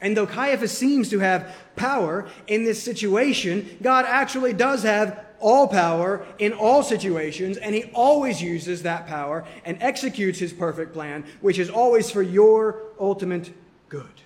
And 0.00 0.16
though 0.16 0.26
Caiaphas 0.26 0.76
seems 0.76 1.08
to 1.10 1.20
have 1.20 1.54
power 1.76 2.28
in 2.46 2.64
this 2.64 2.82
situation, 2.82 3.78
God 3.80 4.04
actually 4.06 4.52
does 4.52 4.82
have 4.82 5.24
all 5.40 5.68
power 5.68 6.26
in 6.38 6.52
all 6.52 6.82
situations, 6.82 7.56
and 7.56 7.74
he 7.74 7.84
always 7.94 8.42
uses 8.42 8.82
that 8.82 9.06
power 9.06 9.44
and 9.64 9.76
executes 9.80 10.38
his 10.38 10.52
perfect 10.52 10.92
plan, 10.92 11.24
which 11.40 11.58
is 11.58 11.68
always 11.68 12.10
for 12.10 12.22
your 12.22 12.82
ultimate 12.98 13.52
good. 13.88 14.22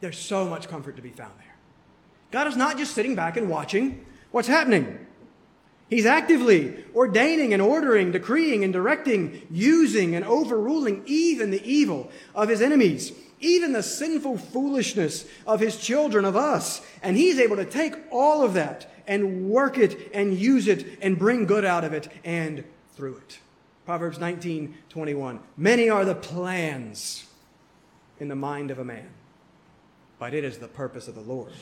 There's 0.00 0.18
so 0.18 0.48
much 0.48 0.68
comfort 0.68 0.96
to 0.96 1.02
be 1.02 1.10
found 1.10 1.32
there. 1.38 1.54
God 2.32 2.46
is 2.48 2.56
not 2.56 2.76
just 2.76 2.94
sitting 2.94 3.14
back 3.14 3.36
and 3.36 3.48
watching 3.48 4.04
what's 4.32 4.48
happening. 4.48 5.06
He's 5.88 6.06
actively 6.06 6.74
ordaining 6.94 7.52
and 7.52 7.60
ordering, 7.60 8.12
decreeing 8.12 8.64
and 8.64 8.72
directing, 8.72 9.46
using 9.50 10.14
and 10.14 10.24
overruling 10.24 11.02
even 11.06 11.50
the 11.50 11.62
evil 11.70 12.10
of 12.34 12.48
his 12.48 12.62
enemies 12.62 13.12
even 13.42 13.72
the 13.72 13.82
sinful 13.82 14.38
foolishness 14.38 15.26
of 15.46 15.60
his 15.60 15.76
children, 15.76 16.24
of 16.24 16.36
us. 16.36 16.80
And 17.02 17.16
he's 17.16 17.38
able 17.38 17.56
to 17.56 17.64
take 17.64 17.94
all 18.10 18.42
of 18.42 18.54
that 18.54 18.90
and 19.06 19.50
work 19.50 19.76
it 19.78 20.10
and 20.14 20.36
use 20.36 20.68
it 20.68 20.98
and 21.02 21.18
bring 21.18 21.46
good 21.46 21.64
out 21.64 21.84
of 21.84 21.92
it 21.92 22.08
and 22.24 22.64
through 22.94 23.16
it. 23.16 23.38
Proverbs 23.84 24.18
19 24.18 24.76
21. 24.88 25.40
Many 25.56 25.90
are 25.90 26.04
the 26.04 26.14
plans 26.14 27.26
in 28.20 28.28
the 28.28 28.36
mind 28.36 28.70
of 28.70 28.78
a 28.78 28.84
man, 28.84 29.08
but 30.18 30.32
it 30.32 30.44
is 30.44 30.58
the 30.58 30.68
purpose 30.68 31.08
of 31.08 31.14
the 31.14 31.20
Lord 31.20 31.52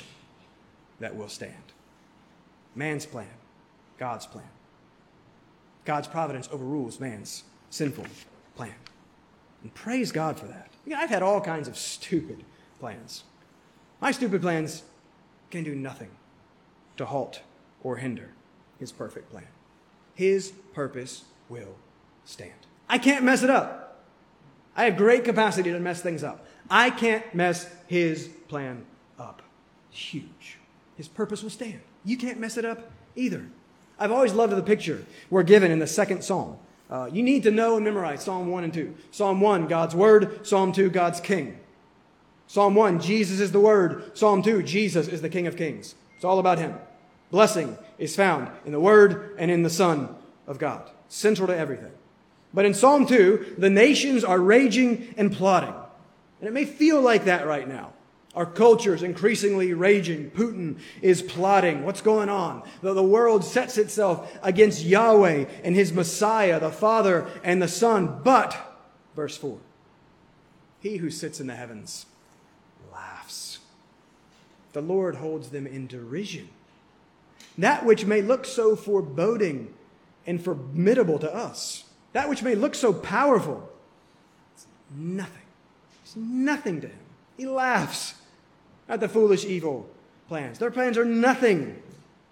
that 0.98 1.16
will 1.16 1.28
stand. 1.28 1.54
Man's 2.74 3.06
plan, 3.06 3.26
God's 3.98 4.26
plan. 4.26 4.44
God's 5.84 6.08
providence 6.08 6.48
overrules 6.52 7.00
man's 7.00 7.44
sinful 7.70 8.04
plan. 8.54 8.74
And 9.62 9.74
praise 9.74 10.12
God 10.12 10.38
for 10.38 10.46
that. 10.46 10.70
I've 10.94 11.10
had 11.10 11.22
all 11.22 11.40
kinds 11.40 11.68
of 11.68 11.76
stupid 11.76 12.44
plans. 12.78 13.24
My 14.00 14.10
stupid 14.10 14.40
plans 14.40 14.82
can 15.50 15.64
do 15.64 15.74
nothing 15.74 16.10
to 16.96 17.06
halt 17.06 17.42
or 17.82 17.96
hinder 17.96 18.30
his 18.78 18.92
perfect 18.92 19.30
plan. 19.30 19.46
His 20.14 20.52
purpose 20.72 21.24
will 21.48 21.76
stand. 22.24 22.66
I 22.88 22.98
can't 22.98 23.24
mess 23.24 23.42
it 23.42 23.50
up. 23.50 24.04
I 24.76 24.84
have 24.84 24.96
great 24.96 25.24
capacity 25.24 25.70
to 25.72 25.80
mess 25.80 26.00
things 26.00 26.24
up. 26.24 26.46
I 26.68 26.90
can't 26.90 27.34
mess 27.34 27.68
his 27.86 28.28
plan 28.48 28.84
up. 29.18 29.42
huge. 29.90 30.58
His 30.96 31.08
purpose 31.08 31.42
will 31.42 31.50
stand. 31.50 31.80
You 32.04 32.16
can't 32.16 32.38
mess 32.38 32.56
it 32.56 32.64
up 32.64 32.90
either. 33.16 33.46
I've 33.98 34.12
always 34.12 34.32
loved 34.32 34.54
the 34.54 34.62
picture 34.62 35.04
we're 35.28 35.42
given 35.42 35.70
in 35.70 35.78
the 35.78 35.86
second 35.86 36.24
psalm 36.24 36.58
uh, 36.90 37.08
you 37.12 37.22
need 37.22 37.44
to 37.44 37.50
know 37.50 37.76
and 37.76 37.84
memorize 37.84 38.24
Psalm 38.24 38.48
1 38.48 38.64
and 38.64 38.74
2. 38.74 38.94
Psalm 39.12 39.40
1, 39.40 39.68
God's 39.68 39.94
Word. 39.94 40.44
Psalm 40.46 40.72
2, 40.72 40.90
God's 40.90 41.20
King. 41.20 41.58
Psalm 42.48 42.74
1, 42.74 43.00
Jesus 43.00 43.38
is 43.38 43.52
the 43.52 43.60
Word. 43.60 44.16
Psalm 44.18 44.42
2, 44.42 44.64
Jesus 44.64 45.06
is 45.06 45.22
the 45.22 45.28
King 45.28 45.46
of 45.46 45.56
Kings. 45.56 45.94
It's 46.16 46.24
all 46.24 46.40
about 46.40 46.58
Him. 46.58 46.74
Blessing 47.30 47.78
is 47.96 48.16
found 48.16 48.50
in 48.66 48.72
the 48.72 48.80
Word 48.80 49.36
and 49.38 49.52
in 49.52 49.62
the 49.62 49.70
Son 49.70 50.16
of 50.48 50.58
God, 50.58 50.90
central 51.08 51.46
to 51.46 51.56
everything. 51.56 51.92
But 52.52 52.64
in 52.64 52.74
Psalm 52.74 53.06
2, 53.06 53.54
the 53.56 53.70
nations 53.70 54.24
are 54.24 54.40
raging 54.40 55.14
and 55.16 55.32
plotting. 55.32 55.74
And 56.40 56.48
it 56.48 56.52
may 56.52 56.64
feel 56.64 57.00
like 57.00 57.26
that 57.26 57.46
right 57.46 57.68
now. 57.68 57.92
Our 58.34 58.46
culture 58.46 58.94
is 58.94 59.02
increasingly 59.02 59.74
raging. 59.74 60.30
Putin 60.30 60.78
is 61.02 61.20
plotting. 61.20 61.84
What's 61.84 62.00
going 62.00 62.28
on? 62.28 62.62
The, 62.80 62.94
the 62.94 63.02
world 63.02 63.44
sets 63.44 63.76
itself 63.76 64.38
against 64.42 64.84
Yahweh 64.84 65.46
and 65.64 65.74
his 65.74 65.92
Messiah, 65.92 66.60
the 66.60 66.70
Father 66.70 67.26
and 67.42 67.60
the 67.60 67.68
Son. 67.68 68.20
But, 68.22 68.56
verse 69.16 69.36
4, 69.36 69.58
he 70.78 70.98
who 70.98 71.10
sits 71.10 71.40
in 71.40 71.48
the 71.48 71.56
heavens 71.56 72.06
laughs. 72.92 73.58
The 74.74 74.80
Lord 74.82 75.16
holds 75.16 75.48
them 75.48 75.66
in 75.66 75.88
derision. 75.88 76.50
That 77.58 77.84
which 77.84 78.04
may 78.04 78.22
look 78.22 78.44
so 78.44 78.76
foreboding 78.76 79.74
and 80.24 80.42
formidable 80.42 81.18
to 81.18 81.34
us, 81.34 81.84
that 82.12 82.28
which 82.28 82.44
may 82.44 82.54
look 82.54 82.76
so 82.76 82.92
powerful, 82.92 83.68
it's 84.54 84.66
nothing. 84.94 85.42
It's 86.04 86.14
nothing 86.14 86.80
to 86.82 86.86
him. 86.86 86.98
He 87.36 87.46
laughs 87.46 88.14
at 88.90 89.00
the 89.00 89.08
foolish 89.08 89.46
evil 89.46 89.88
plans. 90.28 90.58
Their 90.58 90.70
plans 90.70 90.98
are 90.98 91.04
nothing 91.04 91.80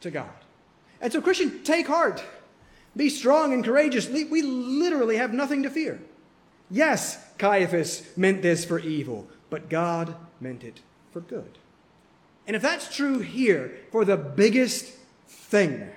to 0.01 0.11
God. 0.11 0.29
And 1.01 1.13
so, 1.13 1.23
Christian, 1.23 1.63
take 1.63 1.87
heart. 1.87 2.23
Be 2.97 3.09
strong 3.09 3.55
and 3.55 3.65
courageous. 3.65 4.09
We 4.09 4.43
literally 4.43 5.17
have 5.17 5.33
nothing 5.33 5.63
to 5.63 5.71
fear. 5.71 6.01
Yes, 6.71 7.25
Caiaphas 7.39 8.17
meant 8.17 8.43
this 8.43 8.65
for 8.65 8.81
evil, 8.81 9.29
but 9.49 9.71
God 9.71 10.15
meant 10.41 10.65
it 10.65 10.81
for 11.13 11.21
good. 11.21 11.57
And 12.47 12.57
if 12.57 12.63
that's 12.63 12.95
true 12.95 13.21
here 13.21 13.79
for 13.93 14.05
the 14.05 14.17
biggest 14.17 14.93
thing, 15.27 15.89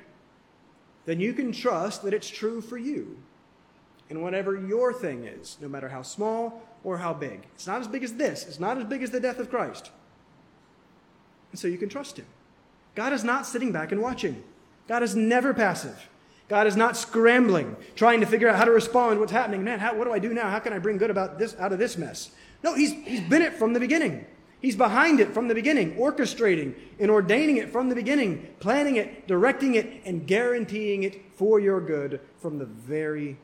then 1.05 1.20
you 1.20 1.34
can 1.34 1.51
trust 1.51 2.03
that 2.03 2.14
it's 2.14 2.30
true 2.30 2.62
for 2.62 2.78
you 2.78 3.18
and 4.09 4.22
whatever 4.22 4.55
your 4.55 4.93
thing 4.93 5.24
is, 5.24 5.57
no 5.62 5.68
matter 5.68 5.89
how 5.89 6.03
small 6.03 6.62
or 6.84 6.97
how 6.97 7.14
big. 7.14 7.47
It's 7.55 7.66
not 7.66 7.82
as 7.82 7.88
big 7.88 8.03
as 8.03 8.14
this, 8.14 8.45
it's 8.45 8.59
not 8.59 8.78
as 8.78 8.84
big 8.84 9.01
as 9.01 9.09
the 9.09 9.20
death 9.20 9.39
of 9.39 9.49
Christ. 9.49 9.89
And 11.52 11.60
so 11.60 11.68
you 11.68 11.78
can 11.78 11.89
trust 11.89 12.18
Him. 12.18 12.26
God 12.95 13.14
is 13.14 13.24
not 13.24 13.45
sitting 13.45 13.72
back 13.72 13.91
and 13.91 14.02
watching, 14.02 14.43
God 14.88 15.04
is 15.04 15.16
never 15.16 15.54
passive. 15.54 16.10
God 16.47 16.68
is 16.68 16.76
not 16.76 16.97
scrambling, 16.97 17.78
trying 17.95 18.20
to 18.20 18.26
figure 18.26 18.49
out 18.49 18.58
how 18.58 18.66
to 18.66 18.72
respond, 18.72 19.22
what's 19.22 19.32
happening. 19.32 19.64
Man, 19.64 19.80
how, 19.80 19.95
what 19.95 20.04
do 20.04 20.12
I 20.12 20.20
do 20.20 20.34
now? 20.34 20.49
How 20.49 20.60
can 20.60 20.74
I 20.74 20.80
bring 20.80 20.97
good 20.97 21.10
about 21.10 21.39
this 21.39 21.56
out 21.58 21.72
of 21.72 21.80
this 21.80 21.97
mess? 21.97 22.32
No, 22.62 22.76
he's, 22.76 22.91
he's 22.91 23.22
been 23.22 23.41
it 23.41 23.54
from 23.54 23.72
the 23.72 23.80
beginning. 23.80 24.26
He's 24.62 24.76
behind 24.76 25.22
it 25.22 25.34
from 25.34 25.47
the 25.47 25.56
beginning, 25.56 25.95
orchestrating 25.95 26.76
and 26.99 27.10
ordaining 27.10 27.56
it 27.56 27.72
from 27.72 27.88
the 27.88 27.95
beginning, 27.95 28.49
planning 28.60 28.97
it, 28.97 29.30
directing 29.30 29.76
it, 29.76 30.02
and 30.04 30.28
guaranteeing 30.28 31.04
it 31.04 31.22
for 31.36 31.62
your 31.62 31.80
good 31.80 32.20
from 32.41 32.60
the 32.60 32.66
very 32.66 33.38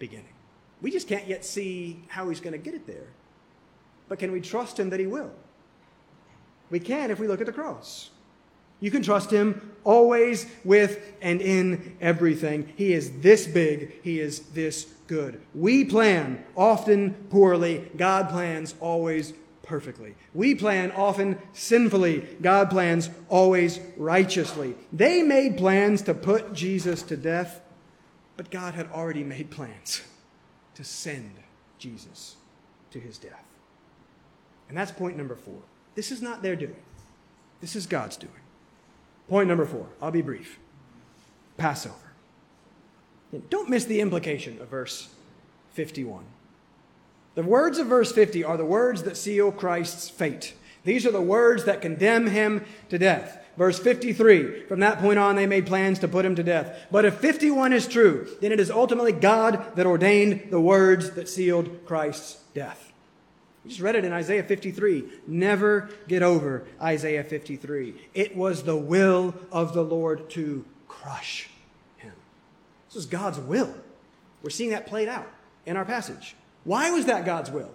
beginning. 0.00 0.34
We 0.82 0.90
just 0.90 1.06
can't 1.06 1.28
yet 1.28 1.44
see 1.44 2.02
how 2.08 2.28
he's 2.28 2.40
going 2.40 2.52
to 2.52 2.58
get 2.58 2.74
it 2.74 2.86
there. 2.86 3.06
But 4.08 4.18
can 4.18 4.32
we 4.32 4.40
trust 4.40 4.78
him 4.78 4.90
that 4.90 4.98
he 4.98 5.06
will? 5.06 5.30
We 6.74 6.80
can 6.80 7.12
if 7.12 7.20
we 7.20 7.28
look 7.28 7.40
at 7.40 7.46
the 7.46 7.52
cross. 7.52 8.10
You 8.80 8.90
can 8.90 9.00
trust 9.00 9.30
him 9.30 9.76
always 9.84 10.44
with 10.64 11.14
and 11.22 11.40
in 11.40 11.96
everything. 12.00 12.72
He 12.74 12.92
is 12.92 13.20
this 13.20 13.46
big, 13.46 14.02
he 14.02 14.18
is 14.18 14.40
this 14.40 14.92
good. 15.06 15.40
We 15.54 15.84
plan 15.84 16.44
often 16.56 17.14
poorly, 17.30 17.88
God 17.96 18.28
plans 18.28 18.74
always 18.80 19.34
perfectly. 19.62 20.16
We 20.34 20.56
plan 20.56 20.90
often 20.90 21.38
sinfully, 21.52 22.26
God 22.42 22.70
plans 22.70 23.08
always 23.28 23.78
righteously. 23.96 24.74
They 24.92 25.22
made 25.22 25.56
plans 25.56 26.02
to 26.02 26.12
put 26.12 26.54
Jesus 26.54 27.04
to 27.04 27.16
death, 27.16 27.60
but 28.36 28.50
God 28.50 28.74
had 28.74 28.90
already 28.90 29.22
made 29.22 29.48
plans 29.48 30.02
to 30.74 30.82
send 30.82 31.34
Jesus 31.78 32.34
to 32.90 32.98
his 32.98 33.16
death. 33.16 33.44
And 34.68 34.76
that's 34.76 34.90
point 34.90 35.16
number 35.16 35.36
four. 35.36 35.62
This 35.94 36.10
is 36.10 36.20
not 36.20 36.42
their 36.42 36.56
doing, 36.56 36.76
this 37.60 37.76
is 37.76 37.86
God's 37.86 38.16
doing. 38.16 38.32
Point 39.28 39.48
number 39.48 39.64
four, 39.64 39.86
I'll 40.02 40.10
be 40.10 40.22
brief 40.22 40.58
Passover. 41.56 41.94
Don't 43.50 43.70
miss 43.70 43.84
the 43.84 44.00
implication 44.00 44.60
of 44.60 44.68
verse 44.68 45.08
51. 45.72 46.24
The 47.34 47.42
words 47.42 47.78
of 47.78 47.88
verse 47.88 48.12
50 48.12 48.44
are 48.44 48.56
the 48.56 48.64
words 48.64 49.02
that 49.02 49.16
seal 49.16 49.50
Christ's 49.50 50.08
fate. 50.08 50.54
These 50.84 51.04
are 51.06 51.10
the 51.10 51.20
words 51.20 51.64
that 51.64 51.82
condemn 51.82 52.28
him 52.28 52.64
to 52.90 52.98
death. 52.98 53.40
Verse 53.56 53.78
53, 53.78 54.66
from 54.66 54.80
that 54.80 54.98
point 54.98 55.18
on, 55.18 55.36
they 55.36 55.46
made 55.46 55.66
plans 55.66 56.00
to 56.00 56.08
put 56.08 56.24
him 56.24 56.34
to 56.34 56.42
death. 56.42 56.86
But 56.90 57.04
if 57.04 57.16
51 57.16 57.72
is 57.72 57.86
true, 57.86 58.28
then 58.40 58.52
it 58.52 58.60
is 58.60 58.70
ultimately 58.70 59.12
God 59.12 59.76
that 59.76 59.86
ordained 59.86 60.48
the 60.50 60.60
words 60.60 61.12
that 61.12 61.28
sealed 61.28 61.86
Christ's 61.86 62.42
death. 62.52 62.92
We 63.64 63.70
just 63.70 63.80
read 63.80 63.96
it 63.96 64.04
in 64.04 64.12
Isaiah 64.12 64.42
53. 64.42 65.04
Never 65.26 65.88
get 66.06 66.22
over 66.22 66.66
Isaiah 66.80 67.24
53. 67.24 67.94
It 68.12 68.36
was 68.36 68.62
the 68.62 68.76
will 68.76 69.34
of 69.50 69.72
the 69.72 69.82
Lord 69.82 70.28
to 70.30 70.64
crush 70.86 71.48
him. 71.96 72.12
This 72.88 72.94
was 72.94 73.06
God's 73.06 73.38
will. 73.38 73.74
We're 74.42 74.50
seeing 74.50 74.70
that 74.70 74.86
played 74.86 75.08
out 75.08 75.26
in 75.64 75.78
our 75.78 75.86
passage. 75.86 76.36
Why 76.64 76.90
was 76.90 77.06
that 77.06 77.24
God's 77.24 77.50
will? 77.50 77.70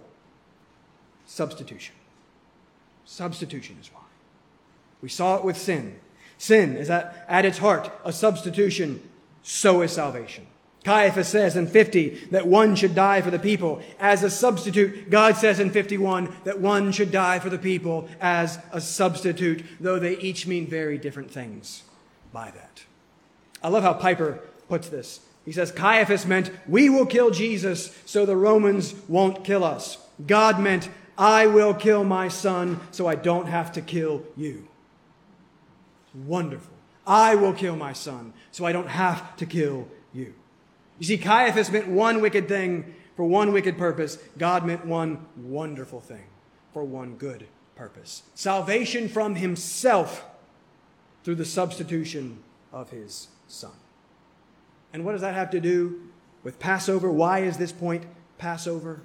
Substitution. 1.26 1.94
Substitution 3.04 3.76
is 3.80 3.92
why. 3.92 4.00
We 5.02 5.08
saw 5.08 5.36
it 5.36 5.44
with 5.44 5.56
sin. 5.56 5.98
Sin 6.38 6.76
is 6.76 6.88
at, 6.88 7.24
at 7.28 7.44
its 7.44 7.58
heart 7.58 7.90
a 8.04 8.12
substitution, 8.12 9.02
so 9.42 9.82
is 9.82 9.92
salvation. 9.92 10.46
Caiaphas 10.84 11.28
says 11.28 11.56
in 11.56 11.66
50 11.66 12.28
that 12.30 12.46
one 12.46 12.74
should 12.74 12.94
die 12.94 13.20
for 13.20 13.30
the 13.30 13.38
people 13.38 13.82
as 13.98 14.22
a 14.22 14.30
substitute. 14.30 15.10
God 15.10 15.36
says 15.36 15.60
in 15.60 15.70
51 15.70 16.34
that 16.44 16.60
one 16.60 16.90
should 16.92 17.10
die 17.10 17.38
for 17.38 17.50
the 17.50 17.58
people 17.58 18.08
as 18.20 18.58
a 18.72 18.80
substitute, 18.80 19.62
though 19.78 19.98
they 19.98 20.16
each 20.18 20.46
mean 20.46 20.66
very 20.66 20.96
different 20.96 21.30
things 21.30 21.82
by 22.32 22.50
that. 22.50 22.84
I 23.62 23.68
love 23.68 23.82
how 23.82 23.92
Piper 23.92 24.40
puts 24.68 24.88
this. 24.88 25.20
He 25.44 25.52
says, 25.52 25.72
Caiaphas 25.72 26.26
meant, 26.26 26.50
we 26.66 26.88
will 26.88 27.06
kill 27.06 27.30
Jesus 27.30 27.96
so 28.06 28.24
the 28.24 28.36
Romans 28.36 28.94
won't 29.08 29.44
kill 29.44 29.64
us. 29.64 29.98
God 30.26 30.60
meant, 30.60 30.88
I 31.18 31.46
will 31.46 31.74
kill 31.74 32.04
my 32.04 32.28
son 32.28 32.80
so 32.90 33.06
I 33.06 33.16
don't 33.16 33.46
have 33.46 33.72
to 33.72 33.82
kill 33.82 34.22
you. 34.36 34.68
Wonderful. 36.14 36.72
I 37.06 37.34
will 37.34 37.52
kill 37.52 37.76
my 37.76 37.92
son 37.92 38.32
so 38.50 38.64
I 38.64 38.72
don't 38.72 38.88
have 38.88 39.36
to 39.36 39.46
kill 39.46 39.88
you. 40.14 40.34
You 41.00 41.06
see, 41.06 41.18
Caiaphas 41.18 41.70
meant 41.70 41.88
one 41.88 42.20
wicked 42.20 42.46
thing 42.46 42.94
for 43.16 43.24
one 43.24 43.52
wicked 43.52 43.78
purpose. 43.78 44.18
God 44.36 44.66
meant 44.66 44.84
one 44.84 45.26
wonderful 45.34 46.00
thing 46.00 46.26
for 46.72 46.84
one 46.84 47.16
good 47.16 47.46
purpose. 47.74 48.22
Salvation 48.34 49.08
from 49.08 49.34
himself 49.34 50.26
through 51.24 51.36
the 51.36 51.44
substitution 51.46 52.42
of 52.70 52.90
his 52.90 53.28
son. 53.48 53.72
And 54.92 55.04
what 55.04 55.12
does 55.12 55.22
that 55.22 55.34
have 55.34 55.50
to 55.50 55.60
do 55.60 56.02
with 56.42 56.58
Passover? 56.58 57.10
Why 57.10 57.40
is 57.40 57.56
this 57.56 57.72
point 57.72 58.04
Passover? 58.36 59.00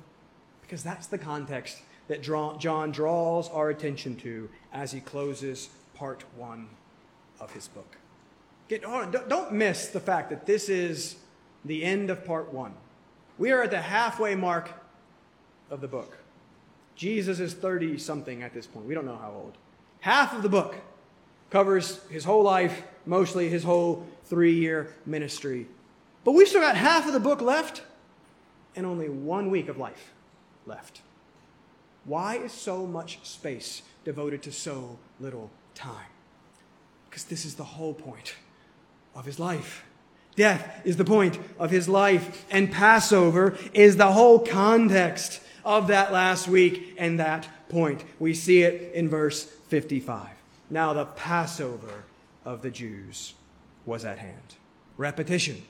Because 0.61 0.83
that's 0.83 1.07
the 1.07 1.17
context 1.17 1.81
that 2.09 2.21
John 2.21 2.91
draws 2.91 3.49
our 3.49 3.69
attention 3.69 4.17
to 4.17 4.49
as 4.73 4.91
he 4.91 4.99
closes 4.99 5.69
part 5.93 6.25
one 6.35 6.67
of 7.39 7.53
his 7.53 7.69
book. 7.69 7.97
Get, 8.67 8.83
oh, 8.85 9.09
don't 9.29 9.53
miss 9.53 9.87
the 9.87 9.99
fact 10.01 10.29
that 10.31 10.45
this 10.45 10.67
is 10.67 11.15
the 11.65 11.83
end 11.83 12.09
of 12.09 12.23
part 12.23 12.53
one. 12.53 12.73
We 13.37 13.51
are 13.51 13.63
at 13.63 13.71
the 13.71 13.81
halfway 13.81 14.35
mark 14.35 14.71
of 15.69 15.81
the 15.81 15.87
book. 15.87 16.17
Jesus 16.95 17.39
is 17.39 17.53
30 17.53 17.97
something 17.97 18.43
at 18.43 18.53
this 18.53 18.67
point. 18.67 18.85
We 18.85 18.93
don't 18.93 19.05
know 19.05 19.17
how 19.17 19.31
old. 19.31 19.57
Half 19.99 20.33
of 20.35 20.43
the 20.43 20.49
book 20.49 20.75
covers 21.49 21.99
his 22.09 22.23
whole 22.23 22.43
life, 22.43 22.83
mostly 23.05 23.49
his 23.49 23.63
whole 23.63 24.05
three 24.25 24.53
year 24.53 24.95
ministry. 25.05 25.67
But 26.23 26.31
we've 26.33 26.47
still 26.47 26.61
got 26.61 26.77
half 26.77 27.05
of 27.07 27.13
the 27.13 27.19
book 27.19 27.41
left 27.41 27.83
and 28.75 28.85
only 28.85 29.09
one 29.09 29.49
week 29.49 29.67
of 29.67 29.77
life 29.77 30.13
left. 30.65 31.01
Why 32.05 32.37
is 32.37 32.51
so 32.51 32.85
much 32.85 33.19
space 33.23 33.81
devoted 34.03 34.41
to 34.43 34.51
so 34.51 34.99
little 35.19 35.49
time? 35.73 36.07
Because 37.09 37.23
this 37.23 37.45
is 37.45 37.55
the 37.55 37.63
whole 37.63 37.93
point 37.93 38.35
of 39.15 39.25
his 39.25 39.39
life. 39.39 39.85
Death 40.35 40.81
is 40.83 40.97
the 40.97 41.05
point 41.05 41.39
of 41.57 41.71
his 41.71 41.87
life, 41.87 42.45
and 42.51 42.71
Passover 42.71 43.57
is 43.73 43.95
the 43.95 44.11
whole 44.11 44.39
context 44.39 45.41
of 45.63 45.87
that 45.87 46.11
last 46.11 46.47
week 46.47 46.95
and 46.97 47.19
that 47.19 47.47
point. 47.69 48.03
We 48.19 48.33
see 48.33 48.63
it 48.63 48.93
in 48.93 49.09
verse 49.09 49.45
55. 49.69 50.27
Now, 50.69 50.93
the 50.93 51.05
Passover 51.05 52.03
of 52.43 52.61
the 52.61 52.71
Jews 52.71 53.33
was 53.85 54.03
at 54.03 54.19
hand. 54.19 54.55
Repetition. 54.97 55.63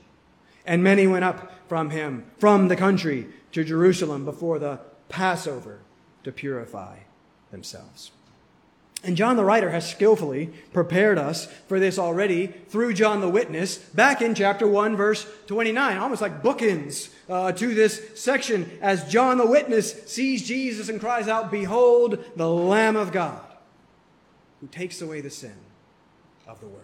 And 0.66 0.84
many 0.84 1.06
went 1.06 1.26
up 1.26 1.52
from 1.68 1.92
him, 1.92 2.26
from 2.40 2.68
the 2.68 2.76
country, 2.76 3.28
to 3.52 3.64
Jerusalem 3.64 4.26
before 4.26 4.60
the 4.60 4.80
Passover 5.10 5.80
to 6.24 6.32
purify 6.32 6.98
themselves. 7.52 8.12
And 9.06 9.16
John 9.16 9.38
the 9.38 9.46
writer 9.46 9.70
has 9.70 9.90
skillfully 9.90 10.48
prepared 10.74 11.18
us 11.18 11.46
for 11.68 11.80
this 11.80 12.00
already 12.00 12.48
through 12.48 12.94
John 12.94 13.22
the 13.22 13.30
witness 13.30 13.78
back 13.78 14.22
in 14.22 14.34
chapter 14.34 14.68
1, 14.68 14.96
verse 14.96 15.28
29, 15.48 15.98
almost 15.98 16.22
like 16.22 16.42
bookends 16.42 17.10
uh, 17.30 17.52
to 17.52 17.74
this 17.76 18.02
section 18.16 18.80
as 18.82 19.08
John 19.08 19.38
the 19.38 19.46
witness 19.46 20.04
sees 20.06 20.48
Jesus 20.48 20.90
and 20.90 21.00
cries 21.00 21.28
out, 21.28 21.52
Behold, 21.52 22.24
the 22.36 22.50
Lamb 22.50 22.96
of 22.96 23.12
God 23.12 23.46
who 24.60 24.68
takes 24.68 25.02
away 25.02 25.22
the 25.22 25.30
sin 25.30 25.56
of 26.48 26.60
the 26.60 26.68
world. 26.68 26.84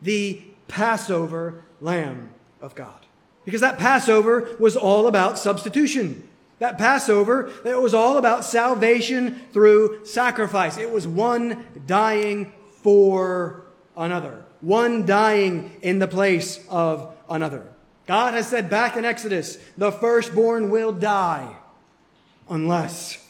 The 0.00 0.42
Passover 0.68 1.64
Lamb 1.80 2.30
of 2.60 2.74
God. 2.74 3.06
Because 3.44 3.60
that 3.60 3.78
Passover 3.78 4.56
was 4.60 4.76
all 4.76 5.06
about 5.06 5.38
substitution. 5.38 6.28
That 6.58 6.78
Passover, 6.78 7.50
it 7.64 7.80
was 7.80 7.92
all 7.92 8.16
about 8.16 8.44
salvation 8.44 9.42
through 9.52 10.06
sacrifice. 10.06 10.78
It 10.78 10.90
was 10.90 11.06
one 11.06 11.66
dying 11.86 12.52
for 12.82 13.64
another. 13.96 14.44
One 14.62 15.04
dying 15.04 15.76
in 15.82 15.98
the 15.98 16.08
place 16.08 16.64
of 16.70 17.14
another. 17.28 17.66
God 18.06 18.34
has 18.34 18.48
said 18.48 18.70
back 18.70 18.96
in 18.96 19.04
Exodus, 19.04 19.58
the 19.76 19.92
firstborn 19.92 20.70
will 20.70 20.92
die 20.92 21.56
unless, 22.48 23.22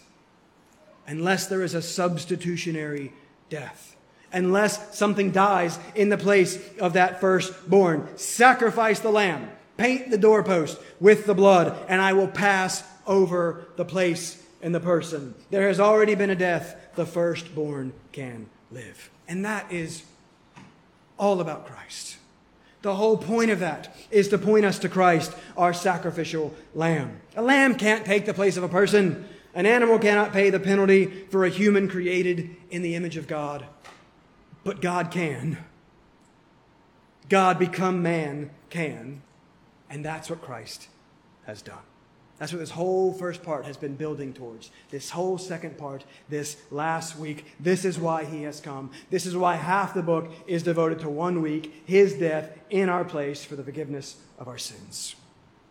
unless 1.06 1.46
there 1.46 1.62
is 1.62 1.74
a 1.74 1.82
substitutionary 1.82 3.12
death. 3.50 3.96
Unless 4.32 4.96
something 4.96 5.30
dies 5.30 5.78
in 5.94 6.10
the 6.10 6.18
place 6.18 6.58
of 6.78 6.92
that 6.92 7.20
firstborn. 7.20 8.06
Sacrifice 8.16 9.00
the 9.00 9.10
lamb. 9.10 9.50
Paint 9.78 10.10
the 10.10 10.18
doorpost 10.18 10.78
with 11.00 11.26
the 11.26 11.34
blood, 11.34 11.76
and 11.88 12.00
I 12.00 12.12
will 12.12 12.28
pass 12.28 12.82
over 13.06 13.66
the 13.76 13.84
place 13.84 14.42
and 14.62 14.74
the 14.74 14.80
person. 14.80 15.34
There 15.50 15.68
has 15.68 15.80
already 15.80 16.14
been 16.14 16.30
a 16.30 16.36
death. 16.36 16.94
The 16.96 17.06
firstborn 17.06 17.92
can 18.12 18.48
live. 18.70 19.10
And 19.28 19.44
that 19.44 19.70
is 19.72 20.02
all 21.18 21.40
about 21.40 21.66
Christ. 21.66 22.16
The 22.82 22.94
whole 22.94 23.16
point 23.16 23.50
of 23.50 23.60
that 23.60 23.96
is 24.10 24.28
to 24.28 24.38
point 24.38 24.64
us 24.64 24.78
to 24.80 24.88
Christ, 24.88 25.32
our 25.56 25.72
sacrificial 25.72 26.54
lamb. 26.74 27.20
A 27.34 27.42
lamb 27.42 27.74
can't 27.74 28.04
take 28.04 28.26
the 28.26 28.34
place 28.34 28.56
of 28.56 28.62
a 28.62 28.68
person. 28.68 29.28
An 29.54 29.66
animal 29.66 29.98
cannot 29.98 30.32
pay 30.32 30.50
the 30.50 30.60
penalty 30.60 31.06
for 31.30 31.44
a 31.44 31.50
human 31.50 31.88
created 31.88 32.54
in 32.70 32.82
the 32.82 32.94
image 32.94 33.16
of 33.16 33.26
God. 33.26 33.66
But 34.62 34.80
God 34.80 35.10
can. 35.10 35.58
God 37.28 37.58
become 37.58 38.02
man 38.02 38.50
can. 38.70 39.22
And 39.90 40.04
that's 40.04 40.30
what 40.30 40.42
Christ 40.42 40.88
has 41.46 41.62
done. 41.62 41.78
That's 42.38 42.52
what 42.52 42.58
this 42.58 42.70
whole 42.70 43.14
first 43.14 43.42
part 43.42 43.64
has 43.64 43.78
been 43.78 43.94
building 43.94 44.34
towards. 44.34 44.70
This 44.90 45.10
whole 45.10 45.38
second 45.38 45.78
part, 45.78 46.04
this 46.28 46.58
last 46.70 47.16
week. 47.16 47.46
This 47.58 47.84
is 47.84 47.98
why 47.98 48.24
he 48.24 48.42
has 48.42 48.60
come. 48.60 48.90
This 49.10 49.24
is 49.24 49.34
why 49.34 49.54
half 49.54 49.94
the 49.94 50.02
book 50.02 50.30
is 50.46 50.62
devoted 50.62 50.98
to 51.00 51.08
one 51.08 51.40
week, 51.40 51.82
his 51.86 52.14
death 52.14 52.50
in 52.68 52.90
our 52.90 53.04
place 53.04 53.44
for 53.44 53.56
the 53.56 53.64
forgiveness 53.64 54.16
of 54.38 54.48
our 54.48 54.58
sins. 54.58 55.16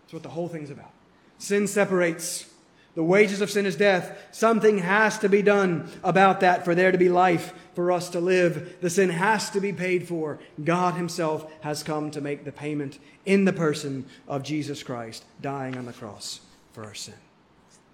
That's 0.04 0.14
what 0.14 0.24
the 0.24 0.30
whole 0.30 0.48
thing's 0.48 0.72
about. 0.72 0.92
Sin 1.38 1.68
separates. 1.68 2.50
The 2.96 3.04
wages 3.04 3.42
of 3.42 3.52
sin 3.52 3.66
is 3.68 3.76
death. 3.76 4.18
Something 4.32 4.80
has 4.80 5.20
to 5.20 5.30
be 5.30 5.42
done 5.44 5.90
about 6.04 6.40
that 6.40 6.66
for 6.66 6.74
there 6.74 6.92
to 6.92 6.98
be 6.98 7.10
life 7.10 7.54
for 7.76 7.92
us 7.92 8.10
to 8.10 8.20
live. 8.20 8.78
The 8.82 8.90
sin 8.90 9.10
has 9.10 9.52
to 9.52 9.60
be 9.60 9.74
paid 9.74 10.08
for. 10.08 10.40
God 10.64 10.96
Himself 10.96 11.52
has 11.62 11.84
come 11.84 12.10
to 12.12 12.22
make 12.22 12.46
the 12.46 12.54
payment 12.54 12.98
in 13.26 13.46
the 13.46 13.54
person 13.54 14.06
of 14.28 14.44
Jesus 14.44 14.82
Christ 14.82 15.26
dying 15.42 15.78
on 15.78 15.86
the 15.86 15.94
cross 15.94 16.40
for 16.76 16.84
our 16.84 16.94
sin. 16.94 17.16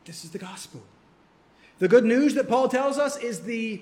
This 0.05 0.25
is 0.25 0.31
the 0.31 0.39
gospel. 0.39 0.81
The 1.77 1.87
good 1.87 2.03
news 2.03 2.33
that 2.33 2.49
Paul 2.49 2.67
tells 2.67 2.97
us 2.97 3.15
is 3.15 3.41
the 3.41 3.79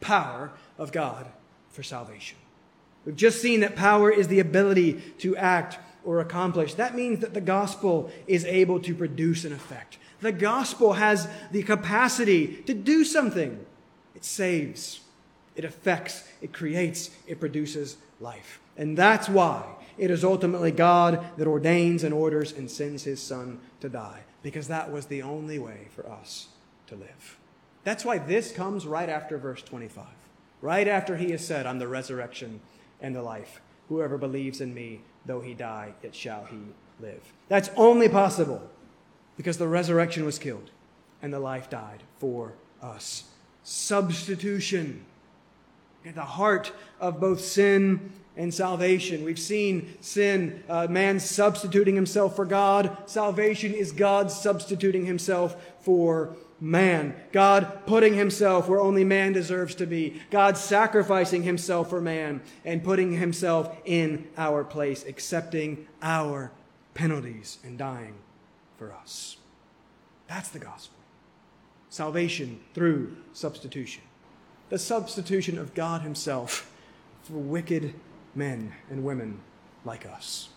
power 0.00 0.50
of 0.78 0.90
God 0.90 1.26
for 1.68 1.82
salvation. 1.82 2.38
We've 3.04 3.14
just 3.14 3.42
seen 3.42 3.60
that 3.60 3.76
power 3.76 4.10
is 4.10 4.28
the 4.28 4.40
ability 4.40 4.94
to 5.18 5.36
act 5.36 5.78
or 6.02 6.18
accomplish. 6.20 6.72
That 6.74 6.94
means 6.94 7.20
that 7.20 7.34
the 7.34 7.42
gospel 7.42 8.10
is 8.26 8.46
able 8.46 8.80
to 8.80 8.94
produce 8.94 9.44
an 9.44 9.52
effect. 9.52 9.98
The 10.22 10.32
gospel 10.32 10.94
has 10.94 11.28
the 11.50 11.62
capacity 11.62 12.62
to 12.66 12.72
do 12.72 13.04
something. 13.04 13.66
It 14.14 14.24
saves, 14.24 15.00
it 15.56 15.64
affects, 15.66 16.26
it 16.40 16.54
creates, 16.54 17.10
it 17.26 17.38
produces 17.38 17.98
life. 18.18 18.60
And 18.78 18.96
that's 18.96 19.28
why 19.28 19.66
it 19.98 20.10
is 20.10 20.24
ultimately 20.24 20.70
God 20.70 21.24
that 21.36 21.46
ordains 21.46 22.04
and 22.04 22.14
orders 22.14 22.52
and 22.52 22.70
sends 22.70 23.04
his 23.04 23.20
Son 23.20 23.60
to 23.80 23.88
die, 23.88 24.20
because 24.42 24.68
that 24.68 24.90
was 24.90 25.06
the 25.06 25.22
only 25.22 25.58
way 25.58 25.88
for 25.94 26.08
us 26.08 26.48
to 26.86 26.96
live. 26.96 27.38
That's 27.84 28.04
why 28.04 28.18
this 28.18 28.52
comes 28.52 28.86
right 28.86 29.08
after 29.08 29.38
verse 29.38 29.62
25, 29.62 30.04
right 30.60 30.88
after 30.88 31.16
he 31.16 31.30
has 31.32 31.46
said, 31.46 31.66
I'm 31.66 31.78
the 31.78 31.88
resurrection 31.88 32.60
and 33.00 33.14
the 33.14 33.22
life. 33.22 33.60
Whoever 33.88 34.16
believes 34.16 34.60
in 34.60 34.72
me, 34.72 35.00
though 35.26 35.40
he 35.40 35.54
die, 35.54 35.94
yet 36.02 36.14
shall 36.14 36.44
he 36.44 36.58
live. 37.00 37.32
That's 37.48 37.70
only 37.76 38.08
possible 38.08 38.62
because 39.36 39.58
the 39.58 39.68
resurrection 39.68 40.24
was 40.24 40.38
killed 40.38 40.70
and 41.20 41.32
the 41.32 41.40
life 41.40 41.68
died 41.68 42.02
for 42.18 42.52
us. 42.80 43.24
Substitution 43.64 45.04
at 46.04 46.14
the 46.14 46.22
heart 46.22 46.72
of 47.00 47.20
both 47.20 47.40
sin 47.40 48.12
and 48.36 48.52
salvation. 48.52 49.24
We've 49.24 49.38
seen 49.38 49.94
sin, 50.00 50.62
uh, 50.68 50.86
man 50.88 51.20
substituting 51.20 51.94
himself 51.94 52.36
for 52.36 52.44
God. 52.44 52.96
Salvation 53.06 53.74
is 53.74 53.92
God 53.92 54.30
substituting 54.30 55.06
himself 55.06 55.56
for 55.80 56.34
man. 56.60 57.14
God 57.32 57.86
putting 57.86 58.14
himself 58.14 58.68
where 58.68 58.80
only 58.80 59.04
man 59.04 59.32
deserves 59.32 59.74
to 59.76 59.86
be. 59.86 60.22
God 60.30 60.56
sacrificing 60.56 61.42
himself 61.42 61.90
for 61.90 62.00
man 62.00 62.40
and 62.64 62.84
putting 62.84 63.12
himself 63.12 63.76
in 63.84 64.28
our 64.38 64.64
place, 64.64 65.04
accepting 65.04 65.86
our 66.00 66.52
penalties 66.94 67.58
and 67.64 67.76
dying 67.76 68.14
for 68.78 68.92
us. 68.92 69.38
That's 70.28 70.48
the 70.48 70.58
gospel. 70.58 70.98
Salvation 71.90 72.60
through 72.74 73.16
substitution. 73.32 74.02
The 74.70 74.78
substitution 74.78 75.58
of 75.58 75.74
God 75.74 76.00
himself 76.00 76.72
for 77.24 77.34
wicked 77.34 77.94
men 78.34 78.72
and 78.90 79.04
women 79.04 79.40
like 79.84 80.06
us. 80.06 80.48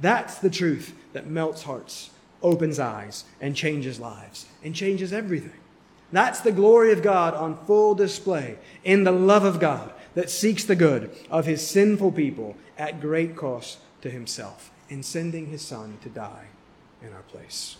That's 0.00 0.38
the 0.38 0.50
truth 0.50 0.94
that 1.12 1.26
melts 1.26 1.62
hearts, 1.62 2.10
opens 2.42 2.78
eyes, 2.78 3.24
and 3.40 3.56
changes 3.56 3.98
lives, 3.98 4.46
and 4.62 4.74
changes 4.74 5.12
everything. 5.12 5.58
That's 6.12 6.40
the 6.40 6.52
glory 6.52 6.92
of 6.92 7.02
God 7.02 7.34
on 7.34 7.58
full 7.66 7.94
display 7.94 8.58
in 8.84 9.04
the 9.04 9.12
love 9.12 9.44
of 9.44 9.58
God 9.58 9.92
that 10.14 10.30
seeks 10.30 10.64
the 10.64 10.76
good 10.76 11.10
of 11.30 11.46
his 11.46 11.66
sinful 11.66 12.12
people 12.12 12.56
at 12.78 13.00
great 13.00 13.36
cost 13.36 13.78
to 14.02 14.10
himself 14.10 14.70
in 14.88 15.02
sending 15.02 15.46
his 15.46 15.62
son 15.62 15.98
to 16.02 16.08
die 16.08 16.46
in 17.02 17.12
our 17.12 17.22
place. 17.22 17.76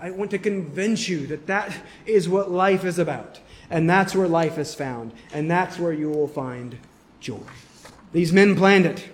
I 0.00 0.10
want 0.10 0.30
to 0.32 0.38
convince 0.38 1.08
you 1.08 1.26
that 1.28 1.46
that 1.46 1.72
is 2.04 2.28
what 2.28 2.50
life 2.50 2.84
is 2.84 2.98
about. 2.98 3.40
And 3.68 3.88
that's 3.88 4.16
where 4.16 4.26
life 4.26 4.58
is 4.58 4.74
found. 4.74 5.12
And 5.32 5.48
that's 5.48 5.78
where 5.78 5.92
you 5.92 6.10
will 6.10 6.26
find 6.26 6.76
joy. 7.20 7.38
These 8.12 8.32
men 8.32 8.56
planned 8.56 8.86
it, 8.86 9.08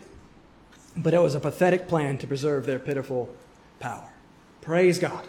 but 0.97 1.13
it 1.13 1.21
was 1.21 1.35
a 1.35 1.41
pathetic 1.41 1.87
plan 1.87 2.17
to 2.19 2.27
preserve 2.27 2.65
their 2.65 2.79
pitiful 2.79 3.29
power. 3.79 4.09
Praise 4.63 4.99
God 4.99 5.27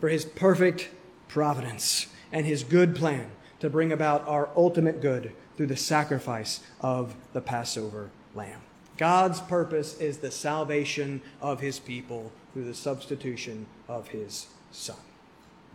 for 0.00 0.08
his 0.08 0.24
perfect 0.24 0.88
providence 1.28 2.06
and 2.32 2.46
his 2.46 2.64
good 2.64 2.96
plan 2.96 3.30
to 3.60 3.70
bring 3.70 3.92
about 3.92 4.26
our 4.26 4.48
ultimate 4.56 5.00
good 5.00 5.32
through 5.56 5.66
the 5.66 5.76
sacrifice 5.76 6.60
of 6.80 7.14
the 7.32 7.40
Passover 7.40 8.10
lamb. 8.34 8.60
God's 8.96 9.40
purpose 9.40 9.98
is 10.00 10.18
the 10.18 10.30
salvation 10.30 11.20
of 11.40 11.60
his 11.60 11.78
people 11.78 12.32
through 12.52 12.64
the 12.64 12.74
substitution 12.74 13.66
of 13.88 14.08
his 14.08 14.46
Son. 14.72 14.96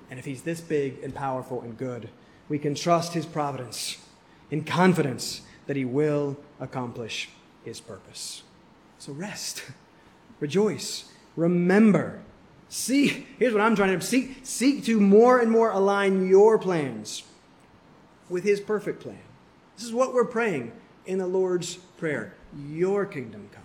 And 0.09 0.19
if 0.19 0.25
he's 0.25 0.41
this 0.41 0.61
big 0.61 1.03
and 1.03 1.13
powerful 1.13 1.61
and 1.61 1.77
good, 1.77 2.09
we 2.49 2.59
can 2.59 2.75
trust 2.75 3.13
his 3.13 3.25
providence 3.25 3.97
in 4.49 4.63
confidence 4.63 5.41
that 5.71 5.77
he 5.77 5.85
will 5.85 6.35
accomplish 6.59 7.29
his 7.63 7.79
purpose. 7.79 8.43
So 8.99 9.13
rest, 9.13 9.63
rejoice, 10.41 11.05
remember. 11.37 12.19
See, 12.67 13.25
here's 13.39 13.53
what 13.53 13.61
I'm 13.61 13.77
trying 13.77 13.97
to 13.97 14.05
seek, 14.05 14.39
seek 14.43 14.83
to 14.83 14.99
more 14.99 15.39
and 15.39 15.49
more 15.49 15.71
align 15.71 16.27
your 16.27 16.59
plans 16.59 17.23
with 18.27 18.43
his 18.43 18.59
perfect 18.59 18.99
plan. 18.99 19.23
This 19.77 19.85
is 19.85 19.93
what 19.93 20.13
we're 20.13 20.25
praying 20.25 20.73
in 21.05 21.19
the 21.19 21.27
Lord's 21.27 21.75
Prayer. 21.75 22.33
Your 22.67 23.05
kingdom 23.05 23.47
come, 23.53 23.63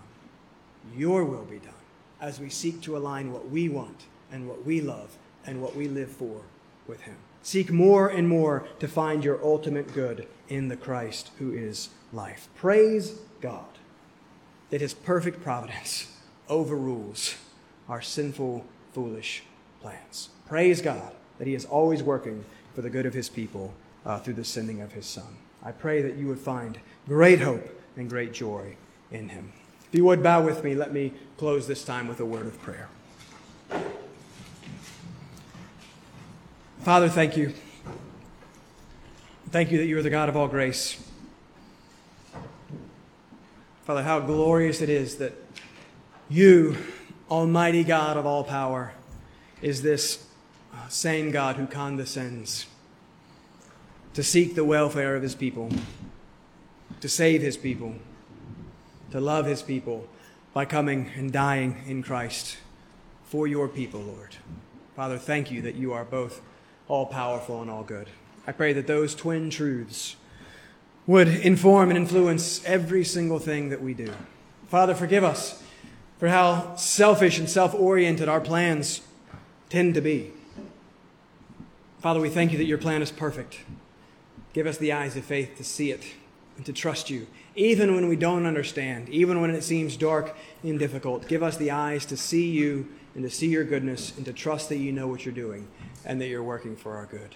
your 0.97 1.25
will 1.25 1.43
be 1.43 1.59
done, 1.59 1.75
as 2.21 2.39
we 2.39 2.51
seek 2.51 2.83
to 2.83 2.97
align 2.97 3.33
what 3.33 3.51
we 3.51 3.69
want 3.69 4.05
and 4.31 4.49
what 4.49 4.65
we 4.65 4.81
love 4.81 5.19
and 5.45 5.61
what 5.61 5.75
we 5.75 5.89
live 5.89 6.13
for 6.13 6.43
with 6.87 7.01
him. 7.01 7.17
Seek 7.47 7.71
more 7.71 8.09
and 8.09 8.29
more 8.29 8.67
to 8.81 8.89
find 8.89 9.23
your 9.23 9.41
ultimate 9.41 9.95
good 9.95 10.27
in 10.49 10.67
the 10.67 10.77
Christ 10.77 11.31
who 11.39 11.53
is 11.53 11.91
life. 12.13 12.49
Praise 12.57 13.21
God 13.41 13.69
that 14.71 14.81
his 14.81 14.93
perfect 14.93 15.45
providence 15.45 16.13
overrules 16.49 17.37
our 17.89 18.03
sinful, 18.03 18.67
foolish 18.93 19.45
plans. 19.81 20.31
Praise 20.49 20.83
God 20.83 21.13
that 21.39 21.47
he 21.47 21.55
is 21.55 21.65
always 21.65 22.03
working 22.03 22.45
for 22.75 22.83
the 22.83 22.91
good 22.91 23.07
of 23.07 23.15
his 23.15 23.29
people 23.29 23.73
uh, 24.05 24.19
through 24.19 24.35
the 24.35 24.45
sending 24.45 24.81
of 24.81 24.91
his 24.91 25.07
Son. 25.07 25.37
I 25.63 25.71
pray 25.71 26.03
that 26.03 26.17
you 26.17 26.27
would 26.27 26.41
find 26.41 26.81
great 27.07 27.43
hope 27.43 27.81
and 27.97 28.11
great 28.11 28.33
joy 28.33 28.75
in 29.13 29.29
him. 29.29 29.53
If 29.89 29.95
you 29.97 30.05
would 30.05 30.21
bow 30.21 30.43
with 30.43 30.65
me, 30.65 30.75
let 30.75 30.93
me 30.93 31.13
close 31.39 31.69
this 31.69 31.85
time 31.85 32.09
with 32.09 32.19
a 32.19 32.27
word 32.27 32.47
of 32.47 32.61
prayer. 32.61 32.89
Father, 36.87 37.09
thank 37.09 37.37
you. 37.37 37.53
Thank 39.51 39.73
you 39.73 39.79
that 39.79 39.87
you 39.87 39.99
are 39.99 40.03
the 40.03 40.09
God 40.09 40.29
of 40.29 40.37
all 40.37 40.47
grace. 40.47 41.05
Father, 43.83 44.05
how 44.05 44.21
glorious 44.21 44.81
it 44.81 44.89
is 44.89 45.17
that 45.17 45.33
you, 46.29 46.77
Almighty 47.29 47.83
God 47.83 48.17
of 48.17 48.25
all 48.25 48.45
power, 48.45 48.93
is 49.61 49.83
this 49.83 50.29
uh, 50.73 50.87
same 50.87 51.33
God 51.33 51.57
who 51.57 51.67
condescends 51.67 52.67
to 54.15 54.23
seek 54.23 54.55
the 54.55 54.65
welfare 54.65 55.17
of 55.17 55.25
his 55.25 55.35
people, 55.35 55.71
to 57.01 57.09
save 57.09 57.43
his 57.43 57.57
people, 57.57 57.97
to 59.11 59.21
love 59.21 59.47
his 59.47 59.61
people 59.61 60.07
by 60.55 60.65
coming 60.65 61.11
and 61.17 61.33
dying 61.33 61.83
in 61.89 62.05
Christ 62.05 62.59
for 63.25 63.49
your 63.49 63.67
people, 63.67 64.03
Lord. 64.03 64.37
Father, 64.95 65.19
thank 65.19 65.51
you 65.51 65.61
that 65.63 65.75
you 65.75 65.93
are 65.93 66.05
both 66.05 66.41
all 66.89 67.07
powerful 67.07 67.63
and 67.63 67.71
all 67.71 67.83
good. 67.83 68.09
I 68.47 68.53
pray 68.53 68.73
that 68.73 68.87
those 68.87 69.15
twin 69.15 69.51
truths 69.51 70.17
would 71.07 71.29
inform 71.29 71.91
and 71.91 71.99
influence 71.99 72.65
every 72.65 73.05
single 73.05 73.39
thing 73.39 73.69
that 73.71 73.81
we 73.81 73.95
do. 73.95 74.13
Father, 74.69 74.95
forgive 74.95 75.25
us 75.25 75.63
for 76.19 76.29
how 76.29 76.75
selfish 76.77 77.39
and 77.39 77.49
self 77.49 77.75
oriented 77.75 78.29
our 78.29 78.41
plans 78.41 79.01
tend 79.69 79.95
to 79.95 80.01
be. 80.01 80.33
Father, 82.01 82.21
we 82.21 82.29
thank 82.29 82.53
you 82.53 82.59
that 82.59 82.65
your 82.65 82.79
plan 82.79 83.03
is 83.03 83.11
perfect. 83.11 83.61
Give 84.53 84.67
us 84.67 84.79
the 84.79 84.93
eyes 84.93 85.17
of 85.17 85.25
faith 85.25 85.57
to 85.57 85.65
see 85.65 85.91
it 85.91 86.05
and 86.57 86.65
to 86.67 86.73
trust 86.73 87.11
you, 87.11 87.27
even 87.55 87.95
when 87.95 88.09
we 88.09 88.17
don't 88.17 88.47
understand, 88.47 89.09
even 89.09 89.41
when 89.41 89.51
it 89.51 89.63
seems 89.63 89.97
dark 89.97 90.35
and 90.63 90.79
difficult. 90.79 91.29
Give 91.29 91.43
us 91.43 91.57
the 91.57 91.71
eyes 91.71 92.07
to 92.07 92.17
see 92.17 92.49
you 92.49 92.89
and 93.15 93.23
to 93.25 93.31
see 93.31 93.49
your 93.49 93.65
goodness 93.65 94.17
and 94.17 94.25
to 94.25 94.33
trust 94.33 94.69
that 94.69 94.77
you 94.77 94.93
know 94.93 95.09
what 95.09 95.25
you're 95.25 95.35
doing 95.35 95.69
and 96.07 96.21
that 96.21 96.29
you're 96.29 96.43
working 96.43 96.77
for 96.77 96.97
our 96.97 97.05
good. 97.05 97.35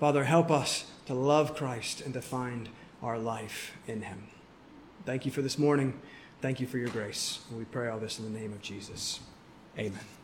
Father, 0.00 0.24
help 0.24 0.50
us 0.50 0.90
to 1.06 1.14
love 1.14 1.54
Christ 1.54 2.00
and 2.00 2.14
to 2.14 2.22
find 2.22 2.70
our 3.02 3.18
life 3.18 3.76
in 3.86 4.02
him. 4.02 4.28
Thank 5.04 5.26
you 5.26 5.32
for 5.32 5.42
this 5.42 5.58
morning. 5.58 6.00
Thank 6.40 6.60
you 6.60 6.66
for 6.66 6.78
your 6.78 6.88
grace. 6.88 7.40
We 7.56 7.64
pray 7.64 7.88
all 7.88 7.98
this 7.98 8.18
in 8.18 8.32
the 8.32 8.38
name 8.38 8.52
of 8.52 8.62
Jesus. 8.62 9.20
Amen. 9.78 10.21